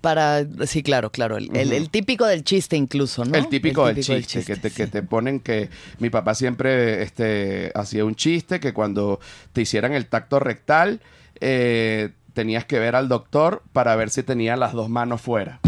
Para, 0.00 0.44
sí, 0.66 0.82
claro, 0.84 1.10
claro. 1.10 1.36
El, 1.36 1.54
el- 1.56 1.72
el 1.72 1.90
típico 1.90 2.26
del 2.26 2.44
chiste 2.44 2.76
incluso, 2.76 3.24
¿no? 3.24 3.34
El 3.36 3.48
típico, 3.48 3.86
del 3.86 3.96
chiste, 4.04 4.44
que, 4.44 4.54
te, 4.56 4.70
sí. 4.70 4.76
que 4.76 4.86
te 4.86 5.02
ponen 5.02 5.40
que 5.40 5.68
mi 5.98 6.10
papá 6.10 6.34
siempre 6.36 7.02
este, 7.02 7.72
hacía 7.74 8.04
un 8.04 8.14
chiste 8.14 8.60
que 8.60 8.72
cuando 8.72 9.18
te 9.52 9.62
hicieran 9.62 9.94
el 9.94 10.06
tacto 10.06 10.38
rectal 10.38 11.00
eh, 11.40 12.10
tenías 12.36 12.64
que 12.66 12.78
ver 12.78 12.94
al 12.94 13.08
doctor 13.08 13.62
para 13.72 13.96
ver 13.96 14.10
si 14.10 14.22
tenía 14.22 14.56
las 14.56 14.72
dos 14.74 14.88
manos 14.90 15.20
fuera. 15.22 15.58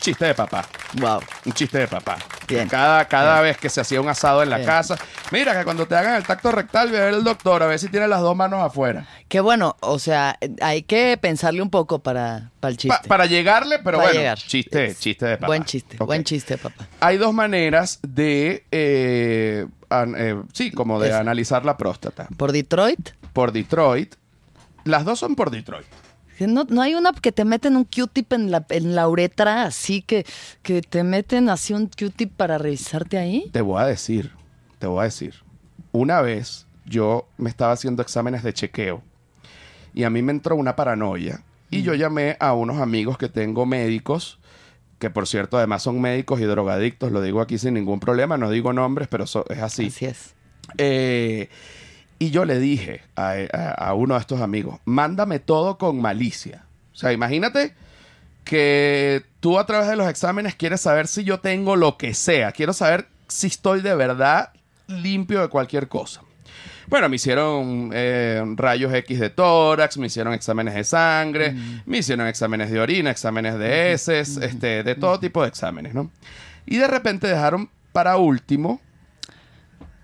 Chiste 0.00 0.24
de 0.24 0.34
papá. 0.34 0.66
Wow. 0.94 1.20
Un 1.44 1.52
chiste 1.52 1.78
de 1.78 1.86
papá. 1.86 2.16
Bien. 2.48 2.66
Cada, 2.68 3.04
cada 3.06 3.40
vez 3.42 3.58
que 3.58 3.68
se 3.68 3.80
hacía 3.82 4.00
un 4.00 4.08
asado 4.08 4.42
en 4.42 4.48
la 4.50 4.56
Bien. 4.56 4.66
casa. 4.66 4.96
Mira, 5.30 5.56
que 5.56 5.62
cuando 5.62 5.86
te 5.86 5.94
hagan 5.94 6.16
el 6.16 6.24
tacto 6.24 6.50
rectal, 6.50 6.90
ve 6.90 6.98
a 6.98 7.04
ver 7.04 7.14
el 7.14 7.22
doctor 7.22 7.62
a 7.62 7.66
ver 7.66 7.78
si 7.78 7.88
tiene 7.88 8.08
las 8.08 8.20
dos 8.22 8.34
manos 8.34 8.60
afuera. 8.64 9.06
Qué 9.28 9.40
bueno, 9.40 9.76
o 9.80 9.98
sea, 9.98 10.36
hay 10.62 10.82
que 10.82 11.16
pensarle 11.20 11.60
un 11.62 11.70
poco 11.70 11.98
para, 12.00 12.50
para 12.60 12.70
el 12.72 12.76
Pa- 12.76 12.80
chiste. 12.80 13.08
para 13.08 13.26
llegarle, 13.26 13.78
pero 13.78 13.98
Para 13.98 14.08
bueno, 14.08 14.18
llegar. 14.20 14.38
chiste, 14.38 14.86
Es- 14.86 14.98
chiste 14.98 15.26
de 15.26 15.36
papá. 15.36 15.46
Buen 15.48 15.64
chiste, 15.64 15.96
buen 15.98 16.24
chiste, 16.24 16.56
papá. 16.58 16.86
Hay 17.00 17.18
dos 17.18 17.32
maneras 17.34 18.00
de, 18.02 18.64
eh, 18.72 19.66
an- 19.90 20.14
eh, 20.18 20.42
sí, 20.54 20.72
como 20.72 20.98
de 20.98 21.12
analizar 21.14 21.64
la 21.64 21.76
próstata. 21.76 22.26
Por 22.36 22.50
Detroit, 22.52 23.10
Por 23.34 23.52
Detroit. 23.52 24.14
Las 24.84 25.04
dos 25.04 25.18
son 25.18 25.34
por 25.36 25.50
Detroit. 25.50 25.86
no, 26.40 26.64
no 26.68 26.80
hay 26.82 26.94
una 26.94 27.12
que 27.12 27.32
te 27.32 27.44
meten 27.44 27.76
un 27.76 27.84
Q-tip 27.84 28.32
en 28.32 28.50
la, 28.50 28.64
en 28.70 28.94
la 28.94 29.08
uretra, 29.08 29.64
así 29.64 30.02
que, 30.02 30.24
que 30.62 30.80
te 30.82 31.02
meten 31.04 31.48
así 31.50 31.74
un 31.74 31.86
Q-tip 31.86 32.32
para 32.36 32.58
revisarte 32.58 33.18
ahí. 33.18 33.48
Te 33.52 33.60
voy 33.60 33.80
a 33.82 33.86
decir, 33.86 34.30
te 34.78 34.86
voy 34.86 35.00
a 35.00 35.04
decir. 35.04 35.34
Una 35.92 36.20
vez 36.22 36.66
yo 36.86 37.28
me 37.36 37.50
estaba 37.50 37.72
haciendo 37.72 38.00
exámenes 38.02 38.42
de 38.42 38.52
chequeo 38.54 39.02
y 39.92 40.04
a 40.04 40.10
mí 40.10 40.22
me 40.22 40.32
entró 40.32 40.54
una 40.56 40.76
paranoia 40.76 41.42
Y 41.70 41.82
yo 41.82 41.94
llamé 41.94 42.36
a 42.40 42.52
unos 42.54 42.78
amigos 42.80 43.18
que 43.18 43.28
tengo 43.28 43.66
médicos, 43.66 44.38
que 44.98 45.10
por 45.10 45.26
cierto 45.26 45.56
además 45.58 45.82
son 45.82 46.00
médicos 46.00 46.40
y 46.40 46.44
drogadictos, 46.44 47.10
lo 47.12 47.20
digo 47.22 47.40
aquí 47.40 47.58
sin 47.58 47.74
ningún 47.74 48.00
problema, 48.00 48.36
no 48.38 48.50
digo 48.50 48.72
nombres, 48.72 49.08
pero 49.08 49.26
so- 49.26 49.44
es 49.50 49.58
así. 49.58 49.86
Así 49.86 50.06
es. 50.06 50.34
Eh, 50.78 51.48
y 52.20 52.30
yo 52.30 52.44
le 52.44 52.60
dije 52.60 53.00
a, 53.16 53.34
a- 53.52 53.70
a 53.88 53.94
uno 53.94 54.14
de 54.14 54.20
estos 54.20 54.40
amigos, 54.40 54.78
mándame 54.84 55.40
todo 55.40 55.76
con 55.78 56.00
malicia. 56.00 56.64
O 56.92 56.96
sea, 56.96 57.12
imagínate 57.12 57.74
que 58.44 59.22
tú 59.40 59.58
a 59.58 59.66
través 59.66 59.88
de 59.88 59.96
los 59.96 60.08
exámenes 60.08 60.54
quieres 60.54 60.80
saber 60.80 61.06
si 61.06 61.24
yo 61.24 61.40
tengo 61.40 61.76
lo 61.76 61.96
que 61.96 62.14
sea. 62.14 62.52
Quiero 62.52 62.72
saber 62.72 63.08
si 63.28 63.46
estoy 63.48 63.80
de 63.80 63.94
verdad 63.94 64.50
limpio 64.86 65.40
de 65.40 65.48
cualquier 65.48 65.88
cosa. 65.88 66.22
Bueno, 66.88 67.08
me 67.08 67.16
hicieron 67.16 67.90
eh, 67.94 68.42
rayos 68.56 68.92
X 68.92 69.20
de 69.20 69.30
tórax, 69.30 69.96
me 69.98 70.08
hicieron 70.08 70.32
exámenes 70.32 70.74
de 70.74 70.82
sangre, 70.82 71.54
me 71.86 71.98
hicieron 71.98 72.26
exámenes 72.26 72.70
de 72.70 72.80
orina, 72.80 73.12
exámenes 73.12 73.56
de 73.58 73.92
heces, 73.92 74.36
este, 74.38 74.82
de 74.82 74.94
todo 74.96 75.20
tipo 75.20 75.42
de 75.42 75.48
exámenes, 75.48 75.94
¿no? 75.94 76.10
Y 76.66 76.78
de 76.78 76.88
repente 76.88 77.28
dejaron 77.28 77.70
para 77.92 78.16
último 78.16 78.80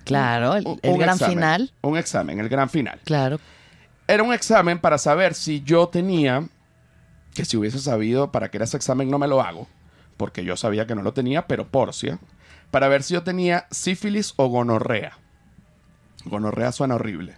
Claro, 0.07 0.55
el, 0.55 0.67
un- 0.67 0.81
el 0.83 0.93
un 0.93 0.99
gran 0.99 1.15
examen, 1.17 1.35
final. 1.37 1.73
Un 1.83 1.99
examen, 1.99 2.41
el 2.41 2.49
gran 2.49 2.71
final. 2.71 3.01
Claro. 3.05 3.39
Era 4.09 4.23
un 4.23 4.33
examen 4.33 4.79
para 4.79 4.99
saber 4.99 5.35
si 5.35 5.63
yo 5.63 5.89
tenía, 5.89 6.47
que 7.35 7.45
si 7.45 7.57
hubiese 7.57 7.79
sabido 7.81 8.31
para 8.33 8.51
qué 8.51 8.57
era 8.59 8.65
ese 8.65 8.77
examen 8.77 9.11
no 9.11 9.19
me 9.19 9.27
lo 9.29 9.43
hago, 9.43 9.67
porque 10.17 10.45
yo 10.45 10.57
sabía 10.57 10.87
que 10.87 10.95
no 10.95 11.03
lo 11.03 11.13
tenía, 11.13 11.47
pero 11.47 11.67
porcia, 11.69 12.19
para 12.71 12.89
ver 12.89 13.03
si 13.03 13.15
yo 13.15 13.23
tenía 13.23 13.67
sífilis 13.71 14.33
o 14.37 14.47
gonorrea. 14.49 15.19
Gonorrea 16.25 16.73
suena 16.73 16.97
horrible. 16.97 17.37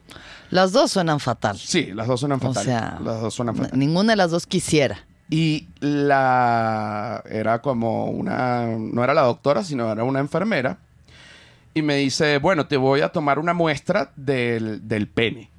Las 0.51 0.73
dos 0.73 0.91
suenan 0.93 1.21
fatal. 1.21 1.59
Sí, 1.59 1.91
las 1.95 2.07
dos 2.07 2.21
suenan 2.21 2.39
O 2.43 2.49
fatal. 2.49 2.65
sea, 2.65 2.99
las 3.03 3.21
dos 3.21 3.35
suenan 3.35 3.55
fatal. 3.57 3.79
ninguna 3.79 4.13
de 4.13 4.17
las 4.17 4.31
dos 4.31 4.47
quisiera. 4.47 5.05
Y 5.31 5.69
la 5.81 7.23
era 7.29 7.61
como 7.61 8.07
una, 8.07 8.67
no 8.79 9.05
era 9.05 9.13
la 9.13 9.23
doctora, 9.23 9.63
sino 9.63 9.91
era 9.93 10.05
una 10.05 10.21
enfermera. 10.21 10.79
Y 11.75 11.83
me 11.83 11.97
dice, 11.97 12.39
bueno, 12.39 12.67
te 12.67 12.77
voy 12.77 13.01
a 13.03 13.11
tomar 13.11 13.39
una 13.39 13.55
muestra 13.55 14.13
del, 14.17 14.87
del 14.89 15.09
pene 15.09 15.51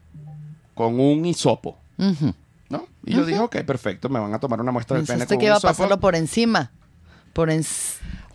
con 0.76 1.00
un 1.00 1.26
hisopo. 1.26 1.78
¿no? 2.70 2.88
Y 3.06 3.14
yo 3.14 3.26
dije, 3.26 3.40
ok, 3.40 3.58
perfecto, 3.64 4.10
me 4.10 4.20
van 4.20 4.34
a 4.34 4.40
tomar 4.40 4.60
una 4.62 4.72
muestra 4.72 4.98
del 4.98 5.06
pene 5.06 5.20
con 5.28 5.38
que 5.40 5.46
un 5.46 5.48
iba 5.50 5.56
a 5.58 5.60
pasarlo 5.60 6.00
por 6.00 6.16
encima. 6.16 6.72
Por 7.34 7.50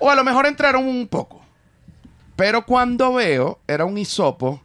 O 0.01 0.11
a 0.11 0.15
lo 0.15 0.25
mejor 0.25 0.47
entraron 0.47 0.87
un 0.87 1.07
poco. 1.09 1.43
Pero 2.37 2.67
cuando 2.67 3.15
veo, 3.15 3.61
era 3.69 3.85
un 3.85 3.97
hisopo 3.99 4.61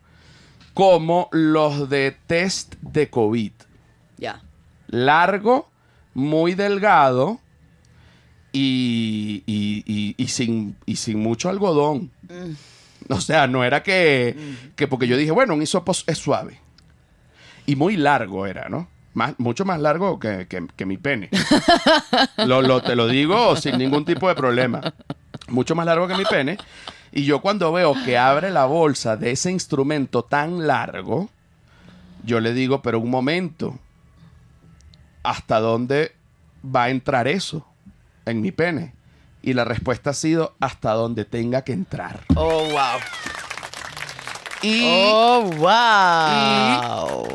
como 0.73 1.29
los 1.31 1.89
de 1.89 2.17
test 2.27 2.75
de 2.81 3.09
COVID. 3.09 3.51
Ya. 4.17 4.41
largo, 4.87 5.69
muy 6.13 6.55
delgado 6.55 7.39
y, 8.51 9.43
y- 9.45 9.83
y- 9.85 10.15
y 10.17 10.27
sin, 10.27 10.75
y 10.85 10.95
sin 10.95 11.19
mucho 11.19 11.49
algodón. 11.49 12.11
O 13.09 13.21
sea, 13.21 13.47
no 13.47 13.63
era 13.63 13.81
que, 13.81 14.35
que 14.75 14.87
porque 14.87 15.07
yo 15.07 15.17
dije, 15.17 15.31
bueno, 15.31 15.53
un 15.55 15.61
hisopo 15.61 15.93
es 16.05 16.17
suave. 16.17 16.59
Y 17.65 17.75
muy 17.75 17.95
largo 17.97 18.45
era, 18.45 18.67
¿no? 18.69 18.87
Más, 19.13 19.33
mucho 19.39 19.65
más 19.65 19.79
largo 19.79 20.19
que, 20.19 20.47
que- 20.47 20.67
que 20.75 20.85
mi 20.85 20.97
pene. 20.97 21.29
lo, 22.45 22.61
lo- 22.61 22.81
te 22.81 22.95
lo 22.95 23.07
digo 23.07 23.55
sin 23.55 23.77
ningún 23.77 24.05
tipo 24.05 24.27
de 24.27 24.35
problema. 24.35 24.93
Mucho 25.47 25.73
más 25.75 25.85
largo 25.85 26.07
que 26.07 26.15
mi 26.15 26.25
pene. 26.25 26.57
Y 27.11 27.23
yo 27.25 27.41
cuando 27.41 27.71
veo 27.71 27.95
que 28.05 28.17
abre 28.17 28.51
la 28.51 28.65
bolsa 28.65 29.17
de 29.17 29.31
ese 29.31 29.49
instrumento 29.51 30.21
tan 30.23 30.67
largo, 30.67 31.29
yo 32.23 32.39
le 32.39 32.53
digo, 32.53 32.81
pero 32.83 32.99
un 32.99 33.09
momento, 33.09 33.79
¿hasta 35.23 35.59
dónde 35.59 36.11
va 36.63 36.83
a 36.83 36.89
entrar 36.89 37.27
eso 37.27 37.65
en 38.25 38.41
mi 38.41 38.51
pene? 38.51 38.93
Y 39.41 39.53
la 39.53 39.63
respuesta 39.65 40.09
ha 40.09 40.13
sido 40.13 40.55
hasta 40.59 40.91
donde 40.93 41.25
tenga 41.25 41.63
que 41.63 41.73
entrar. 41.73 42.21
Oh, 42.35 42.63
wow. 42.65 42.99
Y 44.61 44.81
Oh, 44.85 45.43
wow. 45.57 47.27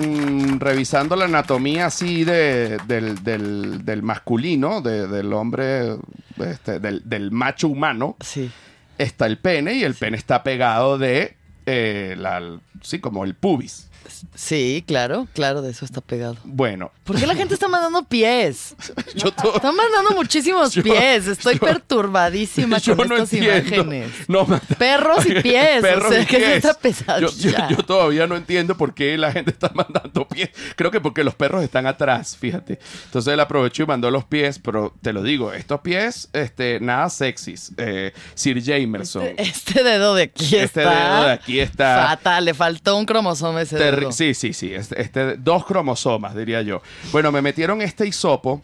mm, 0.00 0.58
revisando 0.58 1.14
la 1.16 1.26
anatomía 1.26 1.86
así 1.86 2.24
de, 2.24 2.78
del, 2.86 3.22
del- 3.22 3.84
del 3.84 4.02
masculino, 4.02 4.80
de- 4.80 5.06
del 5.06 5.32
hombre, 5.34 5.96
este, 6.38 6.80
del, 6.80 7.02
del 7.04 7.30
macho 7.30 7.68
humano, 7.68 8.16
Sí. 8.20 8.50
está 8.96 9.26
el 9.26 9.38
pene 9.38 9.74
y 9.74 9.84
el 9.84 9.94
pene 9.94 10.16
está 10.16 10.42
pegado 10.42 10.96
de, 10.96 11.36
eh, 11.66 12.14
la, 12.18 12.40
sí, 12.80 12.98
como 13.00 13.24
el 13.24 13.34
pubis. 13.34 13.90
Sí, 14.34 14.84
claro, 14.86 15.26
claro, 15.34 15.62
de 15.62 15.70
eso 15.70 15.84
está 15.84 16.00
pegado. 16.00 16.36
Bueno, 16.44 16.90
¿Por 17.04 17.16
qué 17.18 17.26
la 17.26 17.34
gente 17.34 17.54
está 17.54 17.68
mandando 17.68 18.02
pies? 18.04 18.74
yo 19.14 19.30
todo... 19.32 19.52
Mandando 19.72 20.10
muchísimos 20.16 20.72
Yo- 20.72 20.82
pies. 20.82 21.26
Estoy 21.26 21.54
yo- 21.54 21.60
perturbadísima 21.60 22.78
yo 22.78 22.96
con 22.96 23.08
no 23.08 23.16
estas 23.16 23.32
entiendo. 23.32 23.82
imágenes. 23.94 24.10
No, 24.28 24.46
Perros 24.78 25.26
y 25.26 25.34
pies. 25.42 25.82
Perros 25.82 26.06
o 26.06 26.12
sea, 26.12 26.22
y 26.22 26.26
que 26.26 26.36
pies. 26.38 26.76
pesado 26.80 27.20
Yo, 27.20 27.76
todavía 27.84 28.26
no 28.26 28.36
entiendo 28.36 28.76
por 28.76 28.94
qué 28.94 29.16
la 29.18 29.32
gente 29.32 29.50
está 29.50 29.70
mandando 29.74 30.26
pies. 30.28 30.50
Creo 30.76 30.90
que 30.90 31.00
porque 31.00 31.24
los 31.24 31.34
perros 31.34 31.62
están 31.62 31.86
atrás, 31.86 32.36
fíjate. 32.38 32.78
Entonces 33.06 33.32
él 33.32 33.40
aprovechó 33.40 33.82
y 33.82 33.86
mandó 33.86 34.10
los 34.10 34.24
pies, 34.24 34.58
pero 34.58 34.94
te 35.02 35.12
lo 35.12 35.22
digo, 35.22 35.52
estos 35.52 35.80
pies, 35.80 36.28
este, 36.32 36.80
nada 36.80 37.10
sexys. 37.10 37.72
Eh, 37.76 38.12
Sir 38.34 38.62
Jamerson. 38.64 39.28
Este 39.36 39.82
dedo 39.82 40.14
de 40.14 40.24
aquí 40.24 40.44
Este 40.56 40.80
está. 40.82 40.90
dedo 41.14 41.24
de 41.26 41.32
aquí 41.32 41.60
está- 41.60 42.06
Fatal, 42.08 42.44
le 42.44 42.54
faltó 42.54 42.96
un 42.96 43.04
cromosoma 43.06 43.62
ese 43.62 43.76
Terri- 43.78 43.93
sí, 44.12 44.34
sí, 44.34 44.52
sí. 44.52 44.72
Este, 44.74 45.00
este- 45.00 45.36
dos 45.36 45.64
cromosomas, 45.64 46.34
diría 46.34 46.62
yo. 46.62 46.82
Bueno, 47.12 47.30
me 47.32 47.42
metieron 47.42 47.82
este 47.82 48.06
hisopo. 48.06 48.62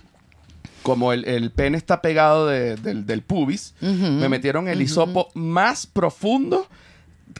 Como 0.83 1.13
el, 1.13 1.27
el 1.27 1.51
pene 1.51 1.77
está 1.77 2.01
pegado 2.01 2.47
de- 2.47 2.77
del, 2.77 3.05
del 3.05 3.21
pubis, 3.23 3.75
me 3.83 4.29
metieron 4.31 4.67
el 4.67 4.81
hisopo 4.81 5.29
más 5.35 5.87
profundo 5.87 6.67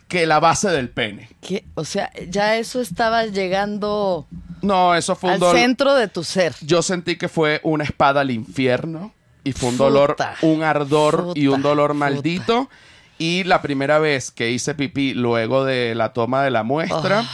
que 0.09 0.27
la 0.27 0.41
base 0.41 0.69
del 0.69 0.91
pene. 0.91 1.31
¿Qué? 1.41 1.65
O 1.75 1.85
sea, 1.85 2.11
ya 2.29 2.57
eso 2.57 2.83
estaba 2.83 3.25
llegando 3.27 4.27
No, 4.61 4.95
eso 4.95 5.17
fue 5.17 5.31
un 5.31 5.35
al 5.35 5.41
dolor. 5.41 5.57
centro 5.57 5.95
de 5.95 6.09
tu 6.09 6.23
ser. 6.23 6.55
Yo 6.61 6.83
sentí 6.83 7.17
que 7.17 7.29
fue 7.31 7.61
una 7.63 7.83
espada 7.85 8.21
al 8.21 8.31
infierno 8.31 9.13
y 9.43 9.53
fue 9.53 9.71
un 9.71 9.79
dolor, 9.79 10.17
un 10.43 10.63
ardor 10.63 11.33
y 11.35 11.47
un 11.47 11.63
dolor 11.63 11.95
maldito. 11.95 12.69
Y 13.17 13.45
la 13.45 13.63
primera 13.63 13.99
vez 13.99 14.31
que 14.31 14.51
hice 14.51 14.75
pipí 14.75 15.15
luego 15.15 15.65
de 15.65 15.95
la 15.95 16.13
toma 16.13 16.43
de 16.43 16.51
la 16.51 16.63
muestra, 16.63 17.21
Ah. 17.25 17.31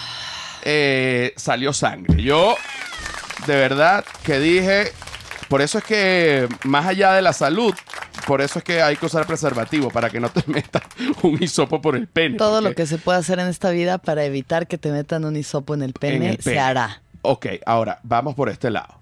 Eh, 0.68 1.32
salió 1.36 1.72
sangre. 1.72 2.20
Yo, 2.20 2.56
de 3.46 3.54
verdad, 3.54 4.04
que 4.24 4.40
dije, 4.40 4.92
por 5.48 5.62
eso 5.62 5.78
es 5.78 5.84
que 5.84 6.48
más 6.64 6.86
allá 6.86 7.12
de 7.12 7.22
la 7.22 7.32
salud, 7.32 7.72
por 8.26 8.40
eso 8.42 8.58
es 8.58 8.64
que 8.64 8.82
hay 8.82 8.96
que 8.96 9.06
usar 9.06 9.28
preservativo, 9.28 9.90
para 9.90 10.10
que 10.10 10.18
no 10.18 10.28
te 10.28 10.42
metas 10.50 10.82
un 11.22 11.40
hisopo 11.40 11.80
por 11.80 11.94
el 11.94 12.08
pene. 12.08 12.36
Todo 12.36 12.60
lo 12.60 12.74
que 12.74 12.86
se 12.86 12.98
puede 12.98 13.20
hacer 13.20 13.38
en 13.38 13.46
esta 13.46 13.70
vida 13.70 13.98
para 13.98 14.24
evitar 14.24 14.66
que 14.66 14.76
te 14.76 14.90
metan 14.90 15.24
un 15.24 15.36
hisopo 15.36 15.74
en 15.74 15.82
el 15.82 15.92
pene, 15.92 16.16
en 16.16 16.22
el 16.32 16.42
se 16.42 16.58
hará. 16.58 17.00
Ok, 17.22 17.46
ahora, 17.64 18.00
vamos 18.02 18.34
por 18.34 18.48
este 18.48 18.70
lado. 18.70 19.00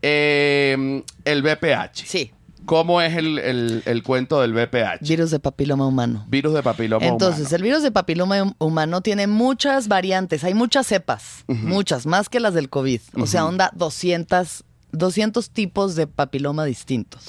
Eh, 0.00 1.02
el 1.26 1.42
BPH. 1.42 2.06
Sí. 2.06 2.32
¿Cómo 2.66 3.00
es 3.00 3.14
el, 3.16 3.38
el- 3.38 3.82
el 3.84 4.02
cuento 4.02 4.40
del 4.40 4.52
BPH? 4.54 5.00
Virus 5.06 5.30
de 5.30 5.38
papiloma 5.38 5.86
humano. 5.86 6.24
Virus 6.28 6.54
de 6.54 6.62
papiloma 6.62 7.04
Entonces, 7.06 7.40
humano. 7.42 7.56
el 7.56 7.62
virus 7.62 7.82
de 7.82 7.90
papiloma 7.90 8.42
hum- 8.42 8.54
humano 8.58 9.00
tiene 9.02 9.26
muchas 9.26 9.88
variantes, 9.88 10.44
hay 10.44 10.54
muchas 10.54 10.86
cepas, 10.86 11.44
muchas, 11.48 12.06
más 12.06 12.28
que 12.28 12.40
las 12.40 12.54
del 12.54 12.70
COVID. 12.70 13.00
O 13.20 13.26
sea, 13.26 13.44
onda 13.44 13.70
200, 13.74 14.64
200 14.92 15.50
tipos 15.50 15.94
de 15.94 16.06
papiloma 16.06 16.64
distintos. 16.64 17.26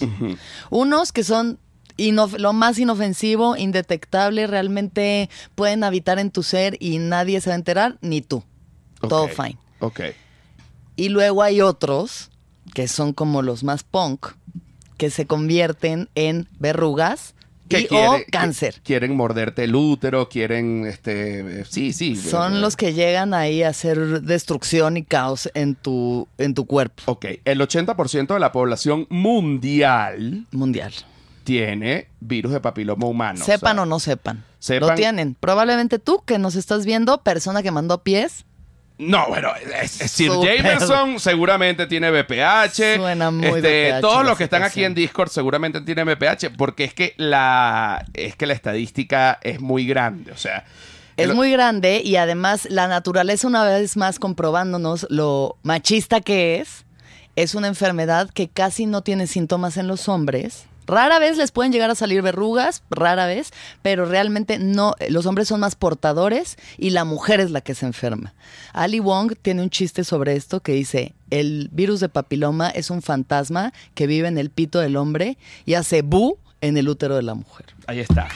Unos 0.69 1.11
que 1.11 1.23
son 1.23 1.59
lo 1.97 2.53
más 2.53 2.77
inofensivo, 2.79 3.55
indetectable, 3.57 4.47
realmente 4.47 5.29
pueden 5.55 5.83
habitar 5.83 6.19
en 6.19 6.29
tu 6.31 6.43
ser 6.43 6.77
y 6.79 6.97
nadie 6.97 7.39
se 7.41 7.49
va 7.49 7.53
a 7.55 7.57
enterar, 7.57 7.97
ni 8.01 8.21
tú. 8.21 8.43
Todo 9.07 9.27
fine. 9.27 9.57
Ok. 9.79 9.99
Y 10.95 11.09
luego 11.09 11.43
hay 11.43 11.61
otros, 11.61 12.31
que 12.73 12.87
son 12.87 13.13
como 13.13 13.41
los 13.41 13.63
más 13.63 13.83
punk, 13.83 14.27
que 14.97 15.09
se 15.09 15.25
convierten 15.27 16.09
en 16.15 16.47
verrugas 16.59 17.33
Que 17.67 17.81
y 17.81 17.87
quiere- 17.87 18.07
o 18.07 18.15
que 18.17 18.25
cáncer. 18.25 18.81
quieren 18.83 19.15
morderte 19.15 19.63
el 19.63 19.73
útero, 19.75 20.29
quieren, 20.29 20.85
este, 20.85 21.61
eh, 21.61 21.65
sí, 21.67 21.93
sí. 21.93 22.15
Son 22.15 22.57
eh, 22.57 22.59
los 22.59 22.75
que 22.75 22.93
llegan 22.93 23.33
ahí 23.33 23.63
a 23.63 23.69
hacer 23.69 24.21
destrucción 24.21 24.97
y 24.97 25.03
caos 25.03 25.49
en 25.55 25.73
tu, 25.75 26.27
en 26.37 26.53
tu 26.53 26.65
cuerpo 26.67 27.03
Ok, 27.07 27.25
el 27.43 27.59
80% 27.61 28.33
de 28.35 28.39
la 28.39 28.51
población 28.51 29.07
mundial 29.09 30.45
mundial. 30.51 30.93
tiene 31.43 32.07
virus 32.19 32.51
de 32.53 32.59
papiloma 32.59 33.05
humano. 33.07 33.43
sepan 33.43 33.75
sea, 33.77 33.83
o 33.83 33.85
no 33.85 33.99
sepan. 33.99 34.43
sepan- 34.59 34.89
Lo 34.89 34.95
tienen. 34.95 35.35
Probablemente 35.39 35.99
tú 35.99 36.21
que 36.25 36.37
nos 36.39 36.55
estás 36.55 36.85
viendo, 36.85 37.21
persona 37.23 37.61
que 37.63 37.71
mandó 37.71 38.03
pies, 38.03 38.45
No, 38.97 39.27
bueno, 39.27 39.49
es, 39.81 39.99
es 39.99 40.11
Sir 40.11 40.31
Súper. 40.31 40.57
Jamerson 40.57 41.19
seguramente 41.19 41.85
tiene 41.87 42.11
BPH. 42.11 42.95
Suena 42.97 43.29
muy 43.29 43.47
Este, 43.47 43.91
BPH 43.91 44.01
Todos 44.01 44.25
los 44.25 44.37
que 44.37 44.45
están 44.45 44.63
aquí 44.63 44.83
en 44.83 44.93
Discord 44.95 45.29
seguramente 45.29 45.81
tienen 45.81 46.07
BPH 46.07 46.55
porque 46.57 46.85
es 46.85 46.93
que 46.93 47.13
la 47.17 48.05
es 48.13 48.35
que 48.35 48.45
la 48.45 48.53
estadística 48.53 49.37
es 49.41 49.59
muy 49.59 49.85
grande, 49.85 50.31
o 50.31 50.37
sea, 50.37 50.65
es 51.17 51.33
muy 51.33 51.51
grande 51.51 52.01
y 52.03 52.17
además 52.17 52.67
la 52.69 52.87
naturaleza 52.87 53.47
una 53.47 53.63
vez 53.63 53.95
más 53.95 54.19
comprobándonos 54.19 55.07
lo 55.09 55.57
machista 55.63 56.21
que 56.21 56.59
es, 56.59 56.85
es 57.35 57.55
una 57.55 57.67
enfermedad 57.67 58.29
que 58.33 58.49
casi 58.49 58.85
no 58.85 59.01
tiene 59.01 59.27
síntomas 59.27 59.77
en 59.77 59.87
los 59.87 60.09
hombres. 60.09 60.65
Rara 60.85 61.19
vez 61.19 61.37
les 61.37 61.51
pueden 61.51 61.71
llegar 61.71 61.89
a 61.89 61.95
salir 61.95 62.21
verrugas, 62.21 62.83
rara 62.89 63.25
vez, 63.25 63.51
pero 63.81 64.05
realmente 64.05 64.59
no, 64.59 64.95
los 65.09 65.25
hombres 65.25 65.47
son 65.47 65.59
más 65.59 65.75
portadores 65.75 66.57
y 66.77 66.91
la 66.91 67.05
mujer 67.05 67.39
es 67.39 67.51
la 67.51 67.61
que 67.61 67.75
se 67.75 67.85
enferma. 67.85 68.33
Ali 68.73 68.99
Wong 68.99 69.33
tiene 69.41 69.61
un 69.63 69.69
chiste 69.69 70.03
sobre 70.03 70.35
esto 70.35 70.59
que 70.61 70.73
dice, 70.73 71.13
el 71.29 71.69
virus 71.71 71.99
de 71.99 72.09
papiloma 72.09 72.69
es 72.69 72.89
un 72.89 73.01
fantasma 73.01 73.73
que 73.93 74.07
vive 74.07 74.27
en 74.27 74.37
el 74.37 74.49
pito 74.49 74.79
del 74.79 74.95
hombre 74.95 75.37
y 75.65 75.73
hace 75.73 76.01
bu 76.01 76.37
en 76.61 76.77
el 76.77 76.87
útero 76.89 77.15
de 77.15 77.23
la 77.23 77.33
mujer. 77.35 77.65
Ahí 77.87 77.99
está. 77.99 78.27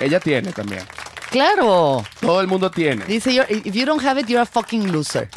Ella 0.00 0.20
tiene 0.20 0.52
también. 0.52 0.82
Claro. 1.30 2.04
Todo 2.20 2.40
el 2.40 2.46
mundo 2.46 2.70
tiene. 2.70 3.04
Dice, 3.04 3.30
"You're- 3.32 3.62
if 3.66 3.74
you 3.74 3.84
don't 3.84 4.02
have 4.04 4.20
it, 4.20 4.26
you're 4.28 4.42
a 4.42 4.46
fucking 4.46 4.92
loser. 4.92 5.28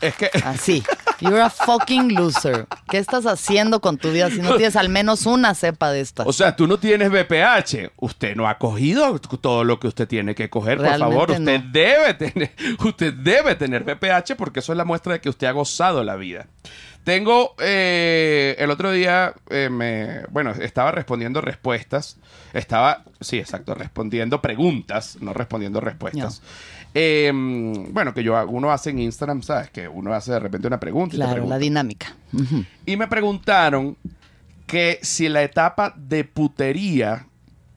Es 0.00 0.14
que 0.16 0.30
Así. 0.44 0.82
You're 1.20 1.40
a 1.40 1.50
fucking 1.50 2.14
loser. 2.14 2.66
¿Qué 2.90 2.98
estás 2.98 3.24
haciendo 3.26 3.80
con 3.80 3.98
tu 3.98 4.10
vida 4.10 4.30
si 4.30 4.40
no 4.40 4.56
tienes 4.56 4.76
al 4.76 4.88
menos 4.88 5.26
una 5.26 5.54
cepa 5.54 5.90
de 5.90 6.00
estas? 6.00 6.26
O 6.26 6.32
sea, 6.32 6.56
tú 6.56 6.66
no 6.66 6.78
tienes 6.78 7.10
BPH. 7.10 7.92
Usted 7.96 8.36
no 8.36 8.48
ha 8.48 8.58
cogido 8.58 9.18
todo 9.18 9.64
lo 9.64 9.78
que 9.78 9.86
usted 9.86 10.08
tiene 10.08 10.34
que 10.34 10.50
coger, 10.50 10.78
por 10.78 10.98
favor. 10.98 11.30
Usted 11.30 11.60
no. 11.60 11.70
debe 11.70 12.14
tener, 12.14 12.52
usted 12.84 13.14
debe 13.14 13.54
tener 13.54 13.84
BPH 13.84 14.34
porque 14.36 14.60
eso 14.60 14.72
es 14.72 14.78
la 14.78 14.84
muestra 14.84 15.14
de 15.14 15.20
que 15.20 15.28
usted 15.28 15.46
ha 15.46 15.52
gozado 15.52 16.02
la 16.02 16.16
vida. 16.16 16.46
Tengo 17.04 17.54
eh, 17.58 18.56
el 18.58 18.70
otro 18.70 18.90
día, 18.90 19.34
eh, 19.50 19.68
me, 19.70 20.24
bueno, 20.30 20.52
estaba 20.52 20.90
respondiendo 20.90 21.42
respuestas. 21.42 22.16
Estaba, 22.54 23.04
sí, 23.20 23.38
exacto, 23.38 23.74
respondiendo 23.74 24.40
preguntas, 24.40 25.18
no 25.20 25.34
respondiendo 25.34 25.80
respuestas. 25.80 26.40
Eh, 26.94 27.32
bueno, 27.90 28.14
que 28.14 28.22
yo 28.22 28.46
uno 28.48 28.70
hace 28.70 28.90
en 28.90 29.00
Instagram, 29.00 29.42
¿sabes? 29.42 29.68
Que 29.70 29.88
uno 29.88 30.12
hace 30.14 30.32
de 30.32 30.38
repente 30.38 30.68
una 30.68 30.78
pregunta 30.78 31.16
y 31.16 31.18
te 31.18 31.24
claro, 31.24 31.32
pregunta. 31.32 31.54
la 31.56 31.58
dinámica. 31.58 32.14
Y 32.86 32.96
me 32.96 33.08
preguntaron 33.08 33.96
que 34.66 34.98
si 35.02 35.28
la 35.28 35.42
etapa 35.42 35.92
de 35.96 36.24
putería 36.24 37.26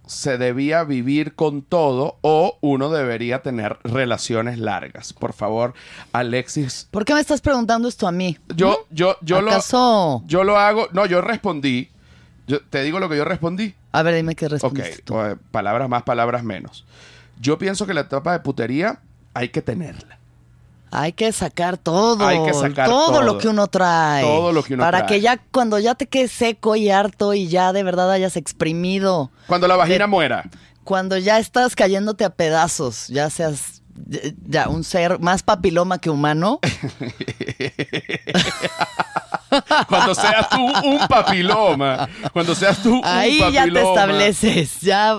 se 0.06 0.38
debía 0.38 0.84
vivir 0.86 1.34
con 1.36 1.62
todo 1.64 2.18
o 2.22 2.58
uno 2.62 2.90
debería 2.90 3.42
tener 3.42 3.78
relaciones 3.84 4.58
largas. 4.58 5.12
Por 5.14 5.34
favor, 5.34 5.74
Alexis. 6.14 6.88
¿Por 6.92 7.04
qué 7.04 7.14
me 7.14 7.20
estás 7.20 7.42
preguntando 7.42 7.90
esto 7.90 8.08
a 8.08 8.12
mí? 8.12 8.38
Yo, 8.56 8.86
yo, 8.90 9.18
yo 9.22 9.42
lo, 9.42 9.52
¿Acaso? 9.52 10.24
yo 10.28 10.44
lo 10.46 10.58
hago. 10.58 10.88
No, 10.94 11.06
yo 11.08 11.20
respondí. 11.22 11.90
Yo, 12.48 12.62
te 12.62 12.84
digo 12.84 13.00
lo 13.00 13.10
que 13.10 13.18
yo 13.18 13.26
respondí. 13.26 13.74
A 13.92 14.02
ver, 14.04 14.16
dime 14.16 14.36
qué 14.36 14.46
Ok, 14.46 14.52
respondiste 14.54 15.02
tú. 15.02 15.20
eh, 15.20 15.36
palabras 15.52 15.90
más, 15.90 16.04
palabras 16.04 16.44
menos. 16.44 16.86
Yo 17.42 17.58
pienso 17.58 17.86
que 17.86 17.94
la 17.94 18.02
etapa 18.02 18.32
de 18.32 18.40
putería 18.40 19.00
hay 19.38 19.50
que 19.50 19.62
tenerla. 19.62 20.18
Hay 20.90 21.12
que 21.14 21.32
sacar 21.34 21.78
todo. 21.78 22.26
Hay 22.26 22.42
que 22.46 22.54
sacar 22.54 22.88
todo, 22.88 23.08
todo. 23.12 23.22
lo 23.22 23.38
que 23.38 23.50
uno 23.50 23.68
trae. 23.68 24.24
Todo 24.24 24.52
lo 24.54 24.64
que 24.64 24.74
uno 24.76 24.84
Para 24.84 25.00
trae. 25.00 25.10
que 25.18 25.22
ya 25.22 25.38
cuando 25.52 25.78
ya 25.80 25.96
te 25.96 26.08
quedes 26.08 26.32
seco 26.32 26.76
y 26.78 26.90
harto 26.90 27.34
y 27.34 27.48
ya 27.50 27.74
de 27.74 27.84
verdad 27.84 28.10
hayas 28.12 28.38
exprimido. 28.38 29.30
Cuando 29.48 29.68
la 29.68 29.76
vagina 29.76 30.06
De- 30.06 30.08
muera. 30.08 30.44
Cuando 30.86 31.18
ya 31.18 31.40
estás 31.40 31.76
cayéndote 31.76 32.24
a 32.24 32.30
pedazos, 32.30 33.08
ya 33.10 33.30
seas 33.30 33.82
ya- 34.48 34.70
un 34.70 34.86
ser 34.86 35.20
más 35.20 35.44
papiloma 35.44 35.98
que 36.00 36.10
humano. 36.10 36.60
Cuando 39.88 40.14
seas 40.16 40.50
tú 40.50 40.58
un 40.84 41.08
papiloma. 41.08 42.08
Cuando 42.34 42.54
seas 42.56 42.82
tú 42.82 42.96
un 42.96 43.02
Ahí 43.06 43.40
papiloma. 43.40 43.52
ya 43.52 43.74
te 43.74 43.82
estableces, 43.90 44.82
ya 44.82 45.18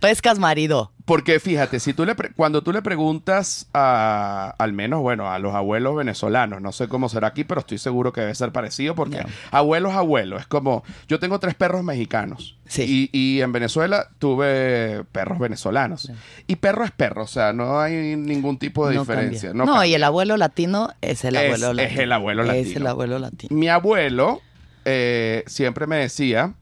pescas 0.00 0.38
marido. 0.38 0.92
Porque 1.12 1.38
fíjate, 1.40 1.78
si 1.78 1.92
tú 1.92 2.06
le 2.06 2.14
cuando 2.34 2.62
tú 2.62 2.72
le 2.72 2.80
preguntas 2.80 3.66
a, 3.74 4.54
al 4.58 4.72
menos, 4.72 5.02
bueno, 5.02 5.30
a 5.30 5.38
los 5.38 5.54
abuelos 5.54 5.94
venezolanos, 5.94 6.62
no 6.62 6.72
sé 6.72 6.88
cómo 6.88 7.10
será 7.10 7.28
aquí, 7.28 7.44
pero 7.44 7.60
estoy 7.60 7.76
seguro 7.76 8.14
que 8.14 8.22
debe 8.22 8.34
ser 8.34 8.50
parecido 8.50 8.94
porque 8.94 9.22
abuelos, 9.50 9.92
abuelos, 9.92 10.40
es 10.40 10.46
como, 10.46 10.84
yo 11.08 11.18
tengo 11.20 11.38
tres 11.38 11.54
perros 11.54 11.84
mexicanos 11.84 12.56
Sí. 12.66 13.10
y, 13.12 13.36
y 13.36 13.42
en 13.42 13.52
Venezuela 13.52 14.08
tuve 14.18 15.04
perros 15.12 15.38
venezolanos. 15.38 16.10
Y 16.46 16.56
perro 16.56 16.82
es 16.84 16.90
perro, 16.92 17.24
o 17.24 17.26
sea, 17.26 17.52
no 17.52 17.78
hay 17.78 18.16
ningún 18.16 18.56
tipo 18.58 18.88
de 18.88 18.94
No 18.94 19.00
diferencia. 19.02 19.52
No, 19.52 19.66
No, 19.66 19.84
y 19.84 19.92
el 19.92 20.04
abuelo 20.04 20.38
latino 20.38 20.88
es 21.02 21.26
el 21.26 21.36
Es- 21.36 21.42
abuelo 21.44 21.70
es 21.72 21.76
latino. 21.76 22.00
el 22.02 22.12
abuelo 22.12 22.42
Es 22.44 22.48
latino. 22.48 22.80
el 22.80 22.86
abuelo 22.86 23.18
latino. 23.18 23.54
Mi 23.54 23.68
abuelo 23.68 24.40
eh, 24.86 25.44
siempre 25.46 25.86
me 25.86 25.96
decía, 25.96 26.54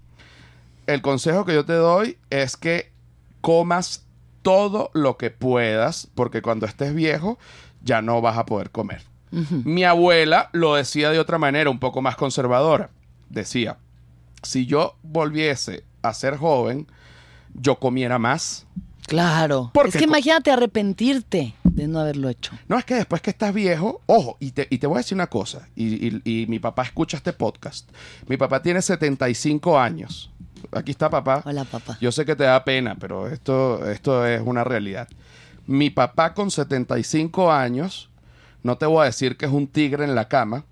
el 0.89 1.03
consejo 1.03 1.45
que 1.45 1.55
yo 1.55 1.65
te 1.65 1.75
doy 1.75 2.19
es 2.31 2.57
que 2.57 2.91
comas 3.41 4.07
todo 4.43 4.91
lo 4.95 5.17
que 5.17 5.31
puedas, 5.31 6.09
porque 6.15 6.43
cuando 6.43 6.67
estés 6.67 6.95
viejo 6.95 7.39
ya 7.83 8.03
no 8.03 8.21
vas 8.21 8.37
a 8.39 8.47
poder 8.47 8.71
comer. 8.71 9.03
Mi 9.65 9.85
abuela 9.85 10.51
lo 10.53 10.75
decía 10.75 11.11
de 11.11 11.21
otra 11.21 11.39
manera, 11.39 11.71
un 11.71 11.79
poco 11.79 12.03
más 12.03 12.17
conservadora. 12.17 12.91
Decía, 13.29 13.79
si 14.43 14.67
yo 14.67 14.97
volviese 15.03 15.85
a 16.03 16.13
ser 16.15 16.37
joven, 16.37 16.89
yo 17.55 17.77
comiera 17.79 18.19
más. 18.19 18.67
Claro. 19.07 19.71
Porque 19.73 19.91
Es 19.91 19.97
que 19.99 20.05
imagínate 20.05 20.51
arrepentirte 20.51 21.55
de 21.65 21.87
no 21.89 22.01
haberlo 22.01 22.29
hecho. 22.29 22.53
No, 22.69 22.77
es 22.79 22.85
que 22.85 22.95
después 22.95 23.23
que 23.23 23.31
estás 23.31 23.55
viejo, 23.55 24.01
ojo, 24.07 24.37
y 24.41 24.51
te, 24.51 24.67
y 24.71 24.79
te 24.79 24.87
voy 24.87 24.97
a 24.97 24.99
decir 24.99 25.15
una 25.17 25.29
cosa, 25.29 25.69
y, 25.77 26.09
y- 26.09 26.23
y 26.25 26.47
mi 26.47 26.59
papá 26.59 26.83
escucha 26.83 27.17
este 27.17 27.33
podcast. 27.33 27.89
Mi 28.29 28.37
papá 28.37 28.63
tiene 28.63 28.83
75 28.83 29.79
años. 29.79 30.31
Aquí 30.73 30.91
está 30.91 31.11
papá. 31.11 31.43
Hola, 31.45 31.65
papá. 31.65 31.97
Yo 32.01 32.13
sé 32.13 32.25
que 32.25 32.37
te 32.37 32.45
da 32.45 32.65
pena, 32.65 32.97
pero 32.99 33.29
esto, 33.29 33.89
esto 33.91 34.27
es 34.27 34.41
una 34.45 34.65
realidad. 34.65 35.09
Mi 35.67 35.91
papá 35.91 36.35
con 36.35 36.51
75 36.51 37.53
años, 37.53 38.11
no 38.63 38.77
te 38.77 38.87
voy 38.87 39.03
a 39.03 39.05
decir 39.07 39.37
que 39.37 39.47
es 39.47 39.53
un 39.53 39.67
tigre 39.69 40.05
en 40.05 40.15
la 40.15 40.29
cama, 40.29 40.65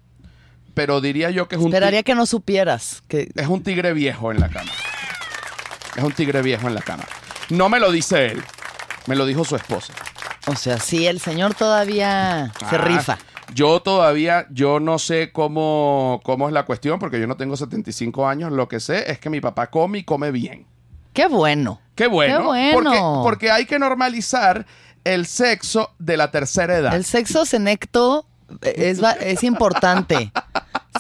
pero 0.75 1.01
diría 1.01 1.31
yo 1.31 1.49
que 1.49 1.57
es 1.57 1.61
un, 1.61 1.69
Esperaría 1.69 2.03
que 2.03 2.15
no 2.15 2.27
supieras 2.27 3.03
que 3.09 3.31
es 3.35 3.47
un 3.49 3.63
tigre 3.63 3.93
viejo 3.93 4.31
en 4.33 4.41
la 4.41 4.49
cama. 4.49 4.71
Es 5.97 6.03
un 6.05 6.13
tigre 6.13 6.43
viejo 6.43 6.69
en 6.69 6.75
la 6.75 6.83
cama. 6.83 7.05
No 7.51 7.69
me 7.69 7.81
lo 7.81 7.91
dice 7.91 8.27
él, 8.27 8.43
me 9.07 9.17
lo 9.17 9.27
dijo 9.27 9.45
su 9.45 9.57
esposa. 9.57 9.93
O 10.47 10.55
sea, 10.55 10.79
sí, 10.79 11.07
el 11.07 11.21
señor 11.21 11.55
todavía 11.55 12.53
se 12.71 12.77
Ah, 12.77 12.79
rifa. 12.79 13.19
Yo 13.55 13.81
todavía, 13.81 14.47
yo 14.51 14.79
no 14.81 14.99
sé 14.99 15.33
cómo, 15.33 16.21
cómo 16.25 16.49
es 16.49 16.53
la 16.55 16.65
cuestión, 16.65 16.99
porque 16.99 17.19
yo 17.21 17.27
no 17.27 17.37
tengo 17.37 17.57
75 17.57 18.29
años. 18.29 18.53
Lo 18.53 18.69
que 18.69 18.81
sé 18.81 19.11
es 19.11 19.19
que 19.19 19.31
mi 19.31 19.41
papá 19.41 19.69
come 19.69 19.99
y 19.99 20.05
come 20.05 20.31
bien. 20.31 20.67
Qué 21.13 21.27
bueno. 21.29 21.81
Qué 21.95 22.07
bueno. 22.07 22.39
Qué 22.39 22.45
bueno. 22.45 22.73
Porque, 22.83 23.01
porque 23.23 23.51
hay 23.51 23.65
que 23.67 23.79
normalizar 23.79 24.67
el 25.05 25.27
sexo 25.27 25.91
de 25.99 26.17
la 26.17 26.31
tercera 26.31 26.77
edad. 26.77 26.95
El 26.95 27.05
sexo 27.05 27.45
senecto 27.47 28.27
es, 28.63 29.03
va- 29.03 29.13
es 29.13 29.43
importante. 29.43 30.31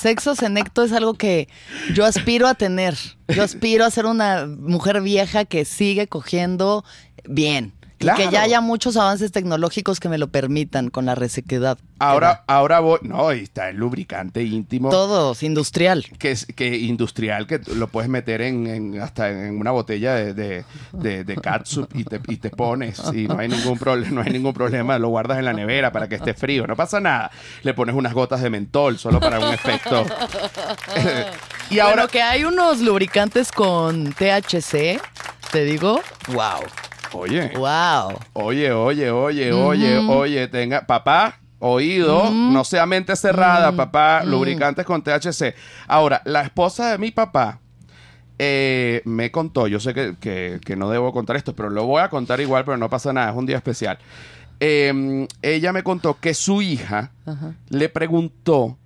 Sexo 0.00 0.36
senecto 0.36 0.84
es 0.84 0.92
algo 0.92 1.14
que 1.14 1.48
yo 1.92 2.04
aspiro 2.04 2.46
a 2.46 2.54
tener. 2.54 2.96
Yo 3.26 3.42
aspiro 3.42 3.84
a 3.84 3.90
ser 3.90 4.06
una 4.06 4.46
mujer 4.46 5.00
vieja 5.00 5.44
que 5.44 5.64
sigue 5.64 6.06
cogiendo 6.06 6.84
bien. 7.24 7.72
Y 8.00 8.06
que 8.14 8.28
ya 8.30 8.42
haya 8.42 8.60
muchos 8.60 8.96
avances 8.96 9.32
tecnológicos 9.32 9.98
que 10.00 10.08
me 10.08 10.18
lo 10.18 10.28
permitan 10.28 10.88
con 10.90 11.04
la 11.06 11.14
resequedad. 11.14 11.78
Ahora, 11.98 12.44
ahora 12.46 12.78
voy. 12.78 13.00
No, 13.02 13.32
y 13.32 13.40
está 13.40 13.70
el 13.70 13.76
lubricante 13.76 14.44
íntimo. 14.44 14.88
Todo 14.90 15.32
es 15.32 15.42
industrial. 15.42 16.06
Que 16.18 16.76
industrial, 16.76 17.46
que 17.48 17.60
lo 17.74 17.88
puedes 17.88 18.08
meter 18.08 18.40
en, 18.42 18.66
en- 18.68 19.00
hasta 19.00 19.30
en 19.30 19.58
una 19.58 19.72
botella 19.72 20.14
de, 20.14 20.32
de, 20.32 20.64
de, 20.92 21.24
de 21.24 21.36
catsup 21.36 21.88
y 21.94 22.04
te, 22.04 22.20
y 22.28 22.36
te 22.36 22.50
pones 22.50 23.02
y 23.12 23.26
no 23.26 23.38
hay 23.38 23.48
ningún 23.48 23.78
problema, 23.78 24.12
no 24.12 24.20
hay 24.22 24.30
ningún 24.30 24.52
problema, 24.54 24.96
lo 24.98 25.08
guardas 25.08 25.38
en 25.38 25.44
la 25.46 25.52
nevera 25.52 25.90
para 25.90 26.08
que 26.08 26.14
esté 26.14 26.34
frío, 26.34 26.66
no 26.68 26.76
pasa 26.76 27.00
nada. 27.00 27.32
Le 27.64 27.74
pones 27.74 27.96
unas 27.96 28.14
gotas 28.14 28.40
de 28.42 28.50
mentol 28.50 28.96
solo 28.98 29.18
para 29.18 29.40
un 29.40 29.52
efecto. 29.52 30.06
y 31.70 31.78
ahora 31.80 31.94
Bueno, 31.94 32.08
que 32.08 32.22
hay 32.22 32.44
unos 32.44 32.80
lubricantes 32.80 33.50
con 33.52 34.12
THC, 34.12 35.00
te 35.50 35.64
digo, 35.64 36.00
wow, 36.28 36.60
Oye, 37.12 37.50
wow. 37.56 38.18
oye, 38.34 38.70
oye, 38.72 39.10
oye, 39.10 39.52
oye, 39.52 39.98
oye, 40.08 40.48
tenga, 40.48 40.86
papá, 40.86 41.40
oído, 41.58 42.30
no 42.52 42.64
sea 42.64 42.86
mente 42.86 43.16
cerrada, 43.16 43.72
papá, 43.76 44.22
lubricantes 44.24 44.84
con 44.84 45.02
THC. 45.02 45.54
Ahora, 45.86 46.20
la 46.24 46.42
esposa 46.42 46.90
de 46.92 46.98
mi 46.98 47.10
papá 47.10 47.60
eh, 48.38 49.02
me 49.04 49.30
contó, 49.30 49.66
yo 49.66 49.80
sé 49.80 49.94
que, 49.94 50.14
que- 50.20 50.60
que 50.64 50.76
no 50.76 50.90
debo 50.90 51.12
contar 51.12 51.36
esto, 51.36 51.54
pero 51.56 51.70
lo 51.70 51.86
voy 51.86 52.02
a 52.02 52.08
contar 52.08 52.40
igual, 52.40 52.64
pero 52.64 52.76
no 52.76 52.88
pasa 52.88 53.12
nada, 53.12 53.30
es 53.30 53.36
un 53.36 53.46
día 53.46 53.56
especial. 53.56 53.98
Eh, 54.60 55.26
ella 55.42 55.72
me 55.72 55.82
contó 55.82 56.18
que 56.20 56.34
su 56.34 56.62
hija 56.62 57.10
le 57.70 57.88
preguntó 57.88 58.76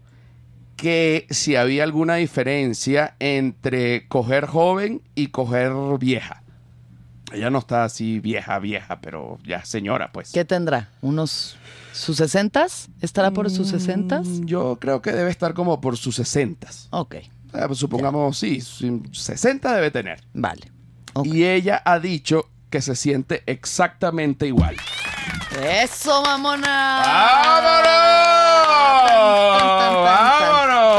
que 0.77 1.27
si 1.31 1.55
había 1.57 1.85
alguna 1.85 2.17
diferencia 2.17 3.15
entre 3.21 4.07
coger 4.09 4.47
joven 4.47 5.01
y 5.15 5.29
coger 5.29 5.73
vieja. 5.99 6.42
Ella 7.33 7.51
no 7.51 7.59
está 7.59 7.85
así 7.85 8.21
vieja, 8.21 8.59
vieja, 8.59 9.01
pero 9.01 9.39
ya 9.45 9.65
señora, 9.65 10.11
pues. 10.13 10.33
¿Qué 10.33 10.45
tendrá? 10.45 10.89
¿Unos 11.01 11.57
sus 11.93 12.17
sesentas? 12.17 12.89
¿Estará 13.01 13.31
por 13.31 13.51
sus 13.51 13.69
sesentas? 13.69 14.27
Mm, 14.27 14.45
Yo 14.47 14.79
creo 14.81 15.03
que 15.03 15.13
debe 15.13 15.31
estar 15.31 15.55
como 15.55 15.81
por 15.81 15.97
sus 15.97 16.17
sesentas. 16.17 16.89
Ok, 16.91 17.15
Eh, 17.15 17.29
pues 17.67 17.79
supongamos, 17.79 18.39
sí, 18.39 18.61
sí, 18.61 19.03
60 19.13 19.75
debe 19.75 19.91
tener. 19.91 20.21
vale. 20.33 20.71
Ok. 21.15 21.27
Y 21.27 21.45
ella 21.45 21.83
ha 21.85 21.99
dicho 21.99 22.49
que 22.71 22.81
se 22.81 22.97
siente 22.97 23.43
exactamente 23.47 24.47
igual. 24.47 24.77
¡Eso, 25.63 26.23
mamona! 26.23 27.03
¡Vámonos! 27.05 28.42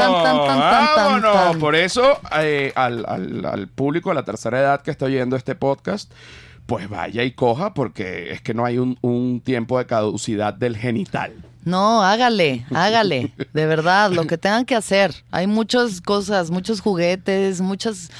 ¡Vámonos! 0.04 1.24
vámonos. 1.24 1.56
Por 1.56 1.74
eso, 1.74 2.18
eh, 2.38 2.72
al, 2.74 3.04
al- 3.08 3.44
al 3.46 3.68
público 3.68 4.10
de 4.10 4.14
la 4.16 4.24
tercera 4.24 4.60
edad 4.60 4.82
que 4.82 4.90
está 4.90 5.06
oyendo 5.06 5.36
este 5.36 5.54
podcast, 5.54 6.10
pues 6.66 6.88
vaya 6.88 7.22
y 7.22 7.32
coja, 7.32 7.74
porque 7.74 8.32
es 8.32 8.40
que 8.40 8.54
no 8.54 8.64
hay 8.64 8.78
un, 8.78 8.98
un 9.02 9.40
tiempo 9.40 9.78
de 9.78 9.86
caducidad 9.86 10.54
del 10.54 10.76
genital. 10.76 11.32
No, 11.64 12.02
hágale, 12.02 12.66
hágale. 12.74 13.32
De 13.54 13.64
verdad, 13.66 14.10
lo 14.12 14.26
que 14.26 14.36
tengan 14.36 14.66
que 14.66 14.74
hacer. 14.74 15.14
Hay 15.30 15.46
muchas 15.46 16.02
cosas, 16.02 16.50
muchos 16.50 16.80
juguetes, 16.82 17.62
muchas 17.62 18.10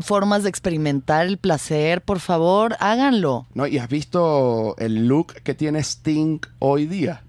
formas 0.00 0.42
de 0.42 0.50
experimentar 0.50 1.26
el 1.26 1.38
placer. 1.38 2.02
Por 2.02 2.20
favor, 2.20 2.76
háganlo. 2.80 3.46
¿No? 3.54 3.66
¿Y 3.66 3.78
has 3.78 3.88
visto 3.88 4.74
el 4.78 5.06
look 5.08 5.32
que 5.42 5.54
tiene 5.54 5.78
Sting 5.82 6.40
hoy 6.58 6.84
día? 6.84 7.22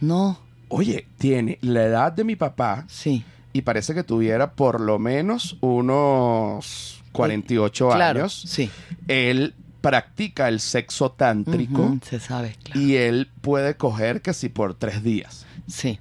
No, 0.00 0.38
Oye, 0.74 1.06
tiene 1.18 1.58
la 1.60 1.84
edad 1.84 2.12
de 2.12 2.24
mi 2.24 2.34
papá 2.36 2.84
sí. 2.88 3.24
y 3.52 3.62
parece 3.62 3.94
que 3.94 4.02
tuviera 4.04 4.52
por 4.52 4.80
lo 4.80 4.98
menos 4.98 5.56
unos 5.60 7.02
48 7.12 7.90
Claro, 7.90 8.20
años. 8.20 8.42
sí. 8.46 8.70
Él 9.08 9.54
practica 9.80 10.48
el 10.48 10.60
sexo 10.60 11.10
tántrico 11.12 11.98
se 12.02 12.20
sabe, 12.20 12.54
claro. 12.62 12.80
y 12.80 12.94
él 12.96 13.28
puede 13.40 13.76
coger 13.76 14.22
que 14.22 14.32
si 14.32 14.48
por 14.48 14.74
tres 14.74 15.02
días. 15.02 15.44
Sí. 15.68 15.98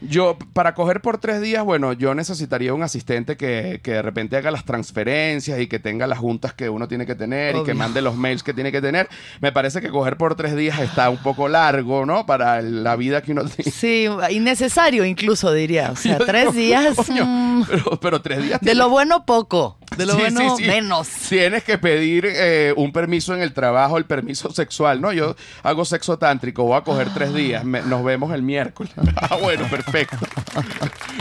Yo, 0.00 0.36
para 0.52 0.74
coger 0.74 1.00
por 1.00 1.18
tres 1.18 1.40
días, 1.40 1.64
bueno, 1.64 1.92
yo 1.92 2.14
necesitaría 2.14 2.74
un 2.74 2.82
asistente 2.82 3.36
que, 3.36 3.80
que 3.82 3.92
de 3.92 4.02
repente 4.02 4.36
haga 4.36 4.50
las 4.50 4.64
transferencias 4.64 5.60
y 5.60 5.66
que 5.66 5.78
tenga 5.78 6.06
las 6.06 6.18
juntas 6.18 6.52
que 6.52 6.68
uno 6.68 6.88
tiene 6.88 7.06
que 7.06 7.14
tener 7.14 7.56
y 7.56 7.62
que 7.64 7.74
mande 7.74 8.02
los 8.02 8.16
mails 8.16 8.42
que 8.42 8.52
tiene 8.52 8.70
que 8.72 8.80
tener. 8.82 9.08
Me 9.40 9.52
parece 9.52 9.80
que 9.80 9.88
coger 9.90 10.16
por 10.16 10.34
tres 10.34 10.54
días 10.56 10.78
está 10.80 11.08
un 11.10 11.18
poco 11.18 11.48
largo, 11.48 12.04
¿no? 12.04 12.26
Para 12.26 12.60
la 12.60 12.96
vida 12.96 13.22
que 13.22 13.32
uno 13.32 13.44
tiene. 13.48 13.70
Sí, 13.70 14.06
innecesario 14.30 15.04
incluso 15.04 15.52
diría. 15.52 15.90
O 15.92 15.96
sea, 15.96 16.18
Yo 16.18 16.26
tres 16.26 16.52
digo, 16.52 16.52
días 16.80 16.96
coño, 17.06 17.24
mm, 17.24 17.64
pero, 17.68 18.00
pero 18.00 18.20
tres 18.22 18.42
días. 18.42 18.60
de 18.60 18.74
lo 18.74 18.88
bueno 18.90 19.24
poco, 19.24 19.78
de 19.96 20.06
lo 20.06 20.14
Sí, 20.14 20.20
bueno 20.20 20.56
sí, 20.56 20.62
sí. 20.64 20.68
menos. 20.68 21.08
Tienes 21.28 21.64
que 21.64 21.78
pedir 21.78 22.26
eh, 22.28 22.74
un 22.76 22.92
permiso 22.92 23.34
en 23.34 23.40
el 23.42 23.52
trabajo, 23.54 23.96
el 23.96 24.04
permiso 24.04 24.50
sexual, 24.52 25.00
¿no? 25.00 25.12
Yo 25.12 25.34
hago 25.62 25.84
sexo 25.84 26.18
tántrico, 26.18 26.64
voy 26.64 26.76
a 26.76 26.82
coger 26.82 27.08
tres 27.14 27.32
días, 27.32 27.64
me- 27.64 27.82
nos 27.82 28.04
vemos 28.04 28.32
el 28.34 28.42
miércoles. 28.42 28.92
ah, 29.30 29.36
bueno, 29.40 29.66
perfecto. 29.68 30.16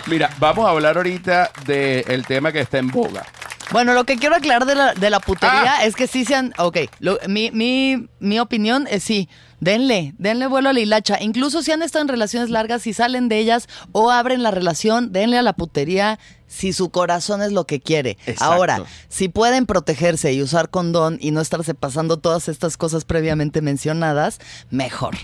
Mira, 0.08 0.29
vamos 0.39 0.65
a 0.65 0.69
hablar 0.69 0.97
ahorita 0.97 1.51
del 1.65 2.25
tema 2.25 2.51
que 2.51 2.60
está 2.62 2.77
en 2.79 2.89
boga. 2.89 3.25
Bueno, 3.71 3.93
lo 3.93 4.03
que 4.03 4.17
quiero 4.17 4.36
aclarar 4.36 4.65
de 4.67 4.75
la, 4.75 4.93
de 4.93 5.10
la 5.10 5.19
putería 5.19 5.75
Ah. 5.79 5.86
es 5.86 5.95
que 5.95 6.06
sí 6.08 6.25
sean. 6.25 6.53
Ok, 6.58 6.77
lo- 6.99 7.17
mi, 7.27 7.49
mi, 7.51 8.08
mi 8.19 8.39
opinión 8.39 8.88
es 8.89 9.03
sí. 9.03 9.29
Denle, 9.62 10.13
denle 10.17 10.45
vuelo 10.47 10.69
a 10.69 10.73
la 10.73 10.82
hilacha. 10.82 11.17
Incluso 11.21 11.63
si 11.63 11.71
han 11.71 11.82
estado 11.82 12.01
en 12.03 12.10
relaciones 12.10 12.49
largas, 12.49 12.82
si 12.82 12.91
salen 12.93 13.29
de 13.29 13.38
ellas 13.39 13.69
o 13.93 14.12
abren 14.12 14.43
la 14.43 14.51
relación, 14.51 15.13
denle 15.13 15.38
a 15.38 15.41
la 15.41 15.53
putería 15.53 16.19
si 16.47 16.73
su 16.73 16.89
corazón 16.89 17.41
es 17.41 17.53
lo 17.53 17.65
que 17.65 17.79
quiere. 17.79 18.17
Exacto. 18.25 18.43
Ahora, 18.43 18.84
si 19.08 19.29
pueden 19.29 19.65
protegerse 19.65 20.34
y 20.34 20.41
usar 20.43 20.69
condón 20.69 21.17
y 21.21 21.32
no 21.32 21.39
estarse 21.39 21.73
pasando 21.73 22.17
todas 22.17 22.49
estas 22.49 22.75
cosas 22.75 23.06
previamente 23.06 23.62
mencionadas, 23.62 24.39
mejor. 24.69 25.15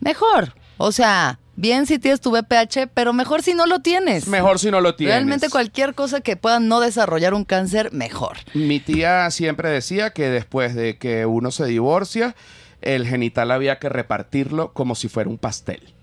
Mejor. 0.00 0.54
O 0.78 0.90
sea, 0.90 1.38
bien 1.58 1.86
si 1.86 1.98
tienes 1.98 2.20
tu 2.20 2.30
VPH, 2.30 2.88
pero 2.94 3.12
mejor 3.12 3.42
si 3.42 3.52
no 3.52 3.66
lo 3.66 3.80
tienes. 3.80 4.28
Mejor 4.28 4.58
si 4.58 4.70
no 4.70 4.80
lo 4.80 4.94
tienes. 4.94 5.16
Realmente 5.16 5.50
cualquier 5.50 5.94
cosa 5.94 6.20
que 6.20 6.36
pueda 6.36 6.60
no 6.60 6.80
desarrollar 6.80 7.34
un 7.34 7.44
cáncer, 7.44 7.92
mejor. 7.92 8.38
Mi 8.54 8.78
tía 8.80 9.30
siempre 9.30 9.68
decía 9.68 10.10
que 10.10 10.30
después 10.30 10.74
de 10.74 10.98
que 10.98 11.26
uno 11.26 11.50
se 11.50 11.66
divorcia, 11.66 12.36
el 12.80 13.06
genital 13.06 13.50
había 13.50 13.78
que 13.78 13.88
repartirlo 13.88 14.72
como 14.72 14.94
si 14.94 15.08
fuera 15.08 15.28
un 15.28 15.38
pastel. 15.38 15.94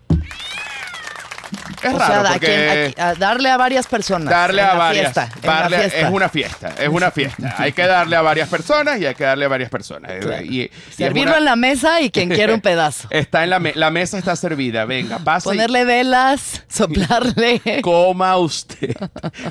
Es 1.87 1.93
o 1.93 1.99
raro 1.99 2.13
sea, 2.13 2.19
a 2.21 2.31
porque... 2.33 2.45
quien- 2.47 2.69
a 2.69 3.09
qui- 3.09 3.11
a 3.11 3.15
darle 3.15 3.49
a 3.49 3.57
varias 3.57 3.87
personas. 3.87 4.29
Darle 4.29 4.61
en 4.61 4.67
a 4.67 4.71
la 4.73 4.75
varias. 4.79 5.03
Fiesta, 5.13 5.29
en 5.41 5.47
la 5.47 5.53
darle- 5.69 5.77
fiesta. 5.79 5.99
Es 5.99 6.09
una 6.11 6.29
fiesta, 6.29 6.73
es 6.79 6.89
una 6.89 7.11
fiesta. 7.11 7.55
hay 7.57 7.71
que 7.71 7.85
darle 7.87 8.15
a 8.15 8.21
varias 8.21 8.49
personas 8.49 8.99
y 8.99 9.05
hay 9.05 9.15
que 9.15 9.23
darle 9.23 9.45
a 9.45 9.47
varias 9.49 9.69
personas. 9.69 10.11
Claro. 10.19 10.43
Y- 10.43 10.55
y 10.55 10.61
es 10.63 10.95
Servirlo 10.95 11.31
una- 11.31 11.37
en 11.39 11.45
la 11.45 11.55
mesa 11.55 12.01
y 12.01 12.09
quien 12.09 12.29
quiera 12.29 12.53
un 12.53 12.61
pedazo. 12.61 13.07
Está 13.11 13.43
en 13.43 13.49
la, 13.49 13.59
me- 13.59 13.73
la 13.75 13.91
mesa 13.91 14.17
está 14.17 14.35
servida. 14.35 14.85
Venga, 14.85 15.19
pase. 15.19 15.49
y 15.49 15.51
Ponerle 15.51 15.85
velas, 15.85 16.63
soplarle. 16.67 17.61
Coma 17.81 18.37
usted, 18.37 18.95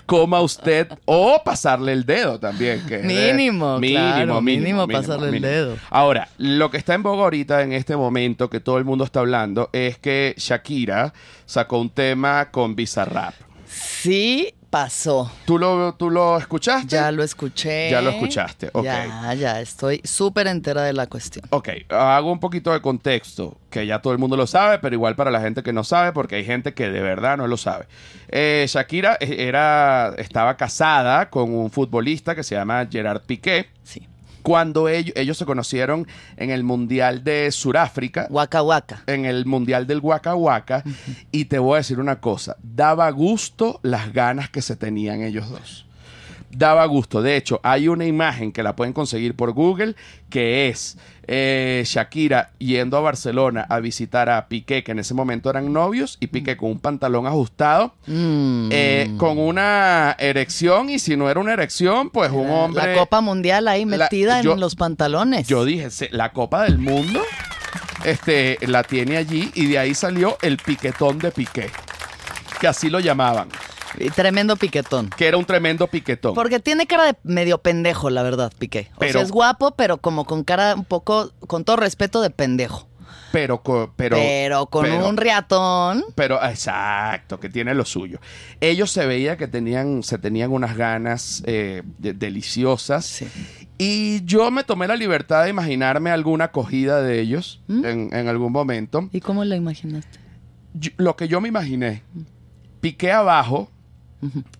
coma 0.07 0.41
usted 0.41 0.89
o 1.05 1.43
pasarle 1.45 1.93
el 1.93 2.05
dedo 2.05 2.39
también. 2.41 2.85
que 2.87 2.99
de- 2.99 3.05
Mínimo, 3.05 3.79
claro, 3.81 4.41
mínimo 4.41 4.87
pasarle 4.89 5.29
el 5.37 5.41
dedo. 5.43 5.77
Ahora, 5.91 6.29
lo 6.39 6.71
que 6.71 6.77
está 6.79 6.95
en 6.95 7.03
boga 7.03 7.23
ahorita 7.25 7.63
en 7.63 7.73
este 7.73 7.97
momento 7.97 8.49
que 8.51 8.61
todo 8.61 8.79
el 8.79 8.85
mundo 8.85 9.05
está 9.05 9.21
hablando 9.21 9.71
es 9.73 9.99
que 9.99 10.35
Shakira 10.37 11.13
sacó 11.47 11.79
un 11.79 11.91
tema 11.91 12.51
con 12.51 12.75
Bizarrap. 12.75 13.35
Sí, 13.67 14.55
pasó. 14.75 15.31
¿Tú 15.45 15.57
lo, 15.57 15.95
tú 15.95 16.11
lo 16.11 16.37
escuchaste? 16.37 16.89
Ya 16.89 17.13
lo 17.13 17.23
escuché. 17.23 17.91
Ya 17.91 18.01
lo 18.01 18.11
escuchaste, 18.11 18.71
ok. 18.73 18.85
Ya, 18.85 19.35
ya, 19.35 19.61
estoy 19.61 20.01
súper 20.03 20.49
entera 20.49 20.83
de 20.83 20.93
la 20.93 21.07
cuestión. 21.07 21.47
Ok, 21.51 21.69
hago 21.91 22.33
un 22.33 22.41
poquito 22.41 22.73
de 22.73 22.81
contexto, 22.81 23.57
que 23.71 23.87
ya 23.87 24.01
todo 24.01 24.13
el 24.13 24.19
mundo 24.19 24.37
lo 24.37 24.49
sabe, 24.49 24.81
pero 24.81 24.95
igual 24.95 25.15
para 25.15 25.31
la 25.31 25.41
gente 25.41 25.63
que 25.63 25.73
no 25.73 25.85
sabe, 25.85 26.11
porque 26.11 26.35
hay 26.35 26.45
gente 26.45 26.75
que 26.75 26.91
de 26.91 27.01
verdad 27.01 27.37
no 27.37 27.47
lo 27.47 27.57
sabe. 27.57 27.87
Eh, 28.29 28.67
Shakira 28.69 29.17
eh, 29.21 29.47
era, 29.47 30.13
estaba 30.19 30.57
casada 30.57 31.31
con 31.31 31.55
un 31.55 31.71
futbolista 31.71 32.35
que 32.35 32.43
se 32.43 32.57
llama 32.57 32.85
Gerard 32.91 33.23
Piqué. 33.23 33.69
Sí. 33.85 34.09
Cuando 34.45 34.91
ellos, 34.91 35.15
ellos 35.17 35.39
se 35.39 35.47
conocieron 35.47 36.07
en 36.37 36.51
el 36.51 36.65
Mundial 36.65 37.25
de 37.25 37.51
Suráfrica, 37.51 38.27
Waka 38.29 38.63
waka. 38.63 39.03
en 39.07 39.25
el 39.25 39.47
Mundial 39.47 39.87
del 39.87 40.01
Waka 40.01 40.35
Waka, 40.35 40.85
y 41.33 41.47
te 41.47 41.59
voy 41.59 41.75
a 41.75 41.77
decir 41.79 41.99
una 41.99 42.21
cosa, 42.21 42.57
daba 42.63 43.11
gusto 43.11 43.81
las 43.83 44.13
ganas 44.13 44.51
que 44.51 44.61
se 44.61 44.77
tenían 44.77 45.23
ellos 45.23 45.49
dos. 45.49 45.87
Daba 46.51 46.85
gusto. 46.87 47.21
De 47.23 47.37
hecho, 47.37 47.61
hay 47.65 47.89
una 47.89 48.07
imagen 48.07 48.53
que 48.53 48.63
la 48.63 48.77
pueden 48.77 48.93
conseguir 48.93 49.35
por 49.35 49.53
Google 49.53 49.97
que 50.31 50.69
es 50.69 50.97
eh, 51.27 51.83
Shakira 51.87 52.51
yendo 52.59 52.97
a 52.97 53.01
Barcelona 53.01 53.67
a 53.69 53.79
visitar 53.81 54.29
a 54.29 54.47
Piqué, 54.49 54.83
que 54.85 54.93
en 54.93 54.99
ese 54.99 55.15
momento 55.15 55.49
eran 55.51 55.73
novios, 55.73 56.17
y 56.21 56.27
Piqué 56.27 56.57
con 56.57 56.71
un 56.73 56.79
pantalón 56.81 57.27
ajustado, 57.27 57.95
Mm. 58.07 58.69
eh, 58.73 59.15
con 59.17 59.39
una 59.39 60.17
erección, 60.19 60.91
y 60.91 60.99
si 60.99 61.17
no 61.17 61.31
era 61.31 61.39
una 61.41 61.53
erección, 61.53 62.11
pues 62.11 62.31
un 62.33 62.51
hombre... 62.51 62.87
La 62.95 62.99
Copa 62.99 63.21
Mundial 63.21 63.69
ahí 63.69 63.85
La- 63.85 63.97
metida 63.97 64.43
yo- 64.43 64.53
en 64.55 64.61
los 64.61 64.75
pantalones. 64.77 65.47
Yo 65.49 65.65
dije, 65.65 65.89
la 66.11 66.33
Copa 66.33 66.65
del 66.65 66.79
Mundo 66.79 67.21
este, 68.05 68.59
la 68.67 68.83
tiene 68.83 69.17
allí 69.17 69.51
y 69.55 69.67
de 69.67 69.79
ahí 69.79 69.95
salió 69.95 70.37
el 70.43 70.57
piquetón 70.59 71.19
de 71.19 71.31
Piqué, 71.31 71.71
que 72.61 72.67
así 72.69 72.91
lo 72.91 73.01
llamaban, 73.01 73.49
Y 73.99 74.11
Tremendo 74.11 74.57
piquetón. 74.57 75.11
que 75.17 75.27
era 75.27 75.37
un 75.37 75.45
tremendo 75.45 75.87
piquetón. 75.87 76.35
Porque 76.35 76.61
tiene 76.61 76.87
cara 76.87 77.05
de 77.07 77.17
medio 77.23 77.59
pendejo, 77.59 78.11
la 78.11 78.23
verdad, 78.23 78.53
Piqué. 78.59 78.91
O 78.97 78.99
Pero- 78.99 79.13
sea, 79.13 79.23
es 79.23 79.31
guapo, 79.31 79.73
pero 79.73 79.99
como 79.99 80.25
con 80.25 80.45
cara 80.45 80.75
un 80.75 80.85
poco, 80.85 81.31
con 81.47 81.65
todo 81.65 81.77
respeto, 81.77 82.21
de 82.23 82.31
pendejo. 82.31 82.89
Pero, 83.33 83.61
pero, 83.97 84.17
Pero, 84.17 84.67
con 84.67 84.85
pero- 84.85 85.09
un 85.09 85.17
riatón. 85.17 86.05
Pero, 86.15 86.41
exacto, 86.45 87.41
que 87.41 87.49
tiene 87.49 87.75
lo 87.75 87.85
suyo. 87.85 88.21
Ellos 88.61 88.93
se 88.93 89.07
veía 89.07 89.37
que 89.37 89.49
tenían, 89.49 90.05
se 90.05 90.19
tenían 90.19 90.53
unas 90.53 90.77
ganas 90.77 91.43
eh, 91.47 91.83
de- 91.99 92.13
deliciosas. 92.13 93.05
Sí. 93.05 93.27
Y 93.77 94.25
yo 94.25 94.53
me 94.53 94.63
tomé 94.63 94.87
la 94.87 94.95
libertad 94.95 95.43
de 95.43 95.51
imaginarme 95.51 96.11
alguna 96.13 96.45
acogida 96.45 97.03
de 97.03 97.19
ellos 97.21 97.61
¿Mm? 97.67 97.85
en, 97.85 98.09
en 98.15 98.29
algún 98.29 98.53
momento. 98.53 99.09
¿Y 99.13 99.21
cómo 99.21 99.45
la 99.45 99.57
imaginaste? 99.57 100.21
Yo- 100.75 100.93
lo 100.97 101.17
que 101.17 101.27
yo 101.27 101.41
me 101.41 101.49
imaginé, 101.49 102.03
Piqué 102.81 103.11
abajo 103.11 103.69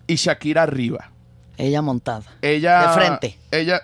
y 0.07 0.15
Shakira 0.15 0.63
arriba. 0.63 1.11
Ella 1.57 1.81
montada. 1.81 2.25
Ella. 2.41 2.87
De 2.87 2.93
frente. 2.93 3.37
Ella. 3.49 3.81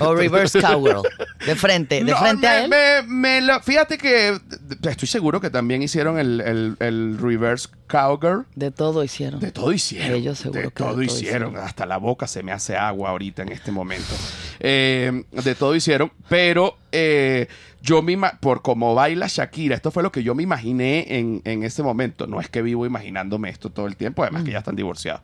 O 0.00 0.12
reverse 0.12 0.60
cowgirl. 0.60 1.02
De 1.46 1.54
frente. 1.54 2.02
De 2.02 2.10
No, 2.10 2.16
frente 2.16 2.40
me, 2.40 2.48
a 2.48 2.64
él. 2.64 2.68
me- 2.68 3.02
me 3.06 3.40
lo- 3.46 3.60
fíjate 3.60 3.96
que 3.96 4.36
estoy 4.82 5.06
seguro 5.06 5.40
que 5.40 5.48
también 5.48 5.82
hicieron 5.82 6.18
el, 6.18 6.40
el- 6.40 6.76
el 6.80 7.18
reverse 7.18 7.68
cowgirl. 7.86 8.46
De 8.56 8.72
todo 8.72 9.04
hicieron. 9.04 9.38
De 9.38 9.52
todo 9.52 9.72
hicieron. 9.72 10.16
Ellos 10.16 10.36
seguro 10.38 10.62
de 10.62 10.62
que 10.62 10.70
de 10.70 10.74
todo 10.74 10.88
todo 10.94 11.02
hicieron. 11.02 11.48
hicieron. 11.50 11.56
Hasta 11.64 11.86
la 11.86 11.98
boca 11.98 12.26
se 12.26 12.42
me 12.42 12.50
hace 12.50 12.76
agua 12.76 13.10
ahorita 13.10 13.42
en 13.42 13.52
este 13.52 13.70
momento. 13.70 14.14
Eh, 14.58 15.22
de 15.30 15.54
todo 15.54 15.76
hicieron. 15.76 16.10
Pero 16.28 16.76
eh, 16.90 17.46
yo 17.82 18.00
me 18.00 18.16
por 18.40 18.62
cómo 18.62 18.94
baila 18.94 19.26
Shakira, 19.28 19.74
esto 19.74 19.90
fue 19.90 20.02
lo 20.02 20.12
que 20.12 20.22
yo 20.22 20.34
me 20.34 20.42
imaginé 20.44 21.18
en, 21.18 21.42
en 21.44 21.64
ese 21.64 21.82
momento. 21.82 22.26
No 22.26 22.40
es 22.40 22.48
que 22.48 22.62
vivo 22.62 22.86
imaginándome 22.86 23.50
esto 23.50 23.70
todo 23.70 23.86
el 23.86 23.96
tiempo, 23.96 24.22
además 24.22 24.44
que 24.44 24.52
ya 24.52 24.58
están 24.58 24.76
divorciados. 24.76 25.22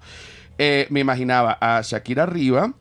Eh, 0.58 0.86
me 0.90 1.00
imaginaba 1.00 1.56
a 1.60 1.80
Shakira 1.82 2.24
arriba. 2.24 2.72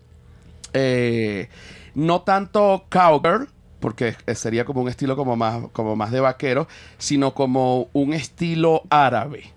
eh, 0.73 1.49
no 1.93 2.21
tanto 2.21 2.85
cowgirl, 2.89 3.49
porque 3.79 4.15
sería 4.35 4.65
como 4.65 4.81
un 4.81 4.89
estilo 4.89 5.15
como 5.15 5.35
más, 5.35 5.63
como 5.73 5.95
más 5.95 6.11
de 6.11 6.19
vaquero, 6.19 6.67
sino 6.97 7.33
como 7.33 7.89
un 7.93 8.13
estilo 8.13 8.83
árabe. 8.89 9.51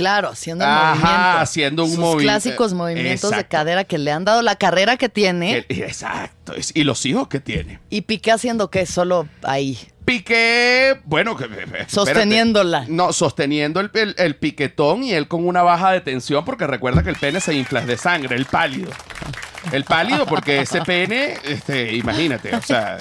Claro, 0.00 0.30
haciendo 0.30 0.64
el 0.64 0.70
Ajá, 0.70 0.94
movimiento. 0.94 1.38
haciendo 1.38 1.84
un 1.84 1.90
Sus 1.90 1.98
movi- 2.00 2.22
clásicos 2.22 2.72
eh, 2.72 2.74
movimientos 2.74 3.30
de 3.30 3.36
exacto. 3.36 3.56
cadera 3.56 3.84
que 3.84 3.98
le 3.98 4.10
han 4.12 4.24
dado 4.24 4.42
la 4.42 4.56
carrera 4.56 4.96
que 4.96 5.08
tiene. 5.08 5.58
El- 5.58 5.66
exacto. 5.82 6.54
es- 6.54 6.72
Y 6.74 6.84
los 6.84 7.04
hijos 7.06 7.28
que 7.28 7.40
tiene. 7.40 7.78
Y 7.90 8.00
Piqué 8.02 8.32
haciendo 8.32 8.70
que 8.70 8.84
solo 8.86 9.28
ahí. 9.42 9.78
Piqué, 10.04 11.00
bueno, 11.04 11.36
que, 11.36 11.44
espérate. 11.44 11.88
Sosteniéndola. 11.88 12.86
No, 12.88 13.12
sosteniendo 13.12 13.78
el, 13.80 13.90
el- 13.94 14.14
el 14.18 14.34
piquetón 14.36 15.04
y 15.04 15.12
él 15.12 15.28
con 15.28 15.46
una 15.46 15.62
baja 15.62 15.92
de 15.92 16.00
tensión, 16.00 16.44
porque 16.44 16.66
recuerda 16.66 17.02
que 17.04 17.10
el 17.10 17.16
pene 17.16 17.40
se 17.40 17.54
infla 17.54 17.80
de 17.82 17.96
sangre, 17.96 18.34
el 18.34 18.46
pálido. 18.46 18.90
El 19.72 19.84
pálido, 19.84 20.26
porque 20.26 20.60
ese 20.60 20.80
pene, 20.82 21.34
este, 21.44 21.94
imagínate, 21.96 22.54
o 22.56 22.62
sea, 22.62 22.96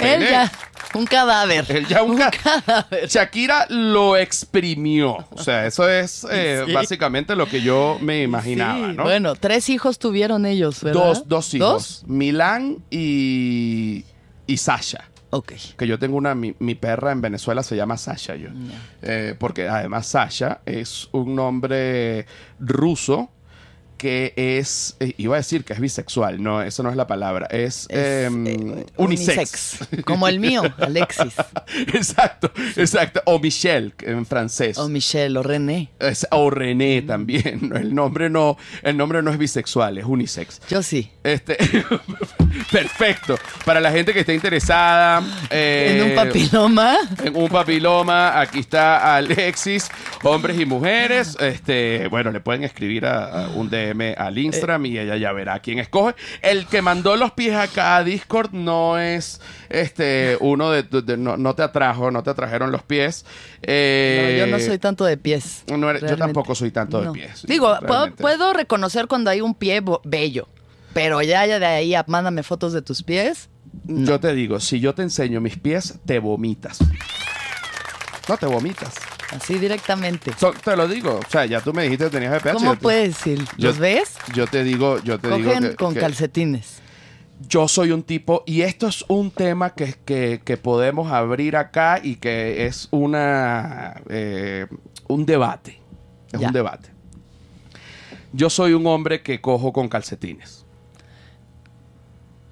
el 0.00 0.22
Él 0.22 0.28
ya, 0.30 0.52
un 0.94 1.04
cadáver. 1.04 1.64
él 1.68 1.86
ya 1.86 2.02
un 2.02 2.16
ca- 2.16 2.30
cadáver. 2.30 3.08
Shakira 3.08 3.66
lo 3.68 4.16
exprimió. 4.16 5.16
O 5.30 5.42
sea, 5.42 5.66
eso 5.66 5.88
es 5.88 6.26
eh, 6.30 6.62
Sí. 6.66 6.72
básicamente 6.72 7.34
lo 7.34 7.46
que 7.48 7.60
yo 7.60 7.98
me 8.00 8.22
imaginaba, 8.22 8.88
Sí, 8.90 8.96
¿no? 8.96 9.02
Bueno, 9.02 9.34
tres 9.34 9.68
hijos 9.68 9.98
tuvieron 9.98 10.46
ellos, 10.46 10.82
¿verdad? 10.82 11.02
dos, 11.02 11.28
dos 11.28 11.54
hijos. 11.54 11.68
¿Dos? 11.72 12.04
Milán 12.06 12.78
y, 12.90 14.04
y 14.46 14.56
Sasha. 14.58 15.10
Ok. 15.30 15.52
Que 15.76 15.86
yo 15.88 15.98
tengo 15.98 16.16
una, 16.16 16.34
mi, 16.36 16.54
mi 16.60 16.76
perra 16.76 17.10
en 17.12 17.20
Venezuela 17.20 17.62
se 17.64 17.76
llama 17.76 17.96
Sasha 17.98 18.36
yo. 18.36 18.48
Eh, 19.02 19.34
porque 19.38 19.68
además 19.68 20.06
Sasha 20.06 20.60
es 20.64 21.08
un 21.12 21.34
nombre 21.34 22.26
ruso 22.60 23.28
que 23.96 24.32
es, 24.36 24.96
eh, 25.00 25.14
iba 25.16 25.36
a 25.36 25.38
decir 25.38 25.64
que 25.64 25.72
es 25.72 25.80
bisexual, 25.80 26.42
no, 26.42 26.62
eso 26.62 26.82
no 26.82 26.90
es 26.90 26.96
la 26.96 27.06
palabra, 27.06 27.46
es, 27.50 27.86
Es, 27.90 28.26
em, 28.26 28.46
eh, 28.46 28.86
unisex. 28.96 29.78
Como 30.04 30.28
el 30.28 30.38
mío, 30.40 30.62
Alexis. 30.78 31.34
exacto, 31.94 32.50
exacto. 32.76 33.22
O 33.26 33.38
Michelle 33.38 33.92
en 34.02 34.26
francés. 34.26 34.78
O 34.78 34.88
Michelle, 34.88 35.38
o 35.38 35.42
René. 35.42 35.90
Es- 35.98 36.26
o 36.30 36.50
René 36.50 37.02
también. 37.02 37.68
¿no? 37.68 37.76
El 37.76 37.94
nombre 37.94 38.28
no, 38.30 38.56
el 38.82 38.96
nombre 38.96 39.22
no 39.22 39.30
es 39.30 39.38
bisexual, 39.38 39.98
es 39.98 40.04
unisex. 40.04 40.60
Yo 40.68 40.82
sí. 40.82 41.10
Este, 41.24 41.56
perfecto. 42.72 43.38
Para 43.64 43.80
la 43.80 43.90
gente 43.90 44.12
que 44.12 44.20
esté 44.20 44.34
interesada 44.34 45.22
eh, 45.50 45.96
en 45.98 46.10
un 46.10 46.14
papiloma. 46.14 46.96
en 47.24 47.36
un 47.36 47.48
papiloma, 47.48 48.40
aquí 48.40 48.60
está 48.60 49.16
Alexis, 49.16 49.88
hombres 50.22 50.58
y 50.60 50.66
mujeres. 50.66 51.36
Este, 51.40 52.08
bueno, 52.08 52.30
le 52.30 52.40
pueden 52.40 52.64
escribir 52.64 53.06
a, 53.06 53.44
a 53.44 53.48
un 53.48 53.68
DM 53.94 54.14
al 54.16 54.38
Instagram 54.38 54.86
y 54.86 54.98
ella 54.98 55.16
ya 55.16 55.32
verá 55.32 55.58
quién 55.60 55.78
escoge. 55.78 56.14
El 56.42 56.66
que 56.66 56.82
mandó 56.82 57.16
los 57.16 57.32
pies 57.32 57.54
acá 57.54 57.96
a 57.96 58.04
Discord 58.04 58.52
no 58.52 58.98
es 58.98 59.40
este 59.68 60.36
uno 60.40 60.70
de, 60.70 60.82
de- 60.82 61.16
no, 61.16 61.36
no 61.36 61.54
te 61.54 61.62
atrajo, 61.62 62.10
no 62.10 62.22
te 62.22 62.30
atrajeron 62.30 62.72
los 62.72 62.82
pies. 62.82 63.24
No, 63.24 63.30
Eh, 63.62 64.36
yo 64.38 64.46
no 64.46 64.58
soy 64.60 64.78
tanto 64.78 65.04
de 65.04 65.16
pies. 65.16 65.64
no 65.68 65.90
eres- 65.90 66.02
yo 66.02 66.16
tampoco 66.16 66.54
soy 66.54 66.70
tanto 66.70 67.00
de 67.00 67.10
pies. 67.12 67.44
Digo, 67.46 67.76
puedo, 68.20 68.52
reconocer 68.52 69.06
cuando 69.06 69.30
hay 69.30 69.40
un 69.40 69.54
pie 69.54 69.82
bello. 70.04 70.48
Pero 70.92 71.20
ya, 71.22 71.44
ya 71.46 71.58
de 71.58 71.66
ahí 71.66 71.94
a 71.94 72.04
mándame 72.08 72.42
fotos 72.42 72.72
de 72.72 72.80
tus 72.82 73.02
pies. 73.02 73.48
Yo 73.84 74.18
te 74.18 74.34
digo, 74.34 74.58
si 74.60 74.80
yo 74.80 74.94
te 74.94 75.02
enseño 75.02 75.40
mis 75.40 75.58
pies, 75.58 75.98
te 76.06 76.18
vomitas. 76.18 76.78
No 78.28 78.36
te 78.38 78.46
vomitas. 78.46 78.94
Así 79.32 79.58
directamente. 79.58 80.32
So- 80.38 80.52
te 80.52 80.76
lo 80.76 80.86
digo. 80.86 81.18
O 81.26 81.30
sea, 81.30 81.46
ya 81.46 81.60
tú 81.60 81.72
me 81.72 81.82
dijiste 81.84 82.04
que 82.04 82.10
tenías 82.10 82.32
VPH. 82.32 82.52
¿Cómo 82.54 82.74
te- 82.74 82.80
puedes 82.80 83.08
decir? 83.08 83.44
yo- 83.58 83.68
¿Los 83.68 83.78
ves? 83.78 84.14
Yo 84.34 84.46
te 84.46 84.62
digo, 84.62 84.98
yo 85.02 85.18
te 85.18 85.28
digo 85.28 85.48
Cogen 85.48 85.62
que, 85.70 85.76
con 85.76 85.94
que 85.94 86.00
calcetines. 86.00 86.78
yo 87.48 87.66
soy 87.68 87.90
un 87.90 88.02
tipo, 88.04 88.44
y 88.46 88.62
esto 88.62 88.86
es 88.86 89.04
un 89.08 89.30
tema 89.30 89.74
que, 89.74 89.94
que- 90.04 90.40
que 90.44 90.56
podemos 90.56 91.10
abrir 91.12 91.56
acá 91.56 92.00
y 92.02 92.16
que 92.16 92.66
es 92.66 92.88
una 92.92 94.00
eh, 94.08 94.66
un 95.08 95.26
debate. 95.26 95.80
Es 96.32 96.40
Ya. 96.40 96.46
un 96.48 96.52
debate. 96.52 96.90
Yo 98.32 98.48
soy 98.50 98.74
un 98.74 98.86
hombre 98.86 99.22
que 99.22 99.40
cojo 99.40 99.72
con 99.72 99.88
calcetines. 99.88 100.64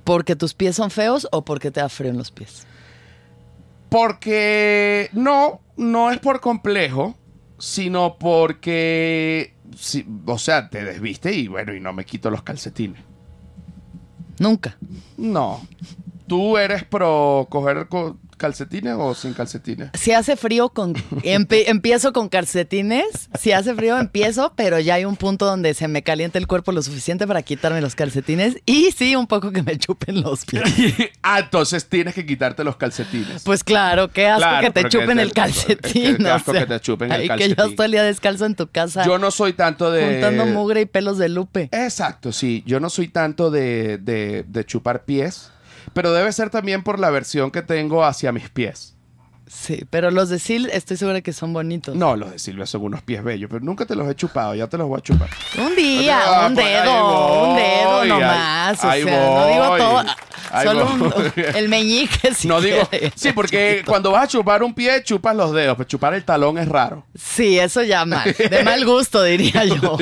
¿Porque 0.02 0.36
tus 0.36 0.54
pies 0.54 0.76
son 0.76 0.90
feos 0.90 1.26
o 1.32 1.44
porque 1.44 1.70
te 1.70 1.80
da 1.80 1.88
frío 1.88 2.10
en 2.10 2.18
los 2.18 2.30
pies? 2.30 2.66
Porque 3.88 5.08
no, 5.12 5.60
no 5.76 6.10
es 6.10 6.18
por 6.18 6.40
complejo, 6.40 7.14
sino 7.58 8.16
porque, 8.18 9.54
si- 9.76 10.06
o 10.26 10.38
sea, 10.38 10.68
te 10.70 10.84
desviste 10.84 11.32
y 11.34 11.48
bueno, 11.48 11.74
y 11.74 11.80
no 11.80 11.92
me 11.92 12.04
quito 12.04 12.30
los 12.30 12.42
calcetines. 12.42 13.00
Nunca. 14.38 14.76
No. 15.16 15.60
¿Tú 16.26 16.56
eres 16.58 16.84
pro 16.84 17.46
coger 17.50 17.86
co- 17.88 18.16
calcetines 18.36 18.94
o 18.98 19.14
sin 19.14 19.32
calcetines? 19.34 19.90
Si 19.94 20.12
hace 20.12 20.36
frío, 20.36 20.68
con 20.70 20.94
empiezo 21.22 22.12
con 22.12 22.28
calcetines. 22.28 23.28
Si 23.38 23.52
hace 23.52 23.74
frío, 23.74 23.98
empiezo, 23.98 24.52
pero 24.56 24.78
ya 24.80 24.94
hay 24.94 25.04
un 25.04 25.16
punto 25.16 25.46
donde 25.46 25.74
se 25.74 25.88
me 25.88 26.02
calienta 26.02 26.38
el 26.38 26.46
cuerpo 26.46 26.72
lo 26.72 26.82
suficiente 26.82 27.26
para 27.26 27.42
quitarme 27.42 27.80
los 27.80 27.94
calcetines. 27.94 28.56
Y 28.66 28.90
sí, 28.92 29.16
un 29.16 29.26
poco 29.26 29.50
que 29.52 29.62
me 29.62 29.76
chupen 29.78 30.20
los 30.22 30.44
pies. 30.44 30.62
ah, 31.22 31.40
entonces 31.40 31.88
tienes 31.88 32.14
que 32.14 32.24
quitarte 32.26 32.64
los 32.64 32.76
calcetines. 32.76 33.42
Pues 33.44 33.64
claro, 33.64 34.08
qué 34.08 34.26
asco 34.28 34.40
Claro, 34.40 34.66
que 34.72 34.82
te 34.82 34.88
chupen 34.88 35.18
el 35.18 35.32
calcetín. 35.34 36.16
qué 36.18 36.28
asco 36.28 36.52
sea, 36.52 36.62
que 36.62 36.66
te 36.74 36.80
chupen 36.80 37.10
el 37.12 37.20
ahí 37.20 37.22
que 37.22 37.28
calcetín. 37.28 37.56
yo 37.56 37.64
estoy 37.64 37.86
el 37.86 37.92
día 37.92 38.02
descalzo 38.02 38.46
en 38.46 38.54
tu 38.54 38.66
casa 38.68 39.04
yo 39.04 39.18
no 39.18 39.30
soy 39.30 39.52
tanto 39.52 39.90
de... 39.90 40.04
juntando 40.04 40.46
mugre 40.46 40.82
y 40.82 40.86
pelos 40.86 41.18
de 41.18 41.28
lupe. 41.28 41.68
Exacto, 41.72 42.32
sí. 42.32 42.62
Yo 42.66 42.80
no 42.80 42.90
soy 42.90 43.08
tanto 43.08 43.50
de, 43.50 43.98
de- 43.98 44.44
de 44.46 44.64
chupar 44.64 45.04
pies, 45.04 45.50
pero 45.92 46.12
debe 46.12 46.32
ser 46.32 46.50
también 46.50 46.82
por 46.82 46.98
la 46.98 47.10
versión 47.10 47.50
que 47.50 47.62
tengo 47.62 48.04
hacia 48.04 48.32
mis 48.32 48.48
pies. 48.50 48.92
Sí, 49.46 49.84
pero 49.90 50.10
los 50.10 50.30
de 50.30 50.38
Sil 50.40 50.70
estoy 50.72 50.96
segura 50.96 51.20
que 51.20 51.32
son 51.34 51.52
bonitos. 51.52 51.94
No, 51.94 52.16
los 52.16 52.30
de 52.30 52.38
Silvia 52.38 52.64
son 52.64 52.82
unos 52.82 53.02
pies 53.02 53.22
bellos, 53.22 53.50
pero 53.52 53.62
nunca 53.62 53.84
te 53.84 53.94
los 53.94 54.08
he 54.08 54.14
chupado, 54.14 54.54
ya 54.54 54.66
te 54.68 54.78
los 54.78 54.88
voy 54.88 54.98
a 54.98 55.02
chupar. 55.02 55.28
Un 55.58 55.76
día, 55.76 56.18
Ah, 56.24 56.46
un 56.48 56.54
pues 56.54 56.66
ahí 56.66 56.72
dedo, 56.72 57.50
un 57.50 57.56
dedo 57.56 58.04
nomás. 58.06 58.84
ahí- 58.84 59.02
o 59.02 59.06
sea, 59.06 59.28
no 59.30 59.46
digo 59.46 59.76
todo. 59.76 60.02
Solo 60.62 60.86
un- 60.86 61.12
el 61.54 61.68
meñique. 61.68 62.34
si 62.34 62.46
no 62.48 62.60
digo, 62.60 62.88
sí, 63.14 63.32
porque 63.32 63.82
cuando 63.86 64.10
vas 64.10 64.24
a 64.24 64.28
chupar 64.28 64.62
un 64.62 64.74
pie, 64.74 65.02
chupas 65.02 65.34
los 65.36 65.52
dedos, 65.52 65.76
pero 65.76 65.88
chupar 65.88 66.14
el 66.14 66.24
talón 66.24 66.58
es 66.58 66.68
raro. 66.68 67.04
Sí, 67.14 67.58
eso 67.58 67.82
ya 67.82 68.04
mal. 68.04 68.34
De 68.34 68.62
mal 68.64 68.84
gusto, 68.86 69.22
diría 69.22 69.64
yo. 69.64 69.96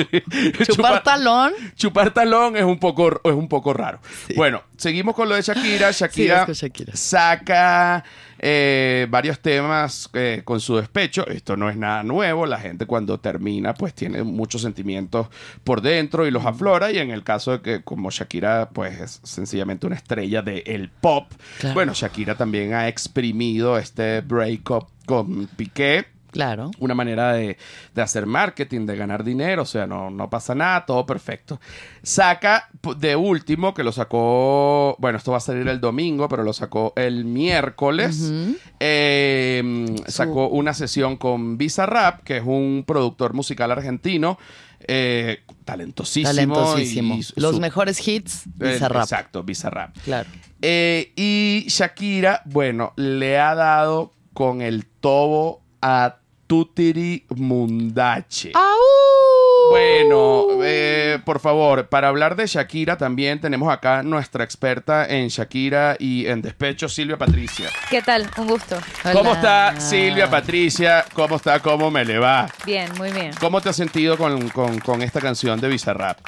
Chupar 0.65 1.01
Chupar- 1.01 1.03
talón. 1.03 1.53
Chupar 1.75 2.11
talón 2.13 2.57
es 2.57 2.63
un 2.63 2.79
poco, 2.79 3.21
es 3.23 3.33
un 3.33 3.47
poco 3.47 3.73
raro. 3.73 3.99
Bueno, 4.35 4.63
seguimos 4.77 5.15
con 5.15 5.29
lo 5.29 5.35
de 5.35 5.41
Shakira. 5.41 5.91
Shakira, 5.91 6.45
es 6.49 6.57
Shakira. 6.61 6.95
saca 6.95 8.03
eh, 8.45 9.07
varios 9.09 9.39
temas 9.39 10.09
eh, 10.11 10.41
con 10.43 10.59
su 10.59 10.75
despecho. 10.75 11.25
Esto 11.27 11.55
no 11.55 11.69
es 11.69 11.77
nada 11.77 12.03
nuevo. 12.03 12.45
La 12.45 12.59
gente 12.59 12.85
cuando 12.85 13.17
termina, 13.17 13.73
pues 13.73 13.93
tiene 13.93 14.21
muchos 14.21 14.61
sentimientos 14.61 15.27
por 15.63 15.81
dentro 15.81 16.27
y 16.27 16.31
los 16.31 16.45
aflora. 16.45 16.91
Y 16.91 16.97
en 16.97 17.11
el 17.11 17.23
caso 17.23 17.53
de 17.53 17.61
que, 17.61 17.83
como 17.83 18.11
Shakira, 18.11 18.69
pues 18.73 18.99
es 18.99 19.21
sencillamente 19.23 19.87
una 19.87 19.95
estrella 19.95 20.41
del 20.41 20.89
pop. 20.89 21.31
Claro. 21.59 21.73
Bueno, 21.73 21.93
Shakira 21.93 22.35
también 22.35 22.73
ha 22.73 22.89
exprimido 22.89 23.77
este 23.77 24.19
breakup 24.19 24.87
con 25.05 25.47
Piqué 25.47 26.12
Claro. 26.33 26.71
una 26.79 26.93
manera 26.93 27.33
de, 27.33 27.57
de 27.95 28.01
hacer 28.01 28.25
marketing, 28.25 28.85
de 28.85 28.97
ganar 28.97 29.23
dinero, 29.23 29.61
o 29.61 29.65
sea, 29.65 29.87
no, 29.87 30.09
no 30.09 30.29
pasa 30.29 30.53
nada, 30.53 30.85
todo 30.85 31.05
perfecto. 31.05 31.61
Saca 32.01 32.69
de 32.97 33.15
último, 33.15 33.73
que 33.73 33.83
lo 33.83 33.91
sacó, 33.93 34.95
bueno, 34.99 35.17
esto 35.17 35.31
va 35.31 35.37
a 35.37 35.41
salir 35.41 35.67
el 35.67 35.79
domingo, 35.79 36.27
pero 36.27 36.43
lo 36.43 36.51
sacó 36.53 36.93
el 36.97 37.23
miércoles, 37.25 38.31
eh, 38.79 39.95
sacó 40.07 40.47
una 40.49 40.73
sesión 40.73 41.17
con 41.17 41.57
Visa 41.57 41.85
Rap, 41.85 42.23
que 42.23 42.37
es 42.37 42.43
un 42.45 42.83
productor 42.85 43.33
musical 43.33 43.71
argentino, 43.71 44.37
eh, 44.85 45.39
talentosísimo. 45.63 46.29
Talentosísimo. 46.55 47.15
y 47.15 47.25
Los 47.39 47.55
su- 47.55 47.61
mejores 47.61 48.05
hits, 48.05 48.45
eh, 48.59 48.73
Bizarrap. 48.73 49.03
Exacto, 49.03 49.43
Bizarrap. 49.43 49.95
Claro. 50.03 50.29
Eh, 50.61 51.13
y 51.15 51.65
Shakira, 51.69 52.41
bueno, 52.45 52.93
le 52.97 53.39
ha 53.39 53.55
dado 53.55 54.11
con 54.33 54.61
el 54.61 54.85
tobo 54.85 55.61
a 55.81 56.17
Tutiri 56.57 57.25
Mundache. 57.35 58.51
¡Au! 58.53 59.71
Bueno, 59.71 60.45
eh, 60.63 61.17
por 61.25 61.39
favor, 61.39 61.87
para 61.87 62.09
hablar 62.09 62.35
de 62.35 62.45
Shakira 62.45 62.95
también 62.95 63.41
tenemos 63.41 63.73
acá 63.73 64.03
nuestra 64.03 64.43
experta 64.43 65.07
en 65.07 65.29
Shakira 65.29 65.95
y 65.97 66.27
en 66.27 66.43
despecho, 66.43 66.87
Silvia 66.87 67.17
Patricia. 67.17 67.69
¿Qué 67.89 68.03
tal? 68.03 68.29
Un 68.37 68.45
gusto. 68.45 68.77
¿Cómo 69.01 69.31
Hola. 69.31 69.33
está 69.33 69.79
Silvia 69.81 70.29
Patricia? 70.29 71.03
¿Cómo 71.15 71.37
está? 71.37 71.59
¿Cómo 71.59 71.89
me 71.89 72.05
le 72.05 72.19
va? 72.19 72.47
Bien, 72.67 72.87
muy 72.99 73.11
bien. 73.11 73.31
¿Cómo 73.39 73.59
te 73.59 73.69
has 73.69 73.75
sentido 73.75 74.15
con, 74.15 74.49
con- 74.49 74.77
con 74.79 75.01
esta 75.01 75.19
canción 75.21 75.59
de 75.59 75.69
Bizarrap? 75.69 76.19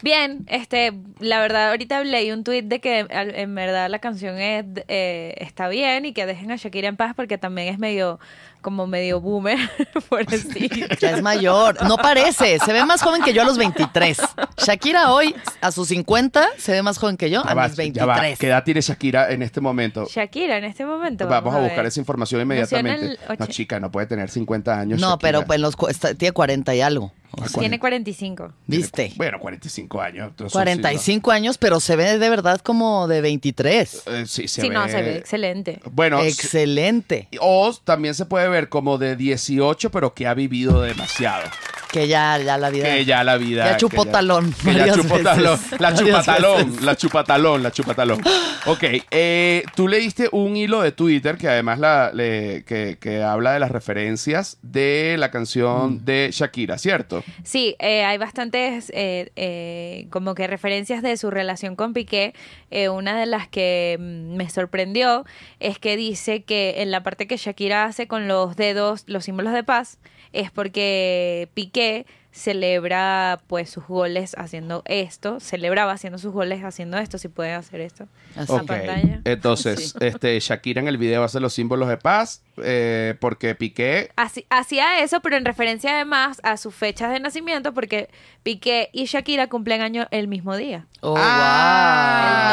Bien, 0.00 0.44
este, 0.46 0.92
la 1.18 1.40
verdad, 1.40 1.70
ahorita 1.70 2.04
leí 2.04 2.30
un 2.30 2.44
tuit 2.44 2.64
de 2.66 2.80
que 2.80 3.04
en 3.10 3.54
verdad 3.56 3.90
la 3.90 3.98
canción 3.98 4.38
es, 4.38 4.64
eh, 4.86 5.34
está 5.38 5.68
bien 5.68 6.06
y 6.06 6.12
que 6.12 6.24
dejen 6.24 6.52
a 6.52 6.56
Shakira 6.56 6.86
en 6.88 6.96
paz 6.96 7.14
porque 7.16 7.36
también 7.36 7.66
es 7.66 7.80
medio, 7.80 8.20
como 8.60 8.86
medio 8.86 9.20
boomer, 9.20 9.58
por 10.08 10.26
decir. 10.26 10.88
Ya 11.00 11.10
es 11.12 11.22
mayor. 11.22 11.82
No 11.86 11.96
parece. 11.96 12.58
Se 12.58 12.72
ve 12.72 12.84
más 12.84 13.02
joven 13.02 13.22
que 13.22 13.32
yo 13.32 13.42
a 13.42 13.44
los 13.44 13.58
23. 13.58 14.18
Shakira 14.56 15.12
hoy, 15.12 15.34
a 15.60 15.72
sus 15.72 15.88
50, 15.88 16.46
se 16.58 16.72
ve 16.72 16.82
más 16.82 16.98
joven 16.98 17.16
que 17.16 17.30
yo 17.30 17.42
Ya 17.44 17.50
a 17.50 17.54
va, 17.54 17.68
mis 17.68 17.76
ya 17.92 18.06
va. 18.06 18.14
23. 18.14 18.38
¿Qué 18.38 18.46
edad 18.48 18.64
tiene 18.64 18.80
Shakira 18.80 19.30
en 19.30 19.42
este 19.42 19.60
momento? 19.60 20.06
Shakira 20.10 20.58
en 20.58 20.64
este 20.64 20.84
momento. 20.84 21.26
Vamos 21.28 21.54
a 21.54 21.60
buscar 21.60 21.86
esa 21.86 22.00
información 22.00 22.40
en 22.40 22.46
inmediatamente. 22.46 23.18
No, 23.38 23.46
chica, 23.46 23.80
no 23.80 23.90
puede 23.90 24.06
tener 24.06 24.28
50 24.30 24.78
años. 24.78 25.00
No, 25.00 25.10
Shakira. 25.10 25.18
pero 25.18 25.46
pues 25.46 25.60
los, 25.60 25.74
está- 25.88 26.14
tiene 26.14 26.32
40 26.32 26.74
y 26.74 26.80
algo. 26.80 27.12
O 27.30 27.46
sea, 27.46 27.60
Tiene 27.60 27.78
45. 27.78 28.54
¿Viste? 28.66 29.12
Bueno, 29.16 29.38
45 29.38 30.00
años. 30.00 30.28
entonces, 30.30 30.50
45 30.52 31.30
años, 31.30 31.58
pero 31.58 31.78
se 31.78 31.94
ve 31.94 32.18
de 32.18 32.30
verdad 32.30 32.58
como 32.62 33.06
de 33.06 33.20
23. 33.20 33.88
sí, 33.90 34.00
no. 34.06 34.16
Eh, 34.16 34.26
sí, 34.26 34.48
se 34.48 34.62
sí, 34.62 34.68
ve. 34.70 34.74
no, 34.74 34.88
se 34.88 35.02
ve 35.02 35.16
excelente. 35.18 35.80
Bueno, 35.92 36.22
sí- 36.22 36.28
Excelente. 36.28 37.28
o 37.40 37.72
también 37.84 38.14
se 38.14 38.24
puede 38.24 38.47
ver 38.48 38.68
como 38.68 38.98
de 38.98 39.16
18, 39.16 39.90
pero 39.90 40.14
que 40.14 40.26
ha 40.26 40.34
vivido 40.34 40.82
demasiado. 40.82 41.48
Que 41.90 42.06
ya, 42.06 42.36
ya 42.38 42.58
la 42.58 42.68
vida. 42.70 42.84
Que 42.84 43.04
ya 43.04 43.24
la 43.24 43.36
vida. 43.38 43.64
Ya 43.64 43.76
chupó 43.78 44.04
que 44.04 44.10
talón 44.10 44.52
Que 44.52 44.72
ya 44.74 44.78
varias 44.80 44.96
chupó 44.96 45.14
veces. 45.14 45.24
talón. 45.24 45.60
La 45.78 45.94
chupatalón. 45.94 46.66
veces. 46.70 46.82
La 46.84 46.96
chupatalón. 46.96 47.62
La 47.62 47.70
chupatalón. 47.70 48.20
Ok. 48.66 48.84
eh, 49.10 49.62
tú 49.74 49.88
leíste 49.88 50.28
un 50.32 50.54
hilo 50.56 50.82
de 50.82 50.92
Twitter 50.92 51.38
que 51.38 51.48
además 51.48 51.78
la, 51.78 52.10
le- 52.12 52.64
que, 52.66 52.98
que 53.00 53.22
habla 53.22 53.52
de 53.52 53.60
las 53.60 53.70
referencias 53.70 54.58
de 54.62 55.16
la 55.18 55.28
Mm. 55.28 55.30
canción 55.30 56.04
de 56.04 56.28
Shakira, 56.32 56.76
¿cierto? 56.76 57.24
Sí, 57.44 57.76
eh, 57.78 58.04
hay 58.04 58.18
bastantes 58.18 58.90
eh, 58.94 59.30
eh, 59.36 60.06
como 60.10 60.34
que 60.34 60.46
referencias 60.46 61.02
de 61.02 61.16
su 61.16 61.30
relación 61.30 61.76
con 61.76 61.94
Piqué. 61.94 62.34
Eh, 62.70 62.90
una 62.90 63.18
de 63.18 63.24
las 63.26 63.48
que 63.48 63.96
mm, 63.98 64.36
me 64.36 64.50
sorprendió 64.50 65.24
es 65.60 65.78
que 65.78 65.96
dice 65.96 66.42
que 66.42 66.82
en 66.82 66.90
la 66.90 67.02
parte 67.02 67.26
que 67.26 67.36
Shakira 67.38 67.84
hace 67.84 68.06
con 68.08 68.28
los 68.28 68.56
dedos, 68.56 69.04
los 69.06 69.24
símbolos 69.24 69.54
de 69.54 69.62
paz, 69.64 69.98
es 70.32 70.50
porque 70.50 71.48
Piqué 71.54 72.06
celebra 72.30 73.40
pues 73.46 73.68
sus 73.70 73.86
goles 73.86 74.34
haciendo 74.38 74.82
esto, 74.84 75.40
celebraba 75.40 75.92
haciendo 75.92 76.18
sus 76.18 76.32
goles 76.32 76.62
haciendo 76.62 76.96
esto, 76.98 77.18
si 77.18 77.28
puede 77.28 77.52
hacer 77.52 77.80
esto. 77.80 78.06
Así. 78.36 78.52
Pantalla. 78.52 79.20
Entonces, 79.24 79.90
Sí. 79.98 80.06
este, 80.06 80.38
Shakira 80.40 80.80
en 80.80 80.88
el 80.88 80.98
video 80.98 81.24
hace 81.24 81.40
los 81.40 81.52
símbolos 81.54 81.88
de 81.88 81.96
paz 81.96 82.42
eh, 82.62 83.14
porque 83.20 83.54
Piqué 83.54 84.10
Así- 84.16 84.46
Hacía 84.50 85.00
eso, 85.02 85.20
pero 85.20 85.36
en 85.36 85.44
referencia 85.44 85.94
además 85.94 86.40
a 86.42 86.56
sus 86.56 86.74
fechas 86.74 87.10
de 87.12 87.20
nacimiento, 87.20 87.72
porque 87.74 88.08
Piqué 88.42 88.90
y 88.92 89.04
Shakira 89.06 89.48
cumplen 89.48 89.80
año 89.80 90.06
el 90.10 90.28
mismo 90.28 90.56
día. 90.56 90.86
Oh, 91.00 91.14
Ah. 91.16 92.44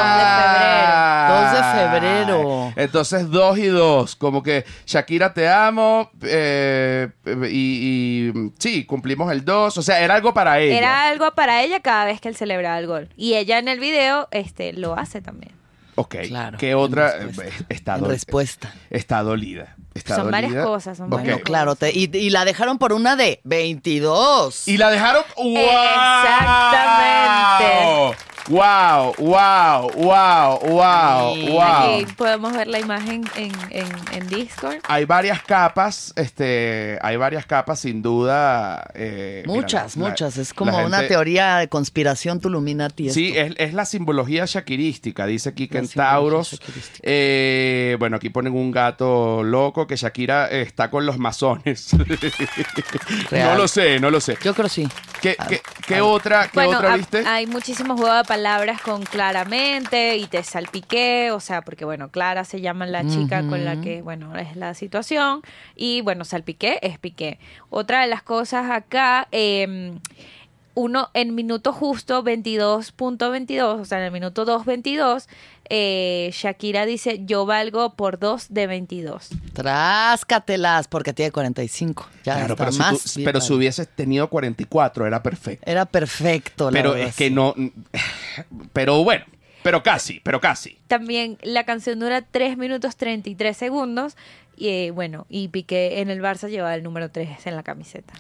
2 1.28 1.51
de 1.53 1.63
febrero. 1.80 2.73
Entonces, 2.76 3.30
dos 3.30 3.57
y 3.57 3.65
dos. 3.67 4.15
Como 4.15 4.43
que 4.43 4.65
Shakira 4.86 5.34
te 5.34 5.47
amo. 5.49 6.09
eh, 6.21 7.09
y, 7.49 8.32
y, 8.32 8.51
sí, 8.59 8.86
cumplimos 8.86 9.32
el 9.32 9.43
O 9.68 9.82
sea, 9.82 9.99
era 10.01 10.16
algo 10.16 10.34
para 10.34 10.59
ella. 10.59 10.78
Era 10.78 11.07
algo 11.09 11.32
para 11.36 11.63
ella 11.63 11.80
cada 11.80 12.05
vez 12.05 12.22
que 12.22 12.30
él 12.30 12.36
celebraba 12.36 12.78
el 12.80 12.88
gol. 12.88 13.09
Y 13.18 13.36
ella 13.36 13.57
en 13.59 13.68
el 13.68 13.80
video 13.80 14.28
este, 14.32 14.74
lo 14.74 14.95
hace 14.97 15.22
también. 15.22 15.51
Ok. 15.95 16.16
Claro, 16.28 16.57
¿Qué 16.57 16.76
otra? 16.76 17.18
respuesta. 17.20 17.43
Eh, 17.59 17.66
Está, 17.70 17.95
En 17.95 18.01
dol- 18.01 18.07
respuesta. 18.09 18.74
está 18.89 19.22
dolida. 19.24 19.76
Está 19.96 20.18
Son 20.18 20.30
varias 20.30 20.54
cosas, 20.66 20.98
son 20.98 21.10
varias 21.10 21.36
Bueno, 21.38 21.43
claro. 21.43 21.76
te- 21.76 21.91
y, 21.98 22.10
y 22.16 22.30
la 22.30 22.43
dejaron 22.46 22.78
por 22.78 22.91
una 22.93 23.16
de 23.16 23.39
22. 23.46 24.68
Y 24.68 24.78
la 24.78 24.91
dejaron. 24.91 25.24
¡Wow! 25.38 25.56
Exactamente. 26.86 28.18
¡Wow! 28.48 29.16
¡Wow! 29.18 29.89
¡Wow! 29.96 30.60
¡Wow! 30.70 31.34
Sí. 31.34 31.48
¡Wow! 31.50 31.62
Aquí 31.64 32.06
podemos 32.16 32.54
ver 32.54 32.68
la 32.68 32.78
imagen 32.80 33.24
en, 33.36 33.52
en, 33.72 33.88
en 34.14 34.28
Discord. 34.28 34.76
Hay 34.88 35.06
varias 35.06 35.41
capas, 35.41 36.14
este, 36.16 37.00
hay 37.02 37.18
varias 37.18 37.48
capas 37.48 37.80
sin 37.80 38.04
duda. 38.04 38.88
eh, 38.93 39.41
mira, 39.48 39.62
Muchas, 39.62 39.98
la- 39.98 40.08
muchas. 40.10 40.38
Es 40.38 40.50
la 40.50 40.56
como 40.56 40.78
una 40.78 40.98
gente- 40.98 41.08
teoría 41.08 41.58
de 41.58 41.70
conspiración 41.70 42.39
Tuluminati. 42.39 43.10
Sí, 43.10 43.30
esto. 43.36 43.56
es, 43.58 43.70
es 43.70 43.74
la 43.74 43.84
simbología 43.86 44.46
shakirística, 44.46 45.26
dice 45.26 45.50
aquí 45.50 45.68
La 45.72 45.82
shakirística. 45.82 47.00
Eh, 47.02 47.96
bueno, 47.98 48.18
aquí 48.18 48.30
ponen 48.30 48.54
un 48.54 48.70
gato 48.70 49.41
loco 49.41 49.85
que 49.88 49.96
Shakira 49.96 50.48
eh, 50.52 50.62
está 50.62 50.90
con 50.90 51.06
los 51.06 51.18
masones. 51.18 51.92
No 53.32 53.56
lo 53.56 53.68
sé, 53.68 54.00
no 54.00 54.10
lo 54.10 54.20
sé. 54.20 54.38
Yo 54.44 54.54
creo 54.54 54.70
sí. 54.70 54.88
¿Qué, 55.22 55.36
Ah, 55.38 55.48
qué- 55.48 55.62
qué 55.88 55.96
ah. 55.98 56.04
otra, 56.06 56.44
qué 56.48 56.52
Bueno, 56.54 56.78
otra 56.78 56.96
viste? 56.96 57.26
hay 57.26 57.48
muchísimos 57.48 58.00
juegos 58.00 58.18
de 58.20 58.24
palabras 58.26 58.82
con 58.82 59.04
claramente 59.04 60.18
y 60.18 60.28
te 60.28 60.44
salpiqué, 60.44 61.32
o 61.32 61.40
sea, 61.40 61.62
porque 61.62 61.86
bueno, 61.86 62.10
Clara 62.10 62.44
se 62.46 62.62
llama 62.62 62.86
la 62.86 63.06
chica 63.08 63.42
con 63.48 63.66
la 63.66 63.82
que, 63.82 64.02
bueno, 64.02 64.36
es 64.38 64.56
la 64.56 64.74
situación 64.74 65.42
y 65.76 66.02
bueno, 66.02 66.26
salpiqué 66.26 66.80
es 66.82 67.00
piqué. 67.00 67.40
Otra 67.70 68.02
de 68.02 68.08
las 68.08 68.22
cosas 68.24 68.70
acá, 68.72 69.28
eh, 69.32 69.98
uno 70.76 71.09
en 71.13 71.34
minuto 71.36 71.73
justo 71.73 72.23
22.22, 72.23 73.82
o 73.82 73.86
sea, 73.86 73.97
en 73.99 74.03
el 74.05 74.11
minuto 74.11 74.45
2.22, 74.45 75.26
eh, 75.69 76.30
Shakira 76.34 76.86
dice, 76.86 77.21
yo 77.26 77.45
valgo 77.45 77.95
por 77.95 78.19
2 78.19 78.47
de 78.49 78.67
22. 78.67 79.30
Tráscatelas, 79.53 80.88
porque 80.88 81.13
tiene 81.13 81.32
45. 81.32 82.07
Ya 82.23 82.36
claro, 82.36 82.53
está 82.53 82.55
pero 82.65 82.71
si, 82.71 82.80
más. 82.80 83.03
tú- 83.03 83.09
bien 83.15 83.26
pero 83.26 83.41
si 83.41 83.53
hubieses 83.53 83.88
tenido 83.88 84.30
44, 84.30 85.07
era 85.07 85.23
perfecto. 85.23 85.69
Era 85.69 85.86
perfecto, 85.86 86.69
la 86.69 86.78
Pero 86.78 86.91
verdad, 86.91 87.07
es 87.09 87.15
que 87.15 87.28
sí. 87.30 87.34
no. 87.34 87.55
Pero 88.73 89.03
bueno, 89.03 89.26
pero 89.66 89.82
casi, 89.82 90.20
pero 90.20 90.39
casi. 90.39 90.78
También 90.86 91.39
la 91.41 91.63
canción 91.63 91.97
dura 91.99 92.22
3 92.22 92.55
minutos 92.55 92.97
33 92.97 93.57
segundos. 93.57 94.16
Y 94.55 94.68
eh, 94.68 94.91
bueno, 94.91 95.26
y 95.28 95.47
Piqué 95.47 96.01
en 96.01 96.11
el 96.11 96.22
Barça 96.22 96.49
lleva 96.49 96.76
el 96.76 96.84
número 96.84 97.09
3 97.09 97.47
en 97.47 97.55
la 97.55 97.63
camiseta. 97.63 98.13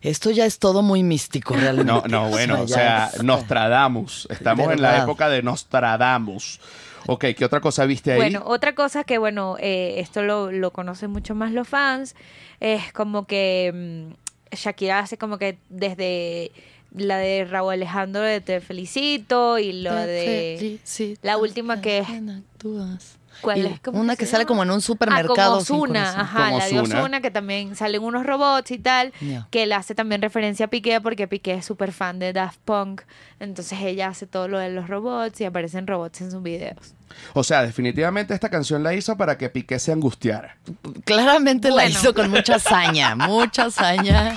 Esto 0.00 0.32
ya 0.32 0.44
es 0.44 0.58
todo 0.58 0.82
muy 0.82 1.04
místico, 1.04 1.54
realmente. 1.54 1.92
No, 1.92 2.02
no, 2.08 2.28
bueno, 2.30 2.62
o 2.62 2.66
sea, 2.66 3.12
Nostradamus. 3.22 4.26
Estamos 4.28 4.72
en 4.72 4.82
la 4.82 5.04
época 5.04 5.28
de 5.28 5.40
Nostradamus. 5.40 6.58
Ok, 7.06 7.26
¿qué 7.36 7.44
otra 7.44 7.60
cosa 7.60 7.84
viste 7.84 8.10
ahí? 8.10 8.18
Bueno, 8.18 8.42
otra 8.44 8.74
cosa 8.74 9.04
que, 9.04 9.18
bueno, 9.18 9.54
eh, 9.60 10.00
esto 10.00 10.22
lo, 10.22 10.50
lo 10.50 10.72
conocen 10.72 11.12
mucho 11.12 11.36
más 11.36 11.52
los 11.52 11.68
fans, 11.68 12.16
es 12.58 12.92
como 12.92 13.24
que 13.28 14.10
mm, 14.12 14.56
Shakira 14.56 14.98
hace 14.98 15.16
como 15.16 15.38
que 15.38 15.58
desde 15.68 16.50
la 16.94 17.18
de 17.18 17.44
Raúl 17.44 17.74
Alejandro 17.74 18.22
de 18.22 18.40
Te 18.40 18.60
Felicito 18.60 19.58
y 19.58 19.72
lo 19.82 19.90
Te 19.90 20.06
de... 20.06 20.56
felicito, 20.58 21.20
la 21.22 21.36
última 21.36 21.80
que 21.80 21.98
es-. 21.98 23.18
¿Cuál 23.40 23.66
es? 23.66 23.78
¿Cómo 23.80 24.00
Una 24.00 24.16
que 24.16 24.26
sale 24.26 24.46
como 24.46 24.64
en 24.64 24.70
un 24.72 24.78
Ah, 24.78 24.80
supermercado. 24.80 25.34
como 25.36 25.56
Ozuna, 25.60 26.00
corazón. 26.00 26.20
ajá, 26.20 26.44
Como 26.46 26.58
la 26.58 26.66
de 26.66 26.80
Ozuna. 26.80 27.00
Ozuna, 27.00 27.20
que 27.20 27.30
también 27.30 27.76
salen 27.76 28.02
unos 28.02 28.26
robots 28.26 28.70
y 28.72 28.78
tal, 28.78 29.12
que 29.50 29.66
le 29.66 29.74
hace 29.74 29.94
también 29.94 30.22
referencia 30.22 30.66
a 30.66 30.68
Piqué, 30.68 31.00
porque 31.00 31.28
Piqué 31.28 31.54
es 31.54 31.64
súper 31.64 31.92
fan 31.92 32.18
de 32.18 32.32
Daft 32.32 32.58
Punk, 32.64 33.02
entonces 33.38 33.78
ella 33.80 34.08
hace 34.08 34.26
todo 34.26 34.48
lo 34.48 34.58
de 34.58 34.70
los 34.70 34.88
robots 34.88 35.40
y 35.40 35.44
aparecen 35.44 35.86
robots 35.86 36.20
en 36.20 36.32
sus 36.32 36.42
videos. 36.42 36.94
O 37.34 37.44
sea, 37.44 37.62
definitivamente 37.62 38.34
esta 38.34 38.48
canción 38.48 38.82
la 38.82 38.94
hizo 38.94 39.16
para 39.16 39.36
que 39.38 39.48
Piqué 39.48 39.78
se 39.78 39.92
angustiara. 39.92 40.56
Claramente 41.04 41.70
la 41.70 41.86
hizo 41.86 42.14
con 42.14 42.30
mucha 42.30 42.56
hazaña, 42.56 43.14
mucha 43.16 43.64
hazaña. 43.66 44.34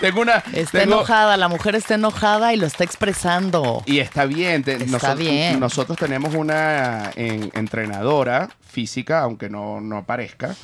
Tengo 0.00 0.20
una. 0.22 0.42
Está 0.52 0.80
tengo- 0.80 0.96
enojada, 0.96 1.36
la 1.36 1.48
mujer 1.48 1.74
está 1.74 1.94
enojada 1.94 2.52
y 2.52 2.56
lo 2.56 2.66
está 2.66 2.84
expresando. 2.84 3.82
Y 3.86 3.98
está 4.00 4.24
bien. 4.26 4.62
te- 4.62 4.72
Está 4.72 4.86
nosotros, 4.86 5.18
bien. 5.18 5.60
nosotros 5.60 5.98
tenemos 5.98 6.34
una 6.34 7.10
en- 7.16 7.50
entrenadora 7.54 8.48
física, 8.70 9.20
aunque 9.20 9.50
no, 9.50 9.80
no 9.80 10.04
parezca, 10.06 10.54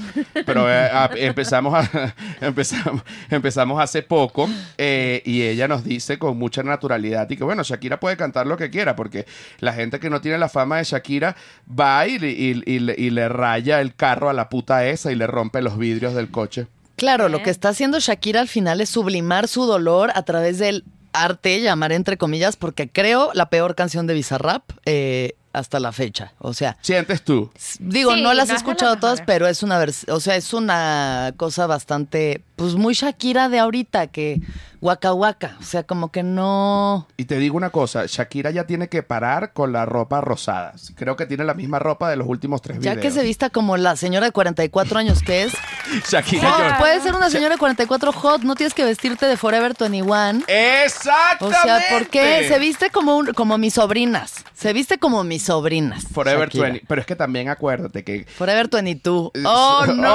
pero 0.46 0.70
eh, 0.70 0.74
a- 0.92 1.10
empezamos, 1.16 1.74
a- 1.74 2.14
empezamos, 2.40 3.02
empezamos 3.30 3.80
hace 3.82 4.02
poco 4.02 4.48
eh, 4.78 5.22
y 5.24 5.42
ella 5.42 5.68
nos 5.68 5.84
dice 5.84 6.18
con 6.18 6.38
mucha 6.38 6.62
naturalidad 6.62 7.28
y 7.30 7.36
que 7.36 7.44
bueno, 7.44 7.62
Shakira 7.62 8.00
puede 8.00 8.16
cantar 8.16 8.46
lo 8.46 8.56
que 8.56 8.70
quiera 8.70 8.96
porque 8.96 9.26
la 9.60 9.72
gente 9.72 10.00
que 10.00 10.08
no 10.10 10.20
tiene 10.20 10.38
la 10.38 10.48
fama 10.48 10.78
de 10.78 10.84
Shakira 10.84 11.36
va 11.68 12.06
y, 12.06 12.16
y- 12.16 12.62
y 12.64 12.78
le- 12.78 12.94
y 12.96 13.10
le 13.10 13.28
raya 13.28 13.80
el 13.80 13.94
carro 13.94 14.30
a 14.30 14.32
la 14.32 14.48
puta 14.48 14.86
esa 14.86 15.12
y 15.12 15.14
le 15.16 15.26
rompe 15.26 15.60
los 15.62 15.76
vidrios 15.78 16.14
del 16.14 16.30
coche. 16.30 16.66
Claro, 16.96 17.28
lo 17.28 17.42
que 17.42 17.50
está 17.50 17.68
haciendo 17.70 17.98
Shakira 18.00 18.40
al 18.40 18.48
final 18.48 18.80
es 18.80 18.88
sublimar 18.88 19.48
su 19.48 19.66
dolor 19.66 20.10
a 20.14 20.22
través 20.22 20.58
del 20.58 20.84
arte, 21.12 21.60
llamar 21.60 21.92
entre 21.92 22.16
comillas, 22.16 22.56
porque 22.56 22.88
creo 22.88 23.30
la 23.34 23.50
peor 23.50 23.74
canción 23.74 24.06
de 24.06 24.14
Bizarrap. 24.14 24.62
Eh, 24.86 25.34
hasta 25.56 25.80
la 25.80 25.90
fecha. 25.90 26.34
O 26.38 26.52
sea, 26.52 26.76
Sientes 26.82 27.22
tú. 27.22 27.50
digo, 27.80 28.14
Sí, 28.14 28.22
no 28.22 28.34
las 28.34 28.48
no 28.48 28.54
he 28.54 28.56
escuchado 28.56 28.96
todas, 28.96 29.22
pero 29.22 29.46
es 29.48 29.62
una 29.62 29.84
o 30.08 30.20
sea, 30.20 30.36
es 30.36 30.52
una 30.52 31.32
cosa 31.36 31.66
bastante, 31.66 32.42
pues 32.56 32.74
muy 32.74 32.94
Shakira 32.94 33.48
de 33.48 33.58
ahorita, 33.58 34.08
que 34.08 34.40
waka 34.86 35.12
waka. 35.12 35.56
O 35.60 35.64
sea, 35.64 35.82
como 35.82 36.10
que 36.12 36.22
no. 36.22 37.06
Y 37.16 37.24
te 37.24 37.38
digo 37.38 37.56
una 37.56 37.70
cosa, 37.70 38.04
Shakira 38.06 38.50
ya 38.50 38.64
tiene 38.66 38.88
que 38.88 39.02
parar 39.02 39.52
con 39.52 39.72
la 39.72 39.84
ropa 39.84 40.20
rosada. 40.20 40.74
Creo 40.94 41.16
que 41.16 41.26
tiene 41.26 41.44
la 41.44 41.54
misma 41.54 41.78
ropa 41.78 42.08
de 42.08 42.16
los 42.16 42.26
últimos 42.28 42.62
tres 42.62 42.78
Ya 42.80 42.92
videos. 42.92 43.02
que 43.02 43.10
se 43.10 43.22
vista 43.24 43.50
como 43.50 43.76
la 43.76 43.96
señora 43.96 44.26
de 44.26 44.32
44 44.32 44.98
años 44.98 45.20
que 45.22 45.44
es. 45.44 45.52
Shakira 46.10 46.50
Hot, 46.50 46.78
puedes 46.78 47.02
ser 47.02 47.14
una 47.14 47.30
señora 47.30 47.54
de 47.54 47.58
44 47.58 48.12
hot, 48.12 48.42
no 48.42 48.54
tienes 48.54 48.74
que 48.74 48.84
vestirte 48.84 49.26
de 49.26 49.36
Forever 49.36 49.74
21. 49.78 50.40
O 50.40 50.42
Exactamente. 50.46 51.58
sea, 51.62 51.80
¿por 51.90 52.06
qué? 52.08 52.46
Se 52.48 52.58
viste 52.58 52.90
como, 52.90 53.16
un- 53.16 53.32
como 53.32 53.58
mis 53.58 53.74
sobrinas. 53.74 54.44
Se 54.54 54.72
viste 54.72 54.98
como 54.98 55.24
mis 55.24 55.42
sobrinas. 55.44 56.04
Forever 56.12 56.48
Shakira. 56.48 56.64
20. 56.70 56.84
Pero 56.88 57.00
es 57.00 57.06
que 57.06 57.16
también 57.16 57.48
acuérdate 57.48 58.04
que 58.04 58.24
Forever 58.24 58.68
22. 58.68 59.30
¡Oh, 59.44 59.84
no! 59.86 60.12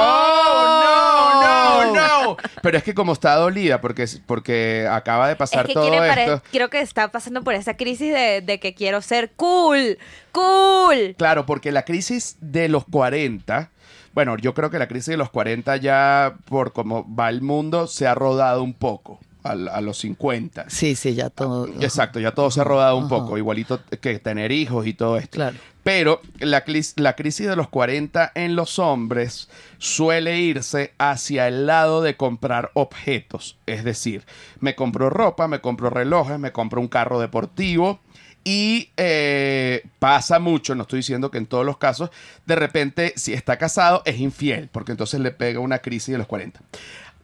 ¡Oh, 0.62 1.42
no, 1.42 1.94
no, 1.94 2.22
no! 2.24 2.36
Pero 2.62 2.78
es 2.78 2.84
que 2.84 2.94
como 2.94 3.12
está 3.12 3.34
dolida, 3.36 3.80
porque, 3.80 4.06
porque 4.26 4.61
acaba 4.90 5.28
de 5.28 5.36
pasar 5.36 5.60
Es 5.60 5.68
que 5.68 5.74
todo 5.74 6.04
esto. 6.04 6.42
creo 6.50 6.70
que 6.70 6.80
está 6.80 7.10
pasando 7.12 7.42
por 7.42 7.54
esa 7.54 7.74
crisis 7.76 8.12
de, 8.12 8.40
de 8.40 8.60
que 8.60 8.74
quiero 8.74 9.00
ser 9.02 9.32
cool, 9.36 9.98
cool. 10.32 11.14
Claro, 11.18 11.46
porque 11.46 11.72
la 11.72 11.84
crisis 11.84 12.36
de 12.40 12.68
los 12.68 12.84
40, 12.86 13.70
bueno, 14.14 14.36
yo 14.36 14.54
creo 14.54 14.70
que 14.70 14.78
la 14.78 14.88
crisis 14.88 15.06
de 15.08 15.16
los 15.16 15.30
40 15.30 15.76
ya, 15.78 16.34
por 16.48 16.72
cómo 16.72 17.06
va 17.14 17.28
el 17.28 17.42
mundo, 17.42 17.86
se 17.86 18.06
ha 18.06 18.14
rodado 18.14 18.62
un 18.62 18.74
poco 18.74 19.18
a, 19.42 19.50
a 19.50 19.80
los 19.80 19.98
50. 19.98 20.66
Sí, 20.68 20.94
sí, 20.94 21.14
ya 21.14 21.30
todo. 21.30 21.66
Exacto, 21.80 22.20
ya 22.20 22.32
todo 22.32 22.50
se 22.50 22.60
ha 22.60 22.64
rodado 22.64 22.96
un 22.96 23.06
Ajá. 23.06 23.16
poco, 23.16 23.38
igualito 23.38 23.80
que 24.00 24.18
tener 24.18 24.52
hijos 24.52 24.86
y 24.86 24.94
todo 24.94 25.16
esto. 25.16 25.36
Claro. 25.36 25.56
Pero 25.82 26.20
la, 26.38 26.62
la 26.96 27.16
crisis 27.16 27.48
de 27.48 27.56
los 27.56 27.68
40 27.68 28.32
en 28.34 28.54
los 28.54 28.78
hombres 28.78 29.48
suele 29.78 30.38
irse 30.38 30.94
hacia 30.98 31.48
el 31.48 31.66
lado 31.66 32.02
de 32.02 32.16
comprar 32.16 32.70
objetos. 32.74 33.58
Es 33.66 33.82
decir, 33.82 34.24
me 34.60 34.76
compro 34.76 35.10
ropa, 35.10 35.48
me 35.48 35.60
compro 35.60 35.90
relojes, 35.90 36.38
me 36.38 36.52
compro 36.52 36.80
un 36.80 36.88
carro 36.88 37.18
deportivo. 37.20 38.00
Y 38.44 38.90
eh, 38.96 39.84
pasa 40.00 40.40
mucho, 40.40 40.74
no 40.74 40.82
estoy 40.82 40.98
diciendo 40.98 41.30
que 41.30 41.38
en 41.38 41.46
todos 41.46 41.64
los 41.64 41.78
casos, 41.78 42.10
de 42.44 42.56
repente 42.56 43.12
si 43.14 43.32
está 43.32 43.56
casado 43.56 44.02
es 44.04 44.18
infiel, 44.18 44.68
porque 44.72 44.90
entonces 44.90 45.20
le 45.20 45.30
pega 45.30 45.60
una 45.60 45.78
crisis 45.78 46.12
de 46.12 46.18
los 46.18 46.26
40. 46.26 46.60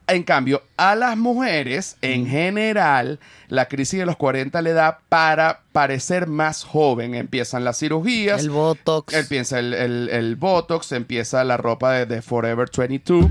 En 0.09 0.23
cambio, 0.23 0.63
a 0.79 0.95
las 0.95 1.17
mujeres, 1.19 1.97
en 2.01 2.27
general, 2.27 3.19
la 3.49 3.67
crisis 3.69 4.01
de 4.01 4.07
los 4.07 4.17
40 4.17 4.63
le 4.63 4.73
da 4.73 5.01
para 5.11 5.61
parecer 5.73 6.27
más 6.27 6.65
joven. 6.65 7.15
Empiezan 7.15 7.63
las 7.63 7.79
cirugías, 7.79 8.41
El 8.41 8.49
Botox. 8.51 9.13
empieza 9.13 9.59
el, 9.59 9.75
el- 9.75 10.09
el 10.09 10.37
Botox, 10.37 10.93
empieza 10.93 11.45
la 11.45 11.59
ropa 11.59 11.93
de, 11.93 12.07
de 12.07 12.23
Forever 12.23 12.71
22. 12.75 13.27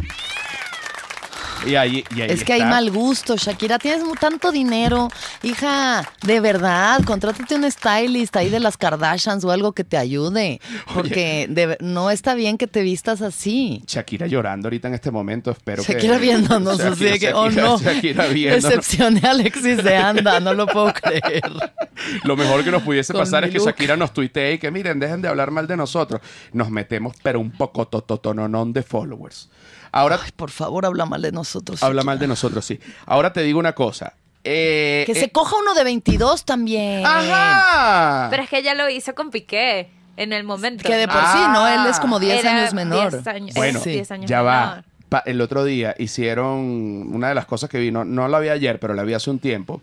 Y 1.66 1.76
ahí, 1.76 2.04
y 2.16 2.22
ahí 2.22 2.30
Es 2.32 2.44
que 2.44 2.54
hay 2.54 2.62
mal 2.62 2.92
gusto, 2.92 3.36
Shakira. 3.36 3.80
Tienes 3.80 4.04
tanto 4.20 4.52
dinero. 4.52 5.10
Hija, 5.44 6.08
de 6.24 6.40
verdad, 6.40 7.04
contrátate 7.04 7.56
un 7.56 7.70
stylist 7.70 8.36
ahí 8.36 8.50
de 8.50 8.60
las 8.60 8.78
Kardashians 8.78 9.44
o 9.44 9.52
algo 9.52 9.74
que 9.74 9.84
te 9.84 9.98
ayude. 9.98 10.62
Porque 10.94 11.48
de 11.50 11.78
no 11.80 12.10
está 12.12 12.36
bien 12.36 12.58
que 12.58 12.68
te 12.68 12.82
vistas 12.82 13.22
así. 13.22 13.82
Shakira 13.88 14.28
llorando 14.28 14.68
ahorita 14.68 14.88
en 14.88 14.94
este 14.94 15.12
momento, 15.12 15.52
espero 15.52 15.84
que... 15.84 15.94
Shakira 15.94 16.18
viéndonos 16.18 16.80
Shakira- 16.80 16.92
así 16.94 17.04
de 17.06 17.20
que, 17.20 17.34
oh 17.34 17.50
no, 17.50 17.80
Shakira 17.80 18.28
viéndonos. 18.28 18.64
decepcioné 18.64 19.22
a 19.24 19.32
Alexis 19.32 19.84
de 19.84 19.96
Anda, 19.98 20.40
no 20.40 20.54
lo 20.54 20.68
puedo 20.68 20.94
creer. 20.94 21.42
Lo 22.24 22.36
mejor 22.38 22.64
que 22.64 22.70
nos 22.72 22.84
pudiese 22.84 23.12
Con 23.12 23.24
pasar 23.24 23.44
es 23.44 23.52
que. 23.52 23.60
Shakira 23.60 23.98
nos 23.98 24.14
tuitee 24.14 24.54
y 24.54 24.58
que 24.60 24.70
miren, 24.70 25.00
dejen 25.00 25.22
de 25.22 25.28
hablar 25.28 25.50
mal 25.52 25.66
de 25.68 25.76
nosotros. 25.76 26.22
Nos 26.54 26.70
metemos, 26.70 27.16
pero 27.24 27.40
un 27.40 27.52
poco 27.52 27.88
tototononón 27.88 28.72
de 28.72 28.84
followers. 28.84 29.50
Ahora 29.98 30.20
Ay, 30.24 30.32
por 30.36 30.50
favor, 30.52 30.86
habla 30.86 31.06
mal 31.06 31.22
de 31.22 31.32
nosotros. 31.32 31.82
habla 31.84 32.04
mal 32.04 32.20
de 32.20 32.28
nosotros, 32.28 32.66
sí. 32.66 32.80
Ahora 33.06 33.34
te 33.34 33.42
digo 33.42 33.60
una 33.60 33.74
cosa. 33.74 34.14
Eh, 34.44 35.04
Que 35.06 35.12
eh, 35.14 35.16
se 35.16 35.30
coja 35.32 35.56
uno 35.60 35.74
de 35.74 35.84
22 35.84 36.46
también. 36.46 37.06
¡Ajá! 37.06 38.28
Pero 38.30 38.44
es 38.44 38.50
que 38.50 38.60
ella 38.60 38.74
lo 38.76 38.90
hizo 38.90 39.14
con 39.16 39.30
Piqué 39.32 39.90
en 40.16 40.32
el 40.34 40.44
momento. 40.44 40.84
Que 40.84 40.96
de 40.96 41.08
por 41.08 41.22
sí, 41.22 41.40
¿no? 41.54 41.68
Él 41.68 41.90
es 41.90 42.00
como 42.00 42.20
10 42.20 42.40
Era 42.44 42.58
años 42.62 42.74
menor. 42.74 43.12
10 43.12 43.28
años- 43.28 43.56
Bueno, 43.56 43.80
es 43.80 43.86
10 43.86 44.12
años 44.12 44.30
ya 44.30 44.38
menor. 44.38 44.52
va. 44.54 44.84
Pa- 45.10 45.24
el 45.26 45.40
otro 45.42 45.64
día 45.64 45.96
hicieron 45.98 47.08
una 47.14 47.30
de 47.30 47.36
las 47.36 47.46
cosas 47.46 47.70
que 47.70 47.80
vino, 47.80 48.04
no 48.06 48.28
la 48.28 48.40
vi 48.40 48.50
ayer, 48.50 48.80
pero 48.80 48.94
la 48.94 49.04
vi 49.04 49.14
hace 49.14 49.30
un 49.30 49.40
tiempo. 49.40 49.82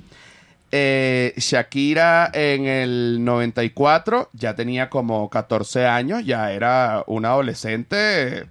Eh, 0.70 1.32
Shakira 1.36 2.30
en 2.32 2.66
el 2.66 3.24
94 3.24 4.30
ya 4.32 4.54
tenía 4.54 4.90
como 4.90 5.28
14 5.30 5.86
años, 5.86 6.24
ya 6.24 6.50
era 6.52 7.04
una 7.06 7.28
adolescente, 7.30 8.46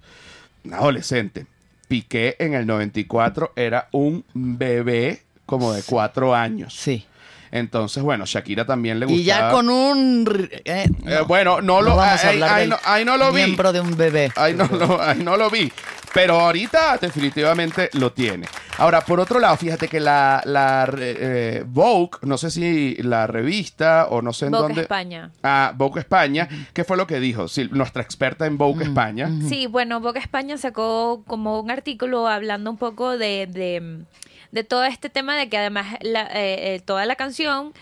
una 0.64 0.78
adolescente. 0.78 1.48
Piqué 1.94 2.36
en 2.40 2.56
el 2.56 2.66
94 2.66 3.54
era 3.56 3.88
un 3.92 4.26
bebé 4.34 5.22
como 5.46 5.74
de 5.74 5.84
4 5.84 6.34
años. 6.34 6.74
Sí. 6.76 7.06
Entonces, 7.52 8.02
bueno, 8.02 8.26
Shakira 8.26 8.66
también 8.66 9.00
le 9.00 9.06
gustaba. 9.06 9.22
Y 9.22 9.26
ya 9.26 9.52
con 9.52 9.70
un... 9.70 10.26
r- 10.28 10.50
eh, 10.66 10.90
Eh, 11.06 11.20
bueno, 11.28 11.62
no 11.62 11.84
lo- 11.84 11.96
vamos 11.96 12.24
a 12.26 12.30
ahí- 12.30 12.68
no- 12.68 12.78
ahí 12.84 13.06
no 13.06 13.16
lo 13.16 13.32
vi. 13.32 13.44
miembro 13.44 13.72
de 13.72 13.80
un 13.82 13.96
bebé. 13.96 14.32
Ahí 14.36 14.56
no, 14.56 14.66
lo, 14.66 15.00
ahí 15.00 15.20
no 15.24 15.38
lo 15.38 15.52
vi. 15.52 15.72
Pero 16.14 16.40
ahorita 16.40 16.98
definitivamente 16.98 17.90
lo 17.94 18.12
tiene. 18.12 18.48
Ahora, 18.78 19.02
por 19.02 19.20
otro 19.20 19.40
lado, 19.40 19.58
fíjate 19.58 19.88
que 19.88 20.00
la, 20.00 20.42
la 20.46 20.88
eh, 21.00 21.64
Vogue, 21.66 22.20
no 22.22 22.38
sé 22.38 22.52
si 22.52 22.96
la 23.02 23.26
revista 23.26 24.06
o 24.10 24.22
no 24.22 24.32
sé 24.32 24.46
en 24.46 24.52
Vogue 24.52 24.64
dónde. 24.68 24.82
España. 24.82 25.32
Ah, 25.42 25.74
Vogue 25.76 26.00
España. 26.02 26.48
¿Qué 26.74 26.84
fue 26.84 26.98
lo 26.98 27.08
que 27.08 27.20
dijo? 27.20 27.48
Sí, 27.48 27.68
nuestra 27.72 28.04
experta 28.04 28.46
en 28.46 28.58
Vogue 28.60 28.84
España. 28.86 29.30
Sí, 29.50 29.66
bueno, 29.66 30.00
Vogue 30.02 30.20
España 30.20 30.58
sacó 30.58 31.24
como 31.26 31.60
un 31.60 31.72
artículo 31.72 32.28
hablando 32.28 32.70
un 32.70 32.78
poco 32.78 33.18
de, 33.18 33.48
de, 33.48 34.04
de 34.52 34.64
todo 34.64 34.84
este 34.84 35.10
tema 35.10 35.36
de 35.36 35.50
que 35.50 35.58
además 35.58 35.96
la- 36.02 36.28
eh, 36.28 36.76
eh, 36.76 36.80
toda 36.86 37.06
la 37.08 37.16
canción 37.16 37.74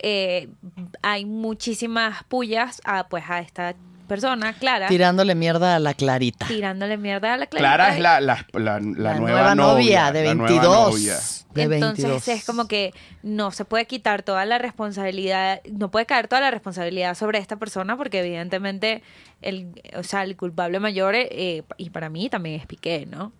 eh, 0.00 0.48
hay 1.02 1.24
muchísimas 1.24 2.22
pullas 2.24 2.80
a 2.84 3.08
pues 3.08 3.24
a 3.28 3.40
esta 3.40 3.74
persona, 4.08 4.52
Clara, 4.54 4.88
Tirándole 4.88 5.34
mierda 5.36 5.76
a 5.76 5.78
la 5.78 5.94
Clarita. 5.94 6.46
tirándole 6.48 6.96
mierda 6.96 7.34
a 7.34 7.36
la 7.36 7.46
Clarita. 7.46 7.58
Clara 7.76 7.94
es 7.94 8.00
la, 8.00 8.20
la, 8.20 8.44
la- 8.54 8.80
la 8.80 8.80
La 8.80 9.14
nueva, 9.14 9.54
novia, 9.54 10.10
de 10.10 10.24
la 10.24 10.34
nueva 10.34 10.50
22. 10.52 10.90
novia. 10.92 11.16
De 11.54 11.62
Entonces 11.62 12.04
22. 12.04 12.28
es 12.28 12.44
como 12.44 12.68
que 12.68 12.92
no 13.22 13.50
se 13.50 13.64
puede 13.64 13.86
quitar 13.86 14.22
toda 14.22 14.44
la 14.44 14.58
responsabilidad, 14.58 15.60
no 15.70 15.90
puede 15.90 16.06
caer 16.06 16.28
toda 16.28 16.40
la 16.42 16.50
responsabilidad 16.50 17.14
sobre 17.14 17.38
esta 17.38 17.56
persona 17.56 17.96
porque 17.96 18.20
evidentemente 18.20 19.02
el, 19.42 19.80
o 19.96 20.02
sea, 20.02 20.22
el 20.24 20.36
culpable 20.36 20.78
mayor 20.80 21.14
eh, 21.16 21.62
y 21.76 21.90
para 21.90 22.10
mí 22.10 22.28
también 22.28 22.60
es 22.60 22.66
Piqué, 22.66 23.06
¿no? 23.06 23.32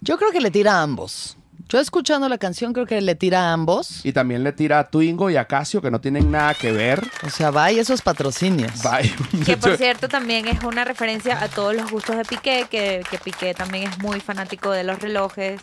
Yo 0.00 0.16
creo 0.18 0.30
que 0.30 0.40
le 0.40 0.50
tira 0.50 0.74
a 0.78 0.82
ambos. 0.82 1.36
Yo 1.68 1.78
escuchando 1.78 2.28
la 2.28 2.38
canción 2.38 2.72
creo 2.72 2.86
que 2.86 3.00
le 3.02 3.14
tira 3.14 3.50
a 3.50 3.52
ambos. 3.52 4.04
Y 4.04 4.12
también 4.12 4.42
le 4.42 4.52
tira 4.52 4.78
a 4.78 4.88
Twingo 4.88 5.28
y 5.28 5.36
a 5.36 5.44
Casio, 5.44 5.82
que 5.82 5.90
no 5.90 6.00
tienen 6.00 6.30
nada 6.30 6.54
que 6.54 6.72
ver. 6.72 7.06
O 7.22 7.28
sea, 7.30 7.50
va 7.50 7.70
y 7.70 7.78
esos 7.78 8.00
patrocinios. 8.00 8.72
Bye. 8.82 9.44
Que 9.44 9.56
por 9.58 9.76
cierto 9.78 10.08
también 10.08 10.48
es 10.48 10.62
una 10.64 10.84
referencia 10.84 11.42
a 11.42 11.48
todos 11.48 11.74
los 11.74 11.90
gustos 11.90 12.16
de 12.16 12.24
Piqué, 12.24 12.66
que, 12.70 13.02
que 13.10 13.18
Piqué 13.18 13.52
también 13.52 13.84
es 13.84 13.98
muy 13.98 14.20
fanático 14.20 14.70
de 14.70 14.82
los 14.82 14.98
relojes 14.98 15.60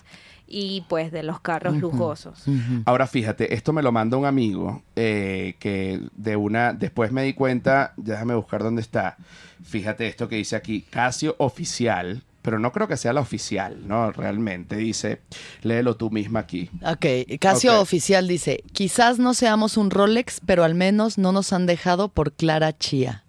y 0.47 0.81
pues 0.87 1.11
de 1.11 1.23
los 1.23 1.39
carros 1.39 1.75
lujosos. 1.77 2.43
Ahora 2.85 3.07
fíjate, 3.07 3.53
esto 3.53 3.73
me 3.73 3.81
lo 3.81 3.91
manda 3.91 4.17
un 4.17 4.25
amigo 4.25 4.83
eh, 4.95 5.55
que 5.59 6.01
de 6.15 6.35
una, 6.35 6.73
después 6.73 7.11
me 7.11 7.23
di 7.23 7.33
cuenta, 7.33 7.93
déjame 7.97 8.35
buscar 8.35 8.61
dónde 8.61 8.81
está. 8.81 9.17
Fíjate 9.63 10.07
esto 10.07 10.27
que 10.27 10.35
dice 10.35 10.55
aquí, 10.55 10.81
Casio 10.81 11.35
oficial, 11.39 12.21
pero 12.45 12.59
no 12.59 12.71
creo 12.71 12.87
que 12.87 12.95
sea 12.95 13.11
la 13.11 13.21
oficial, 13.21 13.87
¿no? 13.87 14.11
Realmente 14.11 14.75
dice, 14.75 15.21
léelo 15.63 15.97
tú 15.97 16.11
misma 16.11 16.41
aquí. 16.41 16.69
Ok, 16.85 17.39
Casio 17.39 17.73
Ok. 17.73 17.81
Oficial 17.81 18.27
dice, 18.27 18.63
quizás 18.71 19.17
no 19.17 19.33
seamos 19.33 19.77
un 19.77 19.89
Rolex, 19.89 20.41
pero 20.45 20.63
al 20.63 20.75
menos 20.75 21.17
no 21.17 21.31
nos 21.31 21.51
han 21.53 21.65
dejado 21.65 22.09
por 22.09 22.33
Clara 22.33 22.77
Chía. 22.77 23.23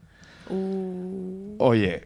Oye, 1.58 2.04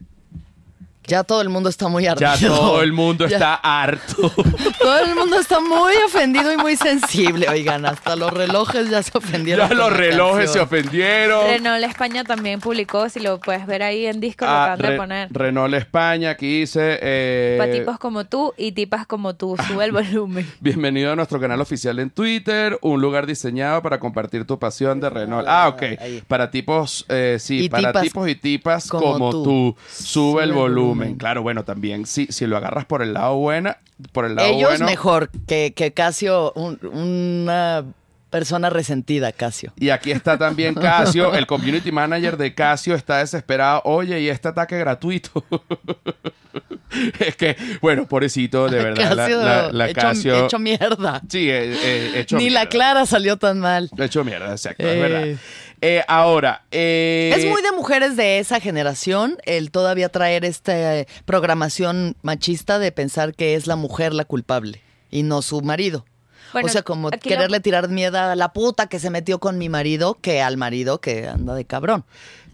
Ya 1.10 1.24
todo 1.24 1.40
el 1.42 1.48
mundo 1.48 1.68
está 1.68 1.88
muy 1.88 2.06
ardido. 2.06 2.32
ya 2.36 2.46
todo 2.48 2.82
el 2.82 2.92
mundo 2.92 3.26
Ya 3.28 3.36
está 3.36 3.54
harto. 3.56 4.30
Todo 4.80 4.98
el 5.00 5.14
mundo 5.16 5.38
está 5.40 5.58
muy 5.60 5.92
ofendido 6.06 6.52
y 6.52 6.56
muy 6.56 6.76
sensible. 6.76 7.48
Oigan, 7.48 7.84
hasta 7.84 8.14
los 8.16 8.32
relojes 8.32 8.88
ya 8.88 9.02
se 9.02 9.16
ofendieron. 9.18 9.68
ya 9.68 9.74
los 9.74 9.92
relojes 9.92 10.52
se 10.52 10.60
ofendieron. 10.60 11.46
Renault 11.48 11.84
España 11.84 12.22
también 12.24 12.60
publicó, 12.60 13.08
si 13.08 13.18
lo 13.20 13.38
puedes 13.40 13.66
ver 13.66 13.82
ahí 13.82 14.06
en 14.06 14.20
Discord, 14.20 14.48
lo 14.48 14.54
Ah, 14.54 14.72
acaban 14.74 14.90
de 14.92 14.96
poner. 14.96 15.28
Renault 15.32 15.74
España, 15.74 16.30
aquí 16.30 16.60
dice... 16.60 16.98
eh, 17.02 17.56
Para 17.58 17.72
tipos 17.72 17.98
como 17.98 18.24
tú 18.24 18.54
y 18.56 18.72
tipas 18.72 19.06
como 19.06 19.34
tú, 19.34 19.56
sube 19.68 19.84
el 19.84 19.92
volumen. 19.92 20.48
Bienvenido 20.60 21.12
a 21.12 21.16
nuestro 21.16 21.40
canal 21.40 21.60
oficial 21.60 21.98
en 21.98 22.10
Twitter, 22.10 22.78
un 22.82 23.00
lugar 23.00 23.26
diseñado 23.26 23.82
para 23.82 23.98
compartir 23.98 24.44
tu 24.46 24.58
pasión 24.58 25.00
de 25.00 25.10
Renault. 25.10 25.46
Ah, 25.48 25.68
ok. 25.68 25.82
ahí. 26.00 26.22
Para 26.28 26.50
tipos, 26.50 27.04
eh, 27.08 27.36
sí, 27.40 27.64
Y 27.64 27.68
para 27.68 27.88
tipas 27.88 28.02
tipos 28.02 28.28
y 28.28 28.34
tipas 28.36 28.88
como, 28.88 29.12
como 29.12 29.30
tú. 29.30 29.42
tú. 29.44 29.76
Sube 29.92 30.04
el 30.04 30.04
Sube 30.04 30.42
el 30.44 30.52
volumen. 30.52 30.99
Claro, 31.18 31.42
bueno, 31.42 31.64
también 31.64 32.06
si, 32.06 32.26
si 32.26 32.46
lo 32.46 32.56
agarras 32.56 32.84
por 32.84 33.02
el 33.02 33.12
lado 33.14 33.36
buena, 33.36 33.78
por 34.12 34.24
el 34.24 34.34
lado 34.36 34.48
Ellos 34.48 34.70
bueno. 34.70 34.86
mejor 34.86 35.30
que, 35.46 35.72
que 35.74 35.92
Casio, 35.92 36.52
un- 36.54 36.78
una 36.92 37.84
Persona 38.30 38.70
resentida, 38.70 39.32
Casio. 39.32 39.72
Y 39.76 39.90
aquí 39.90 40.12
está 40.12 40.38
también 40.38 40.74
Casio, 40.76 41.34
el 41.34 41.48
community 41.48 41.90
manager 41.90 42.36
de 42.36 42.54
Casio 42.54 42.94
está 42.94 43.18
desesperado. 43.18 43.82
Oye, 43.84 44.20
¿y 44.20 44.28
este 44.28 44.46
ataque 44.46 44.78
gratuito? 44.78 45.44
es 47.18 47.34
que, 47.36 47.56
bueno, 47.80 48.06
pobrecito, 48.06 48.68
de 48.68 48.82
verdad, 48.84 49.16
Casio, 49.16 49.42
la- 49.42 49.72
la 49.72 49.88
hecho, 49.90 50.00
Casio... 50.00 50.44
hecho 50.46 50.58
mierda. 50.60 51.20
sí, 51.28 51.50
eh, 51.50 51.74
eh, 51.82 52.12
hecho 52.20 52.36
Ni 52.36 52.50
la. 52.50 52.66
Clara 52.68 53.04
salió 53.06 53.36
tan 53.36 53.58
mal. 53.58 53.90
Hecho 53.98 54.22
mierda, 54.24 54.52
exacto, 54.52 54.84
es 54.86 54.94
Eh. 54.96 55.00
verdad. 55.00 55.38
Eh, 55.82 56.02
ahora, 56.08 56.64
eh, 56.70 57.32
Es 57.34 57.46
muy 57.46 57.62
de 57.62 57.72
mujeres 57.72 58.16
de 58.16 58.38
esa 58.38 58.60
generación 58.60 59.38
el 59.44 59.70
todavía 59.70 60.10
traer 60.10 60.44
esta 60.44 60.98
eh, 60.98 61.06
programación 61.24 62.16
machista 62.22 62.78
de 62.78 62.92
pensar 62.92 63.34
que 63.34 63.54
es 63.54 63.66
la 63.66 63.76
mujer 63.76 64.12
la 64.12 64.24
culpable 64.24 64.82
y 65.10 65.22
no 65.22 65.40
su 65.40 65.62
marido. 65.62 66.04
Bueno, 66.52 66.66
o 66.66 66.68
sea, 66.68 66.82
como 66.82 67.10
quererle 67.10 67.60
tirar 67.60 67.88
miedo 67.88 68.18
a 68.18 68.34
la 68.34 68.52
puta 68.52 68.88
que 68.88 68.98
se 68.98 69.08
metió 69.08 69.38
con 69.38 69.56
mi 69.56 69.68
marido 69.68 70.18
que 70.20 70.42
al 70.42 70.56
marido 70.56 71.00
que 71.00 71.28
anda 71.28 71.54
de 71.54 71.64
cabrón. 71.64 72.04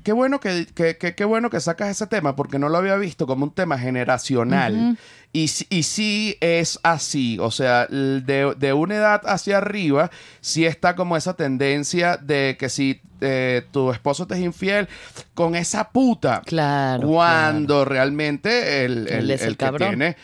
Qué 0.07 0.13
bueno 0.13 0.39
que, 0.39 0.67
que- 0.73 0.97
que- 0.97 1.17
qué 1.17 1.25
bueno 1.25 1.51
que 1.51 1.59
sacas 1.59 1.89
ese 1.91 2.07
tema 2.07 2.37
porque 2.37 2.61
no 2.61 2.69
lo 2.69 2.79
había 2.79 2.95
visto 2.95 3.27
como 3.27 3.43
un 3.45 3.51
tema 3.51 3.77
generacional. 3.77 4.97
y, 5.33 5.49
sí- 5.49 5.67
y 5.69 5.83
sí 5.83 6.37
es 6.41 6.79
así, 6.85 7.39
o 7.41 7.51
sea, 7.51 7.87
de, 7.89 8.55
de 8.57 8.73
una 8.73 8.95
edad 8.95 9.23
hacia 9.27 9.59
arriba, 9.59 10.13
sí 10.41 10.65
está 10.65 10.95
como 10.95 11.17
esa 11.17 11.35
tendencia 11.35 12.17
de 12.19 12.57
que 12.57 12.69
si 12.69 13.01
eh, 13.21 13.67
tu 13.73 13.91
esposo 13.91 14.29
te 14.29 14.35
es 14.37 14.41
infiel 14.43 14.89
con 15.35 15.57
esa 15.57 15.91
puta, 15.91 16.43
Claro, 16.47 17.09
cuando 17.09 17.85
realmente 17.85 18.85
el, 18.85 19.09
Él 19.09 19.29
es 19.33 19.43
el 19.43 19.57
que 19.57 19.65
cabrón. 19.67 19.89
tiene... 19.89 20.17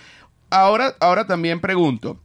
Ahora, 0.51 0.95
ahora 1.01 1.27
también 1.27 1.61
pregunto, 1.61 2.21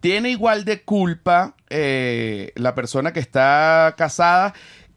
¿tiene 0.00 0.30
igual 0.30 0.64
de 0.64 0.82
culpa 0.82 1.54
eh, 1.68 2.52
la 2.54 2.74
persona 2.76 3.12
que 3.12 3.18
está 3.20 3.94
casada 3.98 4.54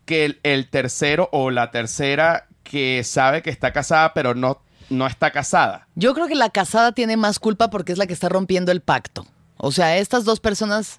que 0.10 0.40
el, 0.42 0.70
tercero 0.72 1.30
o 1.32 1.52
la 1.52 1.70
tercera 1.70 2.48
que 2.64 3.04
sabe 3.04 3.44
que 3.44 3.52
está 3.52 3.72
casada 3.72 4.16
pero 4.16 4.34
no, 4.34 4.60
no 4.90 5.06
está 5.06 5.30
casada? 5.30 5.88
Yo 5.94 6.16
creo 6.16 6.28
que 6.28 6.34
la 6.34 6.50
casada 6.50 6.94
tiene 6.94 7.16
más 7.16 7.38
culpa 7.38 7.70
porque 7.70 7.92
es 7.92 8.00
la 8.00 8.08
que 8.08 8.14
está 8.14 8.28
rompiendo 8.28 8.72
el 8.72 8.82
pacto. 8.82 9.28
O 9.58 9.72
sea, 9.72 9.98
estas 10.00 10.26
dos 10.26 10.40
personas 10.40 10.98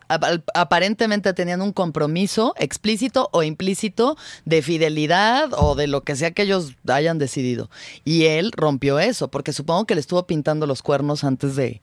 aparentemente 0.54 1.32
tenían 1.32 1.60
un 1.60 1.72
compromiso 1.72 2.54
explícito 2.56 3.30
o 3.32 3.42
implícito 3.42 4.16
de 4.44 4.62
fidelidad 4.62 5.50
o 5.56 5.74
de 5.74 5.88
lo 5.88 6.02
que 6.04 6.14
sea 6.14 6.30
que 6.30 6.42
ellos 6.42 6.76
hayan 6.86 7.18
decidido. 7.18 7.68
Y 8.04 8.26
él 8.26 8.52
rompió 8.52 9.00
eso, 9.00 9.28
porque 9.28 9.52
supongo 9.52 9.86
que 9.86 9.96
le 9.96 10.02
estuvo 10.02 10.24
pintando 10.28 10.68
los 10.68 10.82
cuernos 10.82 11.24
antes 11.24 11.56
de 11.56 11.82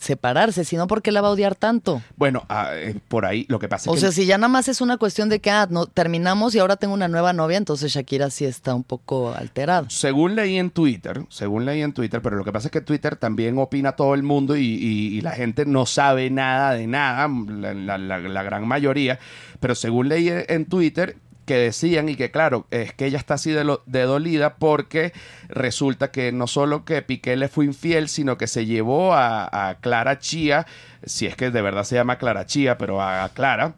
separarse, 0.00 0.64
si 0.64 0.76
no, 0.76 0.86
¿por 0.86 1.02
qué 1.02 1.12
la 1.12 1.20
va 1.20 1.28
a 1.28 1.30
odiar 1.32 1.54
tanto? 1.54 2.02
Bueno, 2.16 2.44
ah, 2.48 2.70
eh, 2.74 2.98
por 3.08 3.26
ahí 3.26 3.44
lo 3.48 3.58
que 3.58 3.68
pasa 3.68 3.90
O 3.90 3.94
es 3.94 4.00
que... 4.00 4.06
sea, 4.06 4.12
si 4.12 4.26
ya 4.26 4.38
nada 4.38 4.48
más 4.48 4.66
es 4.68 4.80
una 4.80 4.96
cuestión 4.96 5.28
de 5.28 5.40
que 5.40 5.50
ah, 5.50 5.68
no, 5.70 5.86
terminamos 5.86 6.54
y 6.54 6.58
ahora 6.58 6.76
tengo 6.76 6.94
una 6.94 7.06
nueva 7.08 7.32
novia, 7.32 7.58
entonces 7.58 7.92
Shakira 7.92 8.30
sí 8.30 8.44
está 8.44 8.74
un 8.74 8.82
poco 8.84 9.32
alterada. 9.34 9.84
Según 9.90 10.34
leí 10.34 10.56
en 10.58 10.70
Twitter, 10.70 11.24
según 11.28 11.66
leí 11.66 11.82
en 11.82 11.92
Twitter, 11.92 12.22
pero 12.22 12.36
lo 12.36 12.44
que 12.44 12.52
pasa 12.52 12.68
es 12.68 12.72
que 12.72 12.80
Twitter 12.80 13.16
también 13.16 13.58
opina 13.58 13.92
todo 13.92 14.14
el 14.14 14.22
mundo 14.22 14.56
y, 14.56 14.62
y- 14.64 15.18
y 15.18 15.20
la 15.20 15.32
gente 15.32 15.66
no 15.66 15.86
sabe 15.86 16.30
nada 16.30 16.72
de 16.74 16.86
nada, 16.86 17.28
la, 17.28 17.74
la- 17.74 17.98
la- 17.98 18.18
la 18.18 18.42
gran 18.42 18.66
mayoría, 18.66 19.18
pero 19.60 19.74
según 19.74 20.08
leí 20.08 20.28
en 20.48 20.64
Twitter 20.66 21.16
que 21.50 21.56
decían 21.56 22.08
y 22.08 22.14
que 22.14 22.30
claro, 22.30 22.68
es 22.70 22.92
que 22.92 23.06
ella 23.06 23.18
está 23.18 23.34
así 23.34 23.50
de, 23.50 23.64
lo- 23.64 23.82
de 23.86 24.02
dolida 24.02 24.54
porque 24.54 25.12
resulta 25.48 26.12
que 26.12 26.30
no 26.30 26.46
solo 26.46 26.84
que 26.84 27.02
Piqué 27.02 27.34
le 27.34 27.48
fue 27.48 27.64
infiel, 27.64 28.08
sino 28.08 28.38
que 28.38 28.46
se 28.46 28.66
llevó 28.66 29.14
a, 29.14 29.48
a 29.70 29.74
Clara 29.80 30.20
Chía, 30.20 30.64
si 31.04 31.26
es 31.26 31.34
que 31.34 31.50
de 31.50 31.60
verdad 31.60 31.82
se 31.82 31.96
llama 31.96 32.18
Clara 32.18 32.46
Chía, 32.46 32.78
pero 32.78 33.02
a, 33.02 33.24
a 33.24 33.28
Clara, 33.30 33.74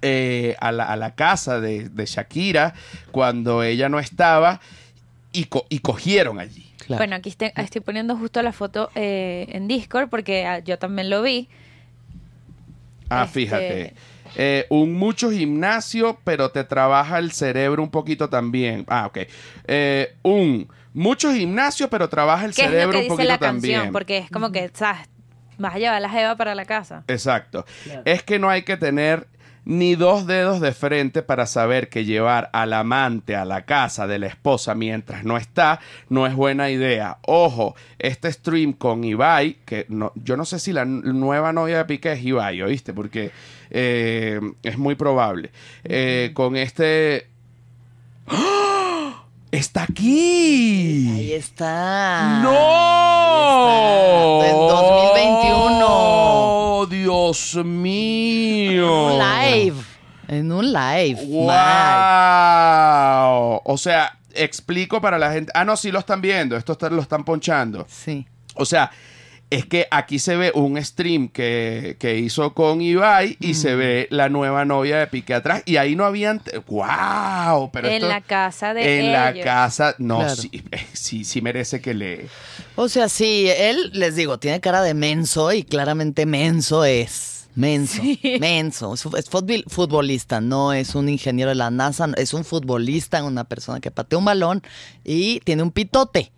eh, 0.00 0.54
a, 0.60 0.70
la, 0.70 0.84
a 0.84 0.94
la 0.94 1.16
casa 1.16 1.58
de, 1.60 1.88
de 1.88 2.06
Shakira 2.06 2.72
cuando 3.10 3.64
ella 3.64 3.88
no 3.88 3.98
estaba 3.98 4.60
y, 5.32 5.46
co- 5.46 5.66
y 5.70 5.80
cogieron 5.80 6.38
allí. 6.38 6.70
Claro. 6.86 6.98
Bueno, 7.00 7.16
aquí 7.16 7.30
este- 7.30 7.52
estoy 7.56 7.80
poniendo 7.80 8.16
justo 8.16 8.40
la 8.42 8.52
foto 8.52 8.90
eh, 8.94 9.46
en 9.48 9.66
Discord 9.66 10.08
porque 10.08 10.46
ah, 10.46 10.60
yo 10.60 10.78
también 10.78 11.10
lo 11.10 11.20
vi. 11.22 11.48
Ah, 13.08 13.24
Este- 13.24 13.40
fíjate. 13.40 13.94
Eh, 14.36 14.66
un 14.70 14.94
mucho 14.94 15.30
gimnasio, 15.30 16.18
pero 16.24 16.50
te 16.50 16.64
trabaja 16.64 17.18
el 17.18 17.32
cerebro 17.32 17.82
un 17.82 17.90
poquito 17.90 18.28
también. 18.28 18.84
Ah, 18.88 19.06
ok. 19.06 19.18
Eh, 19.66 20.14
un 20.22 20.68
mucho 20.94 21.32
gimnasio, 21.32 21.88
pero 21.88 22.08
trabaja 22.08 22.44
el 22.44 22.54
¿Qué 22.54 22.62
es 22.62 22.66
lo 22.68 22.72
cerebro 22.72 22.92
que 22.92 22.96
un 22.98 23.02
dice 23.04 23.14
poquito 23.16 23.28
la 23.28 23.38
canción? 23.38 23.72
también. 23.74 23.92
Porque 23.92 24.18
es 24.18 24.30
como 24.30 24.52
que, 24.52 24.70
¿sabes? 24.72 25.08
Vas 25.58 25.74
a 25.74 25.78
llevar 25.78 25.96
a 25.96 26.00
la 26.00 26.10
jeva 26.10 26.36
para 26.36 26.54
la 26.54 26.64
casa. 26.64 27.04
Exacto. 27.08 27.64
Es 28.04 28.22
que 28.22 28.38
no 28.38 28.48
hay 28.48 28.62
que 28.62 28.76
tener 28.76 29.28
ni 29.64 29.94
dos 29.94 30.26
dedos 30.26 30.60
de 30.60 30.72
frente 30.72 31.22
para 31.22 31.46
saber 31.46 31.88
que 31.88 32.04
llevar 32.04 32.50
al 32.52 32.72
amante 32.72 33.36
a 33.36 33.44
la 33.44 33.64
casa 33.64 34.06
de 34.06 34.18
la 34.18 34.26
esposa 34.26 34.74
mientras 34.74 35.24
no 35.24 35.36
está 35.36 35.80
no 36.08 36.26
es 36.26 36.34
buena 36.34 36.70
idea. 36.70 37.18
Ojo, 37.22 37.74
este 37.98 38.32
stream 38.32 38.72
con 38.72 39.04
Ibai, 39.04 39.58
que 39.64 39.86
no, 39.88 40.12
yo 40.16 40.36
no 40.36 40.44
sé 40.44 40.58
si 40.58 40.72
la 40.72 40.84
nueva 40.84 41.52
novia 41.52 41.78
de 41.78 41.84
Piqué 41.84 42.12
es 42.12 42.24
Ibai, 42.24 42.62
¿oíste? 42.62 42.92
Porque 42.92 43.30
eh, 43.70 44.40
es 44.62 44.78
muy 44.78 44.94
probable. 44.94 45.50
Eh, 45.84 46.30
con 46.34 46.56
este... 46.56 47.28
¡Ah! 48.26 48.71
¡Está 49.52 49.82
aquí! 49.82 51.12
Ahí 51.14 51.32
está. 51.34 52.40
¡No! 52.42 52.50
Ahí 54.40 54.48
está. 54.48 54.50
En 54.50 54.56
2021. 54.56 55.86
¡Oh, 55.88 56.86
Dios 56.88 57.56
mío! 57.62 59.06
Un 59.08 59.18
live. 59.18 59.76
En 60.28 60.50
un 60.52 60.72
live. 60.72 61.20
¡Wow! 61.26 61.52
O 63.64 63.76
sea, 63.76 64.18
explico 64.34 65.02
para 65.02 65.18
la 65.18 65.30
gente. 65.32 65.52
Ah, 65.54 65.64
no, 65.66 65.76
sí 65.76 65.92
lo 65.92 65.98
están 65.98 66.22
viendo. 66.22 66.56
Esto 66.56 66.72
está- 66.72 66.88
lo 66.88 67.02
están 67.02 67.22
ponchando. 67.24 67.86
Sí. 67.90 68.26
O 68.54 68.64
sea, 68.64 68.90
es 69.54 69.66
que 69.66 69.86
aquí 69.90 70.18
se 70.18 70.36
ve 70.36 70.50
un 70.54 70.82
stream 70.82 71.28
que, 71.28 71.96
que 71.98 72.18
hizo 72.18 72.54
con 72.54 72.80
Ibai 72.80 73.36
y 73.40 73.54
se 73.54 73.74
ve 73.74 74.06
la 74.10 74.28
nueva 74.28 74.64
novia 74.64 74.98
de 74.98 75.06
Piqué 75.06 75.34
atrás. 75.34 75.62
Y 75.66 75.76
ahí 75.76 75.94
no 75.96 76.04
habían. 76.04 76.40
¡Wow! 76.68 77.70
Pero 77.72 77.88
en 77.88 77.94
esto- 77.94 78.08
la 78.08 78.20
casa 78.20 78.74
de 78.74 79.00
En 79.00 79.12
la 79.12 79.34
casa. 79.42 79.94
No, 79.98 80.18
Claro. 80.18 80.36
sí, 80.36 80.50
sí, 80.92 81.24
sí 81.24 81.40
merece 81.42 81.80
que 81.80 81.94
le. 81.94 82.26
O 82.76 82.88
sea, 82.88 83.08
sí, 83.08 83.46
él, 83.48 83.90
les 83.92 84.16
digo, 84.16 84.38
tiene 84.38 84.60
cara 84.60 84.82
de 84.82 84.94
menso 84.94 85.52
y 85.52 85.62
claramente 85.62 86.26
menso 86.26 86.84
es. 86.84 87.30
Menso, 87.54 88.02
menso. 88.40 88.94
Es, 88.94 89.04
es 89.04 89.30
futbol- 89.30 89.64
futbolista, 89.68 90.40
no 90.40 90.72
es 90.72 90.94
un 90.94 91.10
ingeniero 91.10 91.50
de 91.50 91.54
la 91.54 91.70
NASA, 91.70 92.08
es 92.16 92.32
un 92.32 92.46
futbolista, 92.46 93.22
una 93.22 93.44
persona 93.44 93.78
que 93.80 93.90
patea 93.90 94.18
un 94.18 94.24
balón 94.24 94.62
y 95.04 95.40
tiene 95.40 95.62
un 95.62 95.70
pitote. 95.70 96.32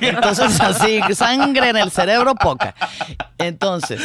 Entonces, 0.00 0.60
así, 0.60 1.00
sangre 1.14 1.70
en 1.70 1.76
el 1.76 1.90
cerebro, 1.90 2.34
poca. 2.34 2.74
Entonces, 3.38 4.00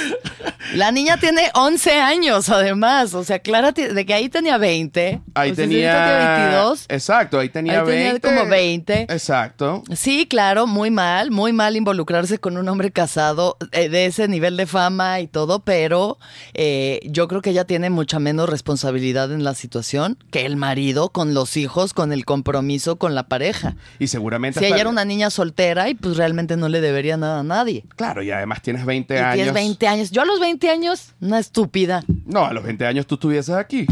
la 0.73 0.91
niña 0.91 1.17
tiene 1.17 1.49
11 1.53 1.99
años, 1.99 2.49
además. 2.49 3.13
O 3.13 3.23
sea, 3.23 3.39
Clara, 3.39 3.71
de 3.71 4.05
que 4.05 4.13
ahí 4.13 4.29
tenía 4.29 4.57
20. 4.57 5.21
Ahí 5.33 5.51
o 5.51 5.55
sea, 5.55 5.65
si 5.65 5.71
tenía. 5.71 5.93
ahorita 5.93 6.17
tiene 6.17 6.49
22. 6.49 6.85
Exacto, 6.89 7.39
ahí 7.39 7.49
tenía 7.49 7.81
Ahí 7.81 7.85
tenía 7.85 8.11
20. 8.11 8.27
como 8.27 8.49
20. 8.49 9.01
Exacto. 9.01 9.83
Sí, 9.95 10.27
claro, 10.29 10.67
muy 10.67 10.91
mal, 10.91 11.31
muy 11.31 11.53
mal 11.53 11.75
involucrarse 11.75 12.39
con 12.39 12.57
un 12.57 12.67
hombre 12.69 12.91
casado 12.91 13.57
eh, 13.71 13.89
de 13.89 14.05
ese 14.05 14.27
nivel 14.27 14.57
de 14.57 14.65
fama 14.65 15.19
y 15.19 15.27
todo, 15.27 15.59
pero 15.59 16.17
eh, 16.53 16.99
yo 17.05 17.27
creo 17.27 17.41
que 17.41 17.51
ella 17.51 17.65
tiene 17.65 17.89
mucha 17.89 18.19
menos 18.19 18.49
responsabilidad 18.49 19.31
en 19.31 19.43
la 19.43 19.53
situación 19.55 20.17
que 20.31 20.45
el 20.45 20.55
marido 20.55 21.09
con 21.09 21.33
los 21.33 21.57
hijos, 21.57 21.93
con 21.93 22.11
el 22.11 22.25
compromiso 22.25 22.97
con 22.97 23.15
la 23.15 23.27
pareja. 23.27 23.75
Y 23.99 24.07
seguramente. 24.07 24.59
Si 24.59 24.65
ella 24.65 24.77
era 24.77 24.89
una 24.89 24.98
niña 25.05 25.29
soltera 25.29 25.89
y 25.89 25.95
pues 25.95 26.17
realmente 26.17 26.57
no 26.57 26.69
le 26.69 26.81
debería 26.81 27.17
nada 27.17 27.39
a 27.39 27.43
nadie. 27.43 27.83
Claro, 27.95 28.21
y 28.23 28.31
además 28.31 28.61
tienes 28.61 28.85
20 28.85 29.13
Y 29.13 29.17
años. 29.17 29.33
tienes 29.35 29.53
20 29.53 29.87
años. 29.87 30.11
Yo 30.11 30.21
a 30.21 30.25
los 30.25 30.39
20 30.39 30.69
años, 30.69 31.13
una 31.21 31.39
estúpida. 31.39 32.03
No, 32.25 32.45
a 32.45 32.53
los 32.53 32.63
20 32.63 32.85
años 32.85 33.07
tú 33.07 33.15
estuvieses 33.15 33.55
aquí. 33.55 33.85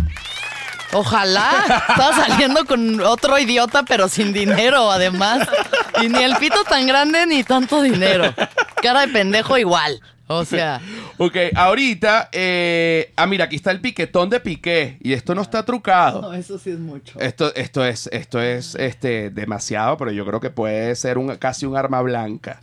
Ojalá. 0.94 1.52
Estaba 1.90 2.16
saliendo 2.28 2.66
con 2.66 3.02
otro 3.02 3.38
idiota, 3.38 3.84
pero 3.84 4.08
sin 4.08 4.32
dinero, 4.34 4.90
además. 4.92 5.48
Y 6.02 6.08
ni 6.10 6.24
el 6.24 6.36
pito 6.38 6.64
tan 6.64 6.88
grande 6.88 7.26
ni 7.28 7.44
tanto 7.44 7.82
dinero. 7.82 8.34
Cara 8.82 9.02
de 9.02 9.08
pendejo 9.10 9.58
igual. 9.58 10.00
O 10.28 10.44
sea, 10.46 10.82
Ok, 11.18 11.36
ahorita. 11.56 12.30
eh, 12.32 13.12
ah, 13.16 13.26
mira, 13.28 13.46
aquí 13.46 13.56
está 13.56 13.72
el 13.72 13.80
piquetón 13.82 14.30
de 14.30 14.40
Piqué. 14.40 14.98
Y 15.02 15.14
esto 15.14 15.34
no 15.34 15.42
está 15.42 15.64
trucado. 15.66 16.34
eso 16.34 16.58
sí 16.60 16.72
es 16.72 16.80
mucho. 16.80 17.20
Esto, 17.20 17.54
esto 17.56 17.86
es, 17.86 18.10
esto 18.12 18.42
es 18.42 18.76
este, 18.76 19.30
demasiado, 19.30 19.98
pero 19.98 20.12
yo 20.12 20.26
creo 20.26 20.40
que 20.40 20.50
puede 20.50 20.96
ser 20.96 21.18
un, 21.18 21.36
casi 21.38 21.66
un 21.66 21.76
arma 21.78 22.02
blanca. 22.02 22.60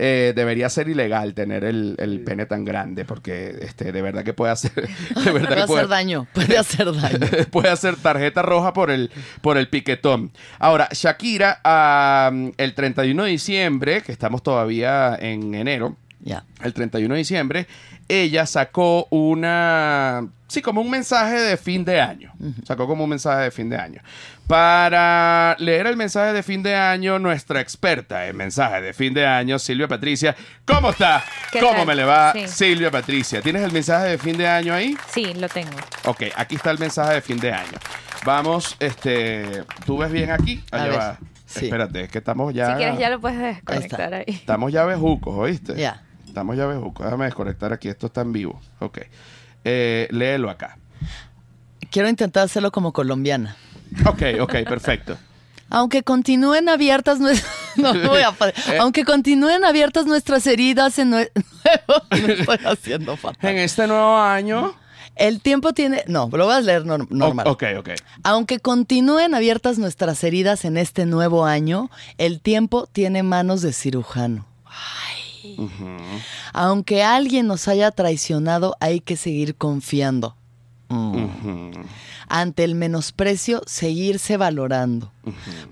Eh, 0.00 0.32
debería 0.36 0.68
ser 0.68 0.88
ilegal 0.88 1.34
tener 1.34 1.64
el, 1.64 1.96
el 1.98 2.20
pene 2.20 2.46
tan 2.46 2.64
grande, 2.64 3.04
porque 3.04 3.56
este, 3.62 3.90
de 3.90 4.02
verdad 4.02 4.22
que 4.24 4.32
puede 4.34 4.52
hacer. 4.52 4.72
De 5.24 5.30
verdad 5.32 5.48
Puede 5.48 5.60
que 5.62 5.66
puede, 5.66 5.80
hacer 5.80 5.88
daño, 5.88 6.26
puede 6.32 6.58
hacer 6.58 6.92
daño. 6.94 7.18
puede 7.50 7.68
hacer 7.68 7.96
tarjeta 7.96 8.42
roja 8.42 8.72
por 8.72 8.90
el, 8.90 9.10
por 9.40 9.56
el 9.56 9.68
piquetón. 9.68 10.30
Ahora, 10.58 10.88
Shakira, 10.92 11.60
el 12.56 12.74
31 12.74 13.24
de 13.24 13.30
diciembre, 13.30 14.02
que 14.02 14.12
estamos 14.12 14.42
todavía 14.42 15.16
en 15.20 15.54
enero, 15.54 15.96
Ya. 16.20 16.44
el 16.62 16.72
31 16.74 17.14
de 17.14 17.18
diciembre, 17.18 17.66
ella 18.08 18.44
sacó 18.46 19.06
una, 19.10 20.26
sí, 20.48 20.62
como 20.62 20.80
un 20.80 20.90
mensaje 20.90 21.38
de 21.40 21.56
fin 21.56 21.84
de 21.84 22.00
año. 22.00 22.32
Sacó 22.64 22.86
como 22.86 23.04
un 23.04 23.10
mensaje 23.10 23.44
de 23.44 23.50
fin 23.50 23.68
de 23.70 23.76
año. 23.76 24.00
Para 24.48 25.54
leer 25.58 25.86
el 25.86 25.96
mensaje 25.96 26.32
de 26.32 26.42
fin 26.42 26.62
de 26.62 26.74
año, 26.74 27.18
nuestra 27.18 27.60
experta 27.60 28.26
en 28.26 28.36
mensaje 28.36 28.80
de 28.80 28.92
fin 28.94 29.12
de 29.12 29.26
año, 29.26 29.58
Silvia 29.58 29.86
Patricia. 29.86 30.34
¿Cómo 30.64 30.90
está? 30.90 31.22
¿Qué 31.52 31.60
¿Cómo 31.60 31.72
tal? 31.74 31.86
me 31.86 31.94
le 31.94 32.04
va, 32.04 32.32
Sí. 32.32 32.48
Silvia 32.48 32.90
Patricia? 32.90 33.42
¿Tienes 33.42 33.62
el 33.62 33.72
mensaje 33.72 34.06
de 34.08 34.18
fin 34.18 34.36
de 34.38 34.48
año 34.48 34.72
ahí? 34.72 34.96
Sí, 35.10 35.34
lo 35.34 35.48
tengo. 35.48 35.76
Ok, 36.06 36.22
aquí 36.34 36.56
está 36.56 36.70
el 36.70 36.78
mensaje 36.78 37.14
de 37.14 37.20
fin 37.20 37.38
de 37.38 37.52
año. 37.52 37.78
Vamos, 38.24 38.74
este, 38.80 39.64
¿tú 39.84 39.98
ves 39.98 40.10
bien 40.10 40.30
aquí? 40.30 40.64
A 40.72 40.82
Allá 40.82 40.96
va. 40.96 41.18
sí. 41.46 41.66
Espérate, 41.66 42.00
es 42.04 42.08
que 42.10 42.18
estamos 42.18 42.52
ya... 42.54 42.70
Si 42.70 42.72
quieres 42.78 42.98
ya 42.98 43.10
lo 43.10 43.20
puedes 43.20 43.38
desconectar 43.38 44.14
ahí. 44.14 44.24
Estamos 44.26 44.72
ya 44.72 44.84
bejucos, 44.86 45.34
¿oíste? 45.36 45.76
Ya. 45.76 46.02
Estamos 46.38 46.56
ya 46.56 46.66
bejucos. 46.66 47.04
Déjame 47.04 47.24
desconectar 47.24 47.72
aquí. 47.72 47.88
Esto 47.88 48.06
está 48.06 48.20
en 48.20 48.32
vivo. 48.32 48.60
Ok. 48.78 48.98
Eh, 49.64 50.06
léelo 50.12 50.50
acá. 50.50 50.78
Quiero 51.90 52.08
intentar 52.08 52.44
hacerlo 52.44 52.70
como 52.70 52.92
colombiana. 52.92 53.56
Ok, 54.06 54.22
ok, 54.40 54.52
perfecto. 54.68 55.18
Aunque 55.70 56.04
continúen 56.04 56.68
abiertas 56.68 57.18
nuestras... 57.18 57.52
No, 57.76 57.92
no 57.92 58.08
voy 58.10 58.22
a 58.22 58.28
Eh. 58.40 58.78
Aunque 58.80 59.04
continúen 59.04 59.64
abiertas 59.64 60.06
nuestras 60.06 60.46
heridas 60.46 60.98
en 61.00 61.10
nue- 61.12 61.30
Lo 62.10 62.32
estoy 62.32 62.58
haciendo 62.64 63.16
fatal. 63.16 63.50
En 63.50 63.58
este 63.58 63.88
nuevo 63.88 64.16
año... 64.18 64.74
El 65.16 65.40
tiempo 65.40 65.72
tiene... 65.72 66.04
No, 66.06 66.28
lo 66.32 66.44
voy 66.44 66.54
a 66.54 66.60
leer 66.60 66.84
nor- 66.84 67.10
normal. 67.10 67.48
O- 67.48 67.52
ok, 67.52 67.64
ok. 67.80 67.88
Aunque 68.22 68.60
continúen 68.60 69.34
abiertas 69.34 69.76
nuestras 69.78 70.22
heridas 70.22 70.64
en 70.64 70.76
este 70.76 71.04
nuevo 71.04 71.44
año, 71.46 71.90
el 72.16 72.40
tiempo 72.40 72.86
tiene 72.86 73.24
manos 73.24 73.60
de 73.62 73.72
cirujano. 73.72 74.46
Ay. 74.66 75.07
Aunque 76.52 77.02
alguien 77.02 77.46
nos 77.46 77.68
haya 77.68 77.90
traicionado, 77.90 78.76
hay 78.80 79.00
que 79.00 79.16
seguir 79.16 79.56
confiando. 79.56 80.36
Mm. 80.88 81.72
Ante 82.28 82.64
el 82.64 82.74
menosprecio, 82.74 83.62
seguirse 83.66 84.36
valorando. 84.36 85.12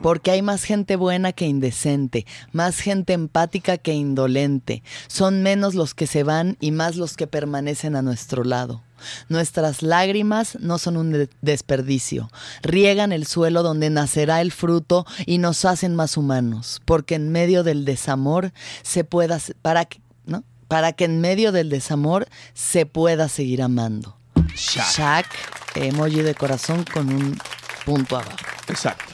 Porque 0.03 0.31
hay 0.31 0.43
más 0.43 0.65
gente 0.65 0.97
buena 0.97 1.33
que 1.33 1.47
indecente, 1.47 2.27
más 2.53 2.81
gente 2.81 3.13
empática 3.13 3.79
que 3.79 3.95
indolente. 3.95 4.83
Son 5.07 5.43
menos 5.43 5.75
los 5.75 5.95
que 5.95 6.07
se 6.07 6.23
van 6.23 6.57
y 6.61 6.71
más 6.71 6.97
los 6.97 7.17
que 7.17 7.27
permanecen 7.27 7.97
a 7.97 8.03
nuestro 8.03 8.45
lado. 8.45 8.86
Nuestras 9.29 9.83
lágrimas 9.83 10.57
no 10.61 10.79
son 10.79 10.97
un 10.97 11.13
de- 11.13 11.29
desperdicio. 11.43 12.31
Riegan 12.63 13.13
el 13.13 13.27
suelo 13.27 13.63
donde 13.63 13.91
nacerá 13.91 14.41
el 14.41 14.53
fruto 14.53 15.07
y 15.27 15.39
nos 15.39 15.65
hacen 15.65 15.95
más 15.95 16.17
humanos. 16.17 16.81
Porque 16.85 17.15
en 17.17 17.31
medio 17.31 17.63
del 17.63 17.85
desamor 17.85 18.53
se 18.83 19.05
pueda, 19.05 19.39
para 19.63 19.85
que, 19.85 20.01
¿no? 20.25 20.45
Para 20.69 20.93
que 20.93 21.05
en 21.05 21.21
medio 21.21 21.53
del 21.53 21.69
desamor 21.71 22.27
se 22.55 22.87
pueda 22.87 23.29
seguir 23.29 23.63
amando. 23.63 24.17
Shaq. 24.55 24.87
Shaq, 24.97 25.27
emoji 25.77 26.23
de 26.23 26.35
corazón 26.35 26.85
con 26.85 27.09
un 27.13 27.39
punto 27.85 28.17
abajo. 28.17 28.37
Exacto. 28.69 29.05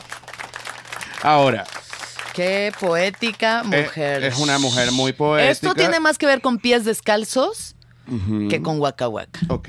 Ahora, 1.22 1.64
Qué 2.34 2.72
poética 2.80 3.62
eh, 3.70 3.82
mujer. 3.82 4.24
es 4.24 4.38
una 4.38 4.58
mujer 4.58 4.90
muy 4.90 5.12
poética. 5.12 5.50
Esto 5.50 5.74
tiene 5.74 6.00
más 6.00 6.16
que 6.16 6.24
ver 6.26 6.40
con 6.40 6.58
pies 6.58 6.84
descalzos 6.86 7.74
que 8.48 8.60
con 8.62 8.80
Waka 8.80 9.08
Waka. 9.08 9.40
Ok. 9.48 9.68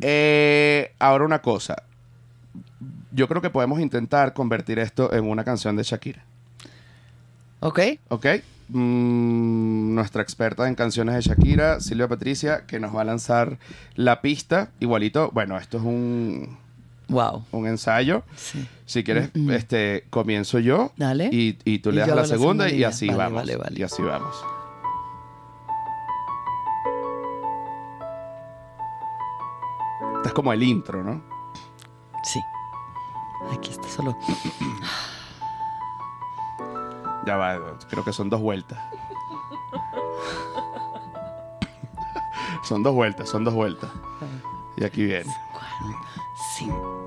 Eh, 0.00 0.92
ahora 0.98 1.24
una 1.24 1.40
cosa. 1.42 1.82
Yo 3.12 3.26
creo 3.28 3.42
que 3.42 3.50
podemos 3.50 3.80
intentar 3.80 4.32
convertir 4.34 4.78
esto 4.78 5.12
en 5.12 5.28
una 5.28 5.44
canción 5.44 5.76
de 5.76 5.82
Shakira. 5.82 6.22
¿Ok? 7.60 7.80
¿Ok? 8.08 8.26
Mm, 8.68 9.94
nuestra 9.94 10.22
experta 10.22 10.68
en 10.68 10.74
canciones 10.76 11.14
de 11.16 11.20
Shakira, 11.22 11.80
Silvia 11.80 12.06
Patricia, 12.08 12.64
que 12.66 12.78
nos 12.78 12.94
va 12.94 13.00
a 13.02 13.04
lanzar 13.04 13.58
la 13.96 14.20
pista. 14.22 14.70
Igualito, 14.78 15.30
bueno, 15.32 15.58
esto 15.58 15.78
es 15.78 15.82
un, 15.82 16.56
Wow. 17.08 17.44
un 17.50 17.66
ensayo. 17.66 18.22
Sí. 18.36 18.64
Si 18.86 19.02
quieres, 19.02 19.30
este, 19.50 20.04
comienzo 20.10 20.60
yo. 20.60 20.92
Dale. 20.96 21.28
Y, 21.32 21.58
y 21.64 21.80
tú 21.80 21.90
le 21.90 22.00
das 22.00 22.10
la 22.10 22.24
segunda 22.24 22.70
y 22.70 22.84
así. 22.84 23.06
Vale, 23.08 23.18
vamos. 23.18 23.34
vale, 23.34 23.56
vale. 23.56 23.80
Y 23.80 23.82
así 23.82 24.02
vamos. 24.02 24.36
Esta 30.20 30.28
es 30.28 30.34
como 30.34 30.52
el 30.52 30.62
intro, 30.62 31.02
¿no? 31.02 31.22
Sí. 32.22 32.38
Aquí 33.56 33.70
está 33.70 33.88
solo. 33.88 34.14
Ya 37.24 37.38
va, 37.38 37.58
creo 37.88 38.04
que 38.04 38.12
son 38.12 38.28
dos 38.28 38.38
vueltas. 38.38 38.78
son 42.64 42.82
dos 42.82 42.94
vueltas, 42.94 43.30
son 43.30 43.44
dos 43.44 43.54
vueltas. 43.54 43.90
Y 44.76 44.84
aquí 44.84 45.06
viene. 45.06 45.34
Cinco. 46.58 47.00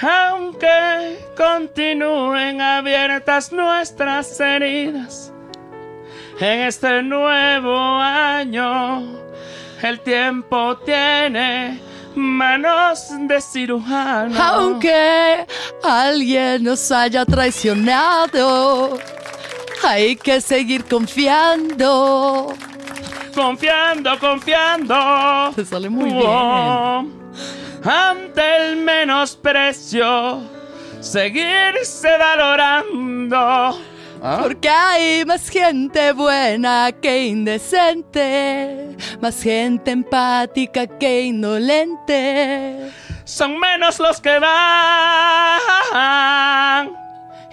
Aunque 0.00 1.18
continúen 1.36 2.62
abiertas 2.62 3.52
nuestras 3.52 4.40
heridas 4.40 5.34
en 6.40 6.60
este 6.60 7.02
nuevo 7.02 7.76
año, 8.00 9.24
el 9.82 10.00
tiempo 10.00 10.76
tiene 10.78 11.80
manos 12.14 13.08
de 13.10 13.40
cirujano. 13.40 14.40
Aunque 14.42 15.46
alguien 15.82 16.64
nos 16.64 16.90
haya 16.92 17.24
traicionado, 17.24 18.98
hay 19.82 20.16
que 20.16 20.40
seguir 20.40 20.84
confiando. 20.84 22.54
Confiando, 23.34 24.18
confiando. 24.18 25.52
Te 25.56 25.64
sale 25.64 25.88
muy 25.88 26.10
Oh, 26.14 27.04
Ante 27.84 28.56
el 28.56 28.76
menosprecio, 28.76 30.40
seguirse 31.00 32.08
valorando. 32.16 33.78
¿Ah? 34.26 34.38
Porque 34.42 34.70
hay 34.70 35.22
más 35.26 35.50
gente 35.50 36.12
buena 36.12 36.90
que 36.92 37.26
indecente, 37.26 38.96
más 39.20 39.42
gente 39.42 39.90
empática 39.90 40.86
que 40.86 41.24
indolente. 41.24 42.90
Son 43.24 43.60
menos 43.60 43.98
los 43.98 44.22
que 44.22 44.38
van 44.38 44.50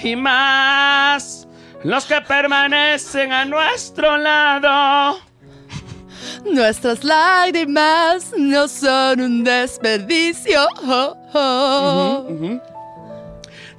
y 0.01 0.15
más 0.15 1.45
los 1.83 2.05
que 2.05 2.21
permanecen 2.21 3.33
a 3.33 3.43
nuestro 3.43 4.15
lado. 4.15 5.19
Nuestras 6.45 7.03
lágrimas 7.03 8.31
no 8.37 8.69
son 8.69 9.19
un 9.19 9.43
desperdicio. 9.43 10.65
Oh, 10.87 11.17
oh. 11.33 12.27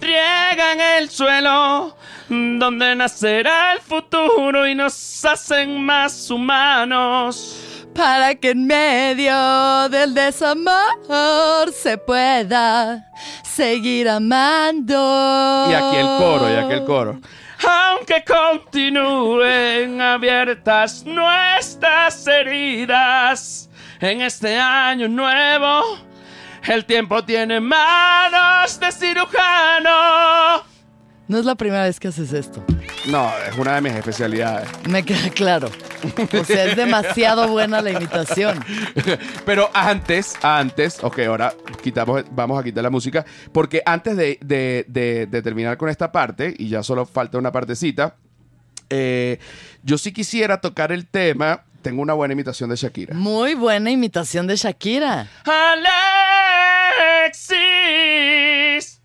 Riegan 0.03 0.81
el 0.99 1.09
suelo 1.11 1.97
donde 2.29 2.97
nacerá 2.97 3.75
el 3.75 3.81
futuro 3.81 4.67
y 4.67 4.75
nos 4.75 5.25
hacen 5.25 5.81
más 5.81 6.29
humanos. 6.29 7.57
Para 7.95 8.35
que 8.35 8.51
en 8.51 8.67
medio 8.67 9.89
del 9.91 10.13
desamor 10.13 11.73
se 11.73 11.99
pueda 11.99 13.07
seguir 13.45 14.09
amando. 14.09 15.67
Y 15.71 15.75
aquí 15.75 15.97
el 15.97 16.07
coro, 16.19 16.51
y 16.51 16.55
aquí 16.55 16.73
el 16.73 16.85
coro. 16.85 17.21
Aunque 17.65 18.25
continúen 18.25 20.01
abiertas 20.01 21.05
nuestras 21.05 22.27
heridas 22.27 23.71
en 24.01 24.23
este 24.23 24.59
año 24.59 25.07
nuevo, 25.07 26.12
el 26.69 26.85
tiempo 26.85 27.25
tiene 27.25 27.61
manos 27.61 28.79
de 28.81 28.93
cirujano. 28.93 30.63
No 31.29 31.39
es 31.39 31.45
la 31.47 31.55
primera 31.55 31.85
vez 31.85 31.99
que 31.99 32.09
haces 32.09 32.33
esto. 32.33 32.63
No, 33.09 33.33
es 33.49 33.57
una 33.57 33.77
de 33.77 33.81
mis 33.81 33.93
especialidades. 33.95 34.69
Me 34.89 35.03
queda 35.03 35.31
claro. 35.31 35.71
O 36.39 36.45
sea, 36.45 36.65
es 36.67 36.77
demasiado 36.77 37.49
buena 37.49 37.81
la 37.81 37.91
imitación. 37.93 38.63
Pero 39.47 39.71
antes, 39.73 40.35
antes, 40.43 41.03
ok, 41.03 41.21
ahora 41.21 41.55
quitamos, 41.83 42.25
vamos 42.33 42.61
a 42.61 42.63
quitar 42.65 42.83
la 42.83 42.91
música, 42.91 43.25
porque 43.53 43.83
antes 43.87 44.17
de, 44.17 44.39
de- 44.43 44.85
de- 44.89 45.27
de 45.27 45.43
terminar 45.43 45.77
con 45.79 45.89
esta 45.89 46.13
parte, 46.13 46.55
y 46.59 46.69
ya 46.69 46.83
solo 46.83 47.07
falta 47.07 47.39
una 47.39 47.51
partecita, 47.53 48.17
eh, 48.91 49.39
yo 49.83 49.97
sí 49.97 50.13
quisiera 50.13 50.61
tocar 50.61 50.93
el 50.93 51.07
tema, 51.07 51.65
tengo 51.81 52.03
una 52.03 52.13
buena 52.13 52.35
imitación 52.35 52.69
de 52.69 52.77
Shakira. 52.77 53.15
Muy 53.15 53.55
buena 53.55 53.91
imitación 53.91 54.47
de 54.47 54.57
Shakira. 54.57 55.29
Alexis, 57.33 59.01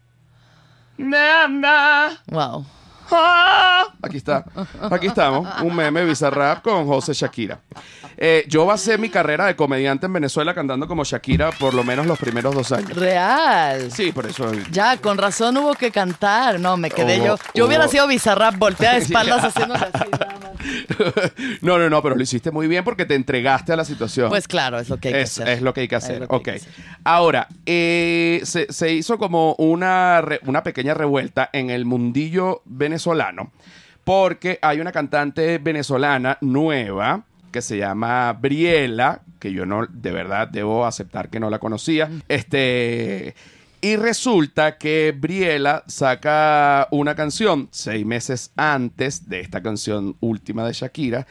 ¿dónde 0.98 1.18
anda? 1.18 2.10
Wow. 2.28 2.66
Ah, 3.10 3.86
Aquí 4.04 4.18
está, 4.18 4.44
aquí 4.92 5.08
estamos, 5.08 5.48
un 5.64 5.74
meme 5.74 6.04
Bizarrap 6.04 6.62
con 6.62 6.86
José 6.86 7.14
Shakira. 7.14 7.62
Eh, 8.18 8.44
yo 8.50 8.66
basé 8.66 8.98
mi 8.98 9.10
carrera 9.10 9.46
de 9.46 9.56
comediante 9.56 10.08
en 10.08 10.14
Venezuela 10.14 10.54
cantando 10.54 10.88
como 10.90 11.06
Shakira 11.06 11.52
por 11.52 11.74
lo 11.74 11.86
menos 11.86 12.06
los 12.06 12.20
primeros 12.20 12.54
dos 12.54 12.72
años. 12.74 12.92
Real. 12.98 13.90
Sí, 13.94 14.12
por 14.12 14.26
eso. 14.26 14.52
Ya, 14.72 14.98
con 14.98 15.18
razón 15.18 15.56
hubo 15.56 15.74
que 15.76 15.90
cantar. 15.92 16.60
No, 16.60 16.76
me 16.76 16.90
quedé 16.92 17.20
Hubo- 17.22 17.26
yo. 17.26 17.38
Yo 17.54 17.66
hubiera 17.68 17.88
sido 17.88 18.08
bizarrap, 18.08 18.56
volteada 18.58 18.96
de 18.96 19.02
espaldas 19.06 19.44
haciéndole 19.46 19.86
así. 19.94 20.10
no, 21.62 21.78
no, 21.78 21.90
no, 21.90 22.02
pero 22.02 22.16
lo 22.16 22.24
hiciste 22.24 22.52
muy 22.52 22.68
bien 22.68 22.84
porque 22.84 23.06
te 23.06 23.16
entregaste 23.16 23.74
a 23.74 23.76
la 23.76 23.86
situación. 23.86 24.30
Pues 24.30 24.48
claro, 24.48 24.80
es 24.80 24.90
lo 24.90 24.98
que 24.98 25.10
hay 25.10 25.14
que 25.16 25.22
es, 25.22 25.32
hacer. 25.40 25.50
es 25.50 25.62
lo 25.62 25.74
que 25.74 25.82
hay 25.82 25.88
que 25.88 25.96
hacer. 25.96 26.20
que 26.28 26.36
ok. 26.36 26.44
que 26.44 26.52
hacer. 26.52 26.72
Ahora, 27.04 27.48
eh, 27.66 28.42
se, 28.44 28.72
se 28.72 28.94
hizo 28.94 29.18
como 29.18 29.54
una, 29.56 30.22
re- 30.22 30.40
una 30.46 30.64
pequeña 30.64 30.94
revuelta 30.94 31.50
en 31.54 31.70
el 31.70 31.86
mundillo 31.86 32.62
venezolano 32.66 33.52
porque 34.04 34.60
hay 34.62 34.80
una 34.80 34.92
cantante 34.92 35.58
venezolana 35.58 36.38
nueva 36.42 37.24
que 37.52 37.62
se 37.62 37.78
llama 37.78 38.34
Briela, 38.34 39.22
que 39.40 39.52
yo 39.52 39.66
no, 39.66 39.86
de 39.88 40.12
verdad, 40.12 40.48
debo 40.48 40.86
aceptar 40.86 41.30
que 41.30 41.40
no 41.40 41.50
la 41.50 41.60
conocía. 41.60 42.10
Este. 42.28 43.36
Y 43.80 43.96
resulta 43.96 44.78
que 44.78 45.14
Briela 45.18 45.84
saca 45.88 46.88
una 46.92 47.16
canción 47.16 47.70
seis 47.72 48.06
meses 48.06 48.52
antes 48.56 49.30
de 49.30 49.40
esta 49.42 49.62
canción 49.62 50.16
última 50.20 50.66
de 50.66 50.74
Shakira, 50.74 51.28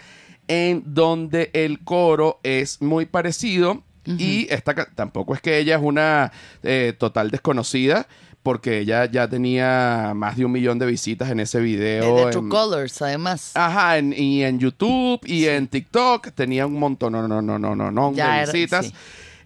en 0.47 0.83
donde 0.87 1.51
el 1.55 1.81
coro 1.81 2.39
es 2.45 2.81
muy 2.81 3.05
parecido 3.07 3.83
y 4.05 4.47
esta 4.51 4.73
tampoco 4.95 5.35
es 5.35 5.41
que 5.41 5.59
ella 5.59 5.75
es 5.75 5.83
una 5.83 6.31
eh, 6.63 6.95
total 6.97 7.33
desconocida, 7.33 8.07
porque 8.45 8.79
ella 8.79 9.07
ya 9.11 9.29
tenía 9.29 10.13
más 10.15 10.37
de 10.37 10.45
un 10.45 10.53
millón 10.53 10.79
de 10.79 10.87
visitas 10.87 11.29
en 11.31 11.41
ese 11.41 11.59
De, 11.59 11.65
video. 11.65 12.15
de 12.17 12.23
en- 12.23 12.31
True 12.31 12.49
Colors, 12.49 13.03
además. 13.03 13.51
Ajá, 13.57 13.99
en- 13.99 14.13
y 14.17 14.45
en 14.45 14.61
YouTube 14.61 15.19
y 15.27 15.47
en 15.47 15.67
TikTok 15.67 16.29
tenía 16.33 16.65
un 16.67 16.79
montón, 16.79 17.15
no, 17.15 17.27
no, 17.27 17.43
no, 17.43 17.59
no, 17.59 17.75
no, 17.75 17.91
no, 17.91 18.13
Ya 18.15 18.37
de 18.37 18.43
era- 18.45 18.53
visitas. 18.53 18.87
sí. 18.87 18.93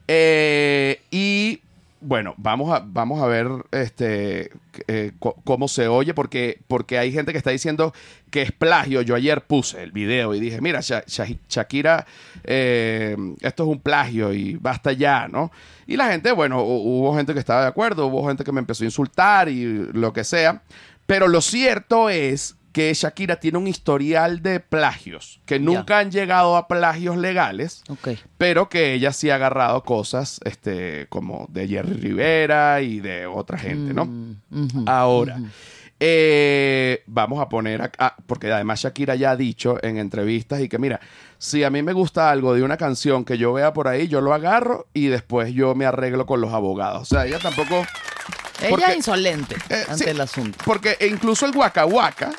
Eh, 0.07 1.01
y 1.11 1.61
bueno, 2.01 2.35
vamos 2.39 2.73
a, 2.73 2.83
vamos 2.87 3.21
a 3.23 3.27
ver 3.27 3.47
este 3.73 4.51
eh, 4.87 5.13
cómo 5.45 5.69
se 5.69 5.89
oye, 5.89 6.15
porque, 6.15 6.61
porque 6.69 6.99
hay 6.99 7.13
gente 7.13 7.33
que 7.33 7.39
está 7.39 7.51
diciendo 7.51 7.93
que 8.31 8.43
es 8.43 8.53
plagio. 8.53 9.03
Yo 9.03 9.15
ayer 9.15 9.43
puse 9.47 9.83
el 9.83 9.93
video 9.93 10.35
y 10.35 10.41
dije, 10.41 10.61
mira, 10.61 10.81
Sha- 10.81 11.05
Sha- 11.07 11.37
Shakira, 11.49 12.07
eh, 12.45 13.17
esto 13.41 13.63
es 13.65 13.69
un 13.69 13.81
plagio 13.81 14.33
y 14.33 14.55
basta 14.57 14.93
ya, 14.93 15.29
¿no? 15.29 15.51
Y 15.87 15.97
la 15.97 16.09
gente, 16.11 16.33
bueno, 16.33 16.63
hu- 16.63 16.83
hubo 16.85 17.17
gente 17.17 17.35
que 17.35 17.41
estaba 17.41 17.63
de 17.63 17.69
acuerdo, 17.69 18.07
hubo 18.07 18.27
gente 18.29 18.45
que 18.45 18.53
me 18.53 18.61
empezó 18.61 18.85
a 18.85 18.87
insultar 18.87 19.49
y 19.49 19.65
lo 19.93 20.13
que 20.13 20.25
sea. 20.25 20.63
Pero 21.07 21.27
lo 21.29 21.41
cierto 21.41 22.09
es 22.09 22.57
que 22.73 22.95
Shakira 22.95 23.41
tiene 23.41 23.59
un 23.59 23.67
historial 23.67 24.43
de 24.43 24.61
plagios 24.61 25.41
que 25.45 25.59
nunca 25.59 25.99
han 25.99 26.11
llegado 26.13 26.57
a 26.57 26.69
plagios 26.69 27.17
legales, 27.17 27.83
Ok. 27.89 28.11
pero 28.39 28.69
que 28.69 28.95
ella 28.95 29.13
sí 29.13 29.29
ha 29.31 29.35
agarrado 29.35 29.83
cosas 29.83 30.39
este, 30.45 31.07
como 31.09 31.47
de 31.51 31.67
Jerry 31.67 31.95
Rivera 31.95 32.81
y 32.81 33.01
de 33.01 33.27
otra 33.27 33.59
gente, 33.59 33.93
¿no? 33.93 34.05
Mm, 34.07 34.37
ujú. 34.53 34.85
Ahora, 34.87 35.41
eh, 36.03 37.03
vamos 37.07 37.41
a 37.41 37.49
poner 37.49 37.83
acá, 37.83 38.15
porque 38.27 38.51
además 38.51 38.81
Shakira 38.81 39.17
ya 39.17 39.33
ha 39.33 39.37
dicho 39.37 39.77
en 39.85 39.99
entrevistas 39.99 40.61
y 40.61 40.69
que 40.69 40.79
mira, 40.79 41.01
si 41.39 41.63
a 41.65 41.71
mí 41.71 41.83
me 41.83 41.93
gusta 41.93 42.31
algo 42.31 42.55
de 42.55 42.63
una 42.63 42.77
canción 42.77 43.25
que 43.25 43.37
yo 43.37 43.53
vea 43.53 43.73
por 43.73 43.89
ahí, 43.89 44.09
yo 44.09 44.21
lo 44.21 44.33
agarro 44.33 44.87
y 44.95 45.07
después 45.09 45.53
yo 45.53 45.75
me 45.75 45.87
arreglo 45.87 46.25
con 46.25 46.41
los 46.41 46.53
abogados. 46.55 47.03
O 47.03 47.05
sea, 47.05 47.27
ella 47.27 47.39
tampoco... 47.39 47.85
Ella 48.63 48.71
porque- 48.71 48.95
insolente 48.97 49.57
Eh, 49.71 49.85
ante 49.89 50.05
sí, 50.05 50.11
el 50.11 50.21
asunto. 50.21 50.59
Porque 50.65 50.97
incluso 51.11 51.47
el 51.47 51.57
Waka 51.57 51.85
Waka 51.87 52.31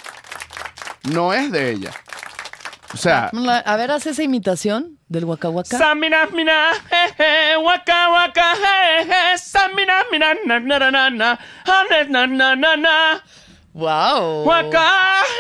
no 1.04 1.34
es 1.34 1.52
de 1.52 1.72
ella. 1.72 1.92
O 2.94 2.98
sea, 2.98 3.30
La- 3.32 3.60
A 3.60 3.76
ver, 3.78 3.90
haz 3.92 4.06
esa 4.06 4.22
imitación 4.22 4.98
del 5.08 5.24
Waka 5.26 5.50
Waka. 5.50 5.78
Samina, 5.78 6.26
mina, 6.28 6.72
jeje, 6.90 7.56
waka, 7.58 8.10
waka, 8.10 8.54
jeje, 8.56 9.38
samina, 9.38 9.94
mina, 10.12 10.34
na, 10.46 10.60
na, 10.60 10.80
na, 10.80 10.92
na, 10.92 11.10
na, 11.10 11.40
ane, 11.66 12.10
na, 12.10 12.28
na, 12.28 12.56
na, 12.56 12.76
na, 12.76 13.24
¡Wow! 13.74 14.44
waka, 14.46 14.90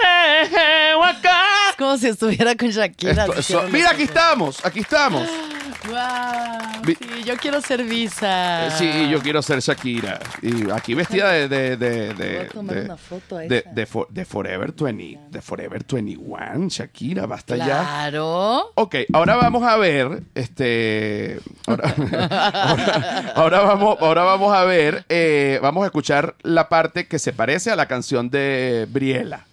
jeje, 0.01 0.95
waka. 0.95 1.41
Es 1.71 1.75
como 1.77 1.97
si 1.97 2.07
estuviera 2.07 2.55
con 2.55 2.69
Shakira. 2.69 3.25
Esto- 3.25 3.33
así 3.39 3.53
so- 3.53 3.61
que- 3.65 3.71
mira, 3.71 3.89
aquí 3.91 4.03
estamos, 4.03 4.63
aquí 4.65 4.79
estamos. 4.79 5.27
¡Wow! 5.89 6.70
Vi- 6.83 6.95
Sí, 6.95 7.23
yo 7.25 7.37
quiero 7.37 7.61
ser 7.61 7.83
visa. 7.83 8.67
Eh, 8.67 8.71
Sí, 8.71 9.09
yo 9.09 9.21
quiero 9.21 9.41
ser 9.41 9.59
Shakira. 9.59 10.19
Y 10.41 10.69
aquí 10.71 10.93
vestida 10.93 11.31
de. 11.31 11.47
de, 11.47 11.77
de, 11.77 12.13
de, 12.13 12.37
Voy 12.37 12.45
a 12.45 12.49
tomar 12.49 12.75
de- 12.75 12.81
una 12.85 12.97
foto 12.97 13.37
a 13.37 13.39
de, 13.41 13.57
esa. 13.59 13.69
de 13.71 13.85
for- 13.85 14.07
de 14.09 14.25
Forever 14.25 14.71
20. 14.73 15.19
De 15.29 15.41
Forever 15.41 15.85
21. 15.87 16.67
Shakira, 16.69 17.25
basta 17.25 17.55
ya. 17.57 17.65
Claro. 17.65 18.71
Ok, 18.75 18.95
ahora 19.13 19.35
vamos 19.35 19.63
a 19.63 19.77
ver, 19.77 20.23
este, 20.35 21.39
ahora, 21.67 21.93
ahora- 22.65 23.33
ahora 23.35 23.59
vamos, 23.61 23.97
ahora 24.01 24.23
vamos 24.23 24.53
a 24.53 24.63
ver, 24.63 25.05
eh, 25.09 25.59
vamos 25.61 25.83
a 25.83 25.87
escuchar 25.87 26.35
la 26.43 26.69
parte 26.69 27.07
que 27.07 27.19
se 27.19 27.33
parece 27.33 27.71
a 27.71 27.75
la 27.75 27.85
canción 27.87 28.29
de 28.29 28.87
Briela. 28.89 29.45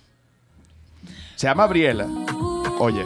Se 1.37 1.47
llama 1.47 1.67
Briela. 1.67 2.07
Oye, 2.81 3.05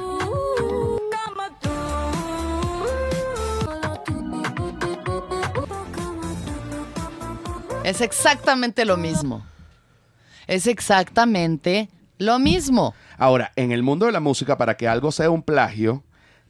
Es 7.85 8.01
exactamente 8.01 8.85
lo 8.85 8.97
mismo. 8.97 9.45
Es 10.47 10.66
exactamente 10.66 11.89
lo 12.18 12.39
mismo. 12.39 12.95
ahora, 13.18 13.53
en 13.57 13.72
el 13.72 13.83
mundo 13.83 14.07
de 14.07 14.12
la 14.12 14.20
música, 14.20 14.57
para 14.59 14.76
que 14.76 14.87
algo 14.89 15.11
sea 15.12 15.30
un 15.30 15.43
plagio, 15.43 16.03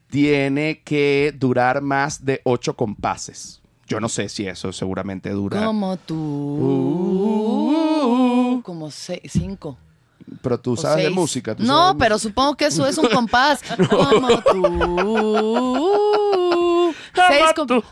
tiene 0.09 0.83
que 0.83 1.35
durar 1.39 1.80
más 1.83 2.24
de 2.24 2.41
ocho 2.45 2.74
compases. 2.76 3.61
Yo 3.87 4.01
no 4.01 4.09
sé 4.09 4.28
si 4.28 4.47
eso 4.47 4.72
seguramente 4.72 5.30
dura, 5.30 5.64
Como 5.64 5.97
tú. 5.99 6.22
Como 8.64 8.91
seis, 8.91 9.20
cinco. 9.30 9.76
pero 10.43 10.59
tú 10.61 10.76
sabes 10.76 11.05
de 11.05 11.11
música. 11.11 11.55
tú 11.55 11.62
No, 11.64 11.76
sabes 11.78 11.95
de 11.95 11.99
pero 11.99 12.18
supongo 12.18 12.57
que 12.57 12.66
eso 12.66 12.87
es 12.87 12.97
un 12.99 13.09
compás. 13.09 13.61
Como 13.91 14.43
tú. 14.43 14.62
Seis. 17.28 17.45
com- 17.57 17.83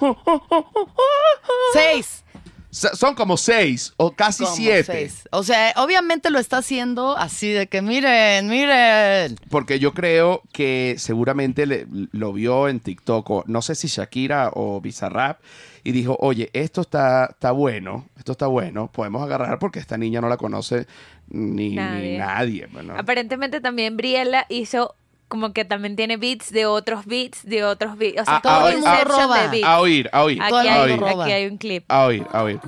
Seis. 1.73 2.25
Son 2.71 3.15
como 3.17 3.37
seis 3.37 3.93
o 3.97 4.13
casi 4.13 4.45
Como 4.45 4.57
siete. 4.57 4.85
seis. 4.85 5.29
O 5.33 5.43
sea, 5.43 5.73
obviamente 5.77 6.31
lo 6.31 6.39
está 6.39 6.59
haciendo 6.59 7.17
así 7.17 7.49
de 7.51 7.67
que 7.67 7.83
miren, 7.83 8.49
miren. 8.49 9.37
Porque 9.51 9.79
yo 9.81 9.93
creo 9.93 10.43
que 10.53 10.95
seguramente 10.99 11.67
le- 11.67 11.87
lo 12.13 12.33
vio 12.33 12.69
en 12.69 12.79
TikTok, 12.81 13.31
o 13.31 13.45
no 13.47 13.61
sé 13.63 13.75
si 13.75 13.89
Shakira 13.89 14.51
o 14.55 14.81
Bizarrap, 14.81 15.41
y 15.83 15.93
dijo, 15.93 16.17
oye, 16.21 16.51
esto 16.53 16.83
está, 16.83 17.27
está 17.33 17.51
bueno, 17.53 18.07
esto 18.19 18.33
está 18.33 18.47
bueno, 18.47 18.91
podemos 18.93 19.23
agarrar 19.23 19.59
porque 19.59 19.79
esta 19.79 19.97
niña 19.97 20.21
no 20.21 20.29
la 20.29 20.37
conoce 20.37 20.87
ni 21.29 21.71
ni 21.71 21.75
nadie. 21.77 22.19
Nadie. 22.19 22.67
bueno. 22.73 22.95
Aparentemente 22.97 23.61
también 23.61 23.97
Briella 23.97 24.47
hizo 24.49 24.95
como 25.31 25.55
que 25.55 25.65
también 25.65 25.97
tiene 25.97 26.19
beats 26.19 26.51
de 26.53 26.67
otros 26.67 27.07
beats, 27.07 27.43
de 27.45 27.65
otros 27.65 27.97
beats. 27.97 28.21
O 28.21 28.25
sea, 28.27 28.37
Ah, 28.37 28.41
todo 28.43 28.53
ah, 28.53 28.65
un 28.65 28.71
el 28.73 28.75
mundo 28.81 28.91
ah, 28.91 29.05
roba. 29.05 29.43
de 29.45 29.49
beats. 29.49 29.65
A 29.67 29.81
oír, 29.81 30.11
a 30.13 30.25
oír, 30.25 30.43
Aquí 30.43 30.55
a 30.69 30.83
hay, 30.83 30.97
roba. 30.97 31.25
aquí 31.25 31.33
hay 31.33 31.47
un 31.47 31.57
clip. 31.57 31.85
a 31.89 32.05
oír, 32.05 32.27
a 32.33 32.43
oír. 32.43 32.61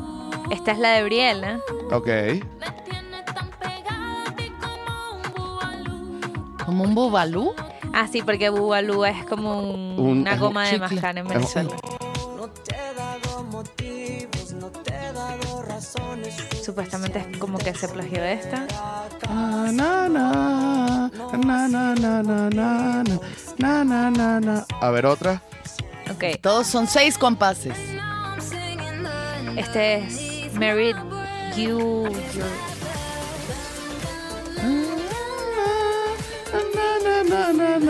Esta 0.50 0.72
es 0.72 0.78
la 0.78 0.90
de 0.92 1.04
Briella. 1.04 1.58
Ok. 1.90 2.08
Como 6.64 6.84
un 6.84 6.94
bubalú. 6.94 7.52
Ah, 7.92 8.06
sí, 8.10 8.22
porque 8.22 8.48
Bubalú 8.48 9.04
es 9.04 9.22
como 9.26 9.58
un- 9.60 9.98
Un- 10.00 10.18
una 10.20 10.36
goma 10.36 10.64
un 10.64 10.70
de 10.70 10.78
mascar 10.78 11.18
en 11.18 11.28
Venezuela 11.28 11.70
supuestamente 16.72 17.18
es 17.18 17.36
como 17.36 17.58
que 17.58 17.74
se 17.74 17.86
plagió 17.86 18.24
esta. 18.24 18.66
A 24.80 24.90
ver 24.90 25.04
otra. 25.04 25.42
Todos 26.40 26.66
son 26.66 26.86
seis 26.88 27.18
compases. 27.18 27.76
Este 29.54 29.96
es 29.98 30.54
Married 30.54 30.96
You. 31.58 32.06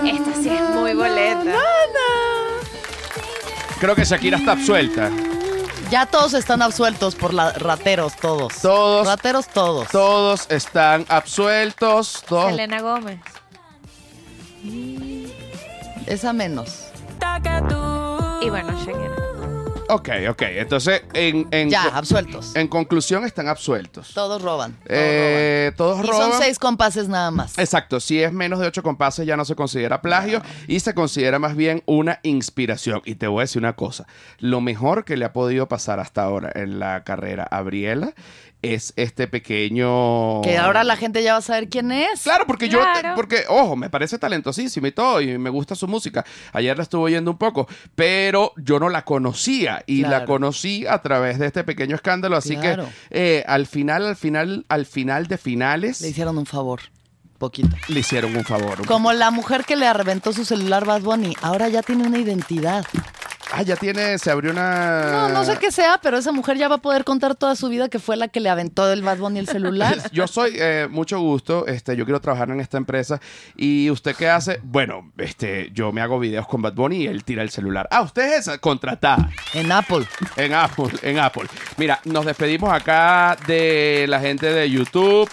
Esta 0.05 0.35
sí 0.43 0.49
es 0.49 0.71
muy 0.75 0.95
boleta. 0.95 1.55
Creo 3.79 3.95
que 3.95 4.05
Shakira 4.05 4.39
está 4.39 4.53
absuelta. 4.53 5.09
Ya 5.93 6.07
todos 6.07 6.33
están 6.33 6.63
absueltos 6.63 7.15
por 7.15 7.35
la 7.35 7.53
rateros, 7.53 8.17
todos. 8.17 8.55
Todos. 8.63 9.07
Rateros 9.07 9.47
todos. 9.49 9.89
Todos 9.89 10.47
están 10.49 11.05
absueltos. 11.11 12.25
Todos. 12.27 12.47
Selena 12.47 12.81
Gómez. 12.81 13.21
Esa 16.07 16.33
menos. 16.33 16.87
Y 18.41 18.49
bueno, 18.49 18.73
Shakira. 18.73 19.42
Ok, 19.95 20.09
ok. 20.31 20.43
Entonces, 20.43 21.03
en, 21.15 21.47
en, 21.51 21.71
Ya, 21.71 21.85
absueltos. 21.85 22.55
en 22.57 22.69
conclusión, 22.69 23.25
están 23.25 23.49
absueltos. 23.49 24.13
Todos 24.15 24.41
roban. 24.43 24.73
Todos 24.73 24.87
Eh, 24.89 25.73
todos 25.77 25.99
roban. 25.99 26.07
Y 26.07 26.11
roban. 26.11 26.31
son 26.33 26.41
seis 26.43 26.59
compases 26.59 27.09
nada 27.09 27.31
más. 27.31 27.59
Exacto, 27.59 28.01
si 28.01 28.23
es 28.23 28.33
menos 28.33 28.59
de 28.59 28.67
ocho 28.67 28.83
compases 28.83 29.27
ya 29.27 29.37
no 29.37 29.45
se 29.45 29.55
considera 29.55 30.01
plagio 30.03 30.43
y 30.67 30.81
se 30.81 30.95
considera 30.95 31.39
más 31.39 31.57
bien 31.57 31.83
una 31.87 32.21
inspiración. 32.23 33.03
Y 33.05 33.17
te 33.17 33.27
voy 33.27 33.41
a 33.41 33.43
decir 33.43 33.61
una 33.61 33.75
cosa, 33.75 34.07
lo 34.39 34.61
mejor 34.61 35.05
que 35.05 35.17
le 35.17 35.25
ha 35.25 35.33
podido 35.33 35.69
pasar 35.69 36.01
hasta 36.01 36.23
ahora 36.23 36.51
en 36.55 36.79
la 36.79 37.05
carrera 37.05 37.45
a 37.51 37.63
Briela 37.63 38.13
es 38.63 38.93
este 38.97 39.27
pequeño... 39.29 40.41
Que 40.43 40.57
ahora 40.57 40.85
la 40.85 40.97
gente 40.97 41.23
ya 41.23 41.33
va 41.33 41.39
a 41.39 41.43
saber 41.43 41.69
quién 41.69 41.91
es. 41.93 42.23
Claro, 42.23 42.45
porque 42.47 42.69
yo, 42.69 42.81
porque, 43.17 43.45
ojo, 43.49 43.77
me 43.77 43.91
parece 43.91 44.19
talentosísima 44.19 44.89
y 44.89 44.93
todo, 44.93 45.21
y 45.21 45.37
me 45.39 45.51
gusta 45.51 45.75
su 45.75 45.89
música. 45.89 46.25
Ayer 46.53 46.77
la 46.77 46.85
estuve 46.85 47.03
oyendo 47.05 47.31
un 47.33 47.39
poco, 47.39 47.67
pero 47.95 48.53
yo 48.57 48.79
no 48.79 48.89
la 48.89 49.05
conocía 49.05 49.83
y 49.87 50.03
la 50.03 50.25
conocí 50.25 50.87
a 50.87 50.99
través 51.03 51.39
de 51.39 51.47
este 51.49 51.65
pequeño 51.65 51.97
escándalo. 51.97 52.37
Así 52.37 52.57
Claro. 52.57 52.87
que 53.11 53.39
eh, 53.39 53.45
al 53.47 53.67
final, 53.67 54.07
al 54.07 54.17
final, 54.17 54.65
al 54.69 54.87
final 54.87 55.27
de 55.27 55.39
finales, 55.39 56.01
Le 56.01 56.09
hicieron 56.09 56.39
un 56.39 56.47
favor. 56.47 56.81
Poquito. 57.39 57.77
le 57.89 57.99
hicieron 58.01 58.37
un 58.37 58.45
favor. 58.45 58.87
Como 58.87 59.13
la 59.13 59.33
mujer 59.33 59.65
que 59.65 59.75
le 59.75 59.87
arrebentó 59.89 60.33
su 60.33 60.45
celular 60.45 60.85
Bad 60.85 61.01
Bunny. 61.03 61.35
Ahora 61.43 61.69
ya 61.69 61.83
tiene 61.83 62.07
una 62.07 62.19
identidad. 62.21 62.85
Ah, 63.55 63.63
ya 63.63 63.77
tiene, 63.77 64.19
se 64.19 64.31
abrió 64.31 64.51
una. 64.51 65.11
No, 65.11 65.29
no 65.29 65.45
sé 65.45 65.59
qué 65.59 65.71
sea, 65.71 66.01
pero 66.03 66.17
esa 66.17 66.33
mujer 66.33 66.57
ya 66.57 66.69
va 66.69 66.77
a 66.77 66.79
poder 66.79 67.05
contar 67.05 67.35
toda 67.35 67.55
su 67.55 67.69
vida 67.69 67.91
que 67.91 67.99
fue 67.99 68.17
la 68.17 68.29
que 68.29 68.41
le 68.41 68.49
aventó 68.49 68.91
el 68.91 69.03
Bad 69.03 69.19
Bunny 69.19 69.41
el 69.41 69.47
celular. 69.47 69.99
Yo 70.13 70.27
soy 70.27 70.57
eh, 70.59 70.89
mucho 70.91 71.21
gusto, 71.21 71.67
este, 71.67 71.95
yo 71.97 72.05
quiero 72.05 72.21
trabajar 72.21 72.51
en 72.51 72.61
esta 72.61 72.79
empresa. 72.79 73.21
¿Y 73.57 73.91
usted 73.91 74.17
qué 74.17 74.29
hace? 74.29 74.61
Bueno, 74.63 75.13
este, 75.19 75.71
yo 75.73 75.93
me 75.93 76.01
hago 76.01 76.19
videos 76.19 76.47
con 76.47 76.63
Bad 76.63 76.75
Bunny 76.75 77.03
y 77.03 77.07
él 77.07 77.25
tira 77.25 77.43
el 77.43 77.51
celular. 77.51 77.89
Ah, 77.91 78.03
usted 78.03 78.39
es 78.39 78.59
contratada. 78.59 79.31
En 79.53 79.71
Apple. 79.71 80.07
En 80.37 80.55
Apple, 80.55 80.89
en 81.03 81.19
Apple. 81.19 81.45
Mira, 81.77 82.01
nos 82.05 82.25
despedimos 82.25 82.73
acá 82.73 83.37
de 83.47 84.07
la 84.09 84.21
gente 84.21 84.47
de 84.47 84.71
YouTube. 84.71 85.29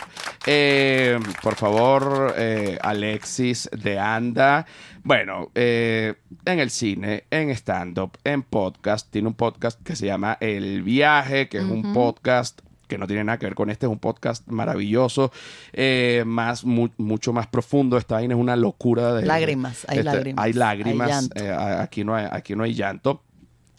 Eh, 0.46 1.20
por 1.42 1.56
favor, 1.56 2.34
eh, 2.38 2.78
Alexis 2.82 3.70
de 3.72 4.00
Anda. 4.00 4.66
Bueno, 5.04 5.50
eh, 5.56 6.16
en 6.46 6.60
el 6.60 6.70
cine, 6.70 7.24
en 7.32 7.50
stand-up, 7.52 8.18
en 8.24 8.44
podcast. 8.44 9.10
Tiene 9.10 9.28
un 9.30 9.34
podcast 9.34 9.82
que 9.84 9.96
se 9.96 10.06
llama 10.06 10.38
El 10.40 10.84
Viaje, 10.84 11.48
que 11.50 11.58
es 11.60 11.64
un 11.64 11.94
podcast 11.94 12.62
que 12.88 12.98
no 12.98 13.06
tiene 13.06 13.24
nada 13.24 13.38
que 13.38 13.46
ver 13.46 13.54
con 13.56 13.70
este, 13.70 13.86
es 13.86 13.92
un 13.92 14.00
podcast 14.00 14.48
maravilloso, 14.48 15.32
eh, 15.74 16.24
más, 16.26 16.66
mu- 16.66 16.90
mucho 16.98 17.34
más 17.34 17.46
profundo. 17.48 17.98
Esta 17.98 18.16
vaina 18.16 18.34
es 18.34 18.40
una 18.40 18.56
locura 18.56 19.14
de... 19.14 19.26
Lágrimas, 19.28 19.86
hay 19.88 20.00
este, 20.00 20.04
lágrimas, 20.12 20.44
Hay 20.46 20.54
lágrimas. 20.54 21.30
hay 21.36 21.44
eh, 21.46 21.52
aquí, 21.80 22.04
no 22.04 22.16
hay, 22.16 22.26
aquí 22.32 22.56
no 22.56 22.64
hay 22.64 22.74
llanto. 22.74 23.22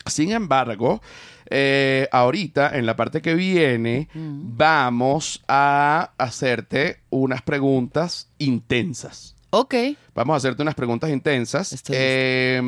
Sin 0.06 0.30
embargo, 0.30 1.02
eh, 1.50 2.08
ahorita 2.12 2.78
en 2.78 2.86
la 2.86 2.94
parte 2.96 3.20
que 3.20 3.34
viene 3.34 4.08
Mm. 4.14 4.56
vamos 4.56 5.42
a 5.48 6.12
hacerte 6.16 7.00
unas 7.10 7.42
preguntas 7.42 8.30
intensas. 8.38 9.34
Ok. 9.52 9.74
Vamos 10.14 10.34
a 10.34 10.36
hacerte 10.36 10.62
unas 10.62 10.74
preguntas 10.76 11.10
intensas. 11.10 11.82
Eh, 11.88 12.60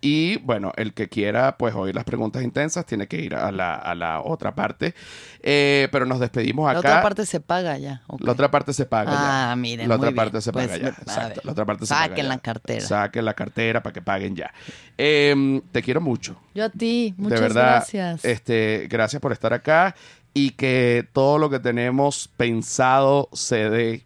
y 0.00 0.38
bueno, 0.38 0.72
el 0.76 0.94
que 0.94 1.08
quiera 1.08 1.56
pues 1.58 1.74
oír 1.74 1.94
las 1.94 2.04
preguntas 2.04 2.42
intensas 2.42 2.86
tiene 2.86 3.06
que 3.06 3.20
ir 3.20 3.34
a 3.34 3.50
la, 3.52 3.74
a 3.74 3.94
la 3.94 4.20
otra 4.22 4.54
parte. 4.54 4.94
Eh, 5.42 5.88
pero 5.92 6.06
nos 6.06 6.18
despedimos 6.20 6.64
acá. 6.70 6.74
La 6.74 6.78
otra 6.80 7.02
parte 7.02 7.26
se 7.26 7.40
paga 7.40 7.76
ya. 7.76 8.02
La 8.20 8.32
otra 8.32 8.50
parte 8.50 8.72
se 8.72 8.86
paga 8.86 9.10
ya. 9.12 9.52
Ah, 9.52 9.56
miren, 9.56 9.88
La 9.88 9.96
muy 9.96 10.00
otra 10.06 10.10
bien. 10.10 10.16
parte 10.16 10.40
se 10.40 10.52
Pues, 10.52 10.68
paga 10.68 10.78
ya. 10.80 10.86
a 10.86 10.90
Exacto. 10.90 11.40
La 11.44 11.52
otra 11.52 11.64
parte 11.66 11.86
se 11.86 11.92
paga 11.94 12.06
saquen 12.08 12.24
ya. 12.24 12.28
la 12.28 12.38
cartera. 12.38 12.80
Saquen 12.86 13.24
la 13.24 13.34
cartera 13.34 13.82
para 13.82 13.92
que 13.92 14.02
paguen 14.02 14.36
ya. 14.36 14.52
Eh, 14.96 15.60
te 15.72 15.82
quiero 15.82 16.00
mucho. 16.00 16.36
Yo 16.54 16.64
a 16.64 16.70
ti. 16.70 17.14
Muchas 17.18 17.40
de 17.40 17.46
verdad, 17.46 17.70
gracias. 17.76 18.24
Este, 18.24 18.86
gracias 18.88 19.20
por 19.20 19.32
estar 19.32 19.52
acá 19.52 19.94
y 20.32 20.52
que 20.52 21.06
todo 21.12 21.38
lo 21.38 21.50
que 21.50 21.58
tenemos 21.58 22.28
pensado 22.36 23.28
se 23.32 23.68
dé. 23.68 24.04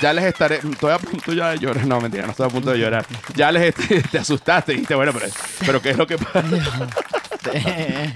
Ya 0.00 0.12
les 0.12 0.24
estaré. 0.24 0.56
Estoy 0.56 0.92
a 0.92 0.98
punto 0.98 1.32
ya 1.32 1.50
de 1.50 1.58
llorar. 1.58 1.86
No, 1.86 2.00
mentira, 2.00 2.24
no 2.24 2.30
estoy 2.30 2.46
a 2.46 2.48
punto 2.48 2.70
de 2.70 2.78
llorar. 2.78 3.04
Ya 3.34 3.52
les 3.52 3.74
te 4.10 4.18
asustaste. 4.18 4.72
Dijiste, 4.72 4.94
bueno, 4.94 5.12
pero, 5.12 5.26
pero 5.66 5.82
¿qué 5.82 5.90
es 5.90 5.96
lo 5.96 6.06
que 6.06 6.16
pasa? 6.16 6.42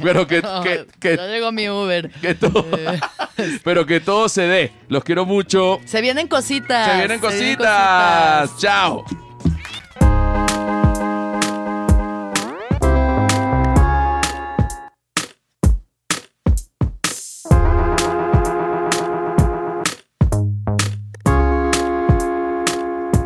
pero 0.02 0.26
que, 0.26 0.42
que, 0.62 0.86
que, 0.98 1.16
ya 1.16 1.26
llegó 1.26 1.52
mi 1.52 1.68
Uber. 1.68 2.10
que 2.10 2.34
todo. 2.34 2.66
pero 3.64 3.86
que 3.86 4.00
todo 4.00 4.28
se 4.28 4.42
dé. 4.42 4.72
Los 4.88 5.04
quiero 5.04 5.26
mucho. 5.26 5.80
Se 5.84 6.00
vienen 6.00 6.28
cositas. 6.28 6.90
Se 6.90 6.96
vienen 6.98 7.20
cositas. 7.20 8.56
Chao. 8.58 9.04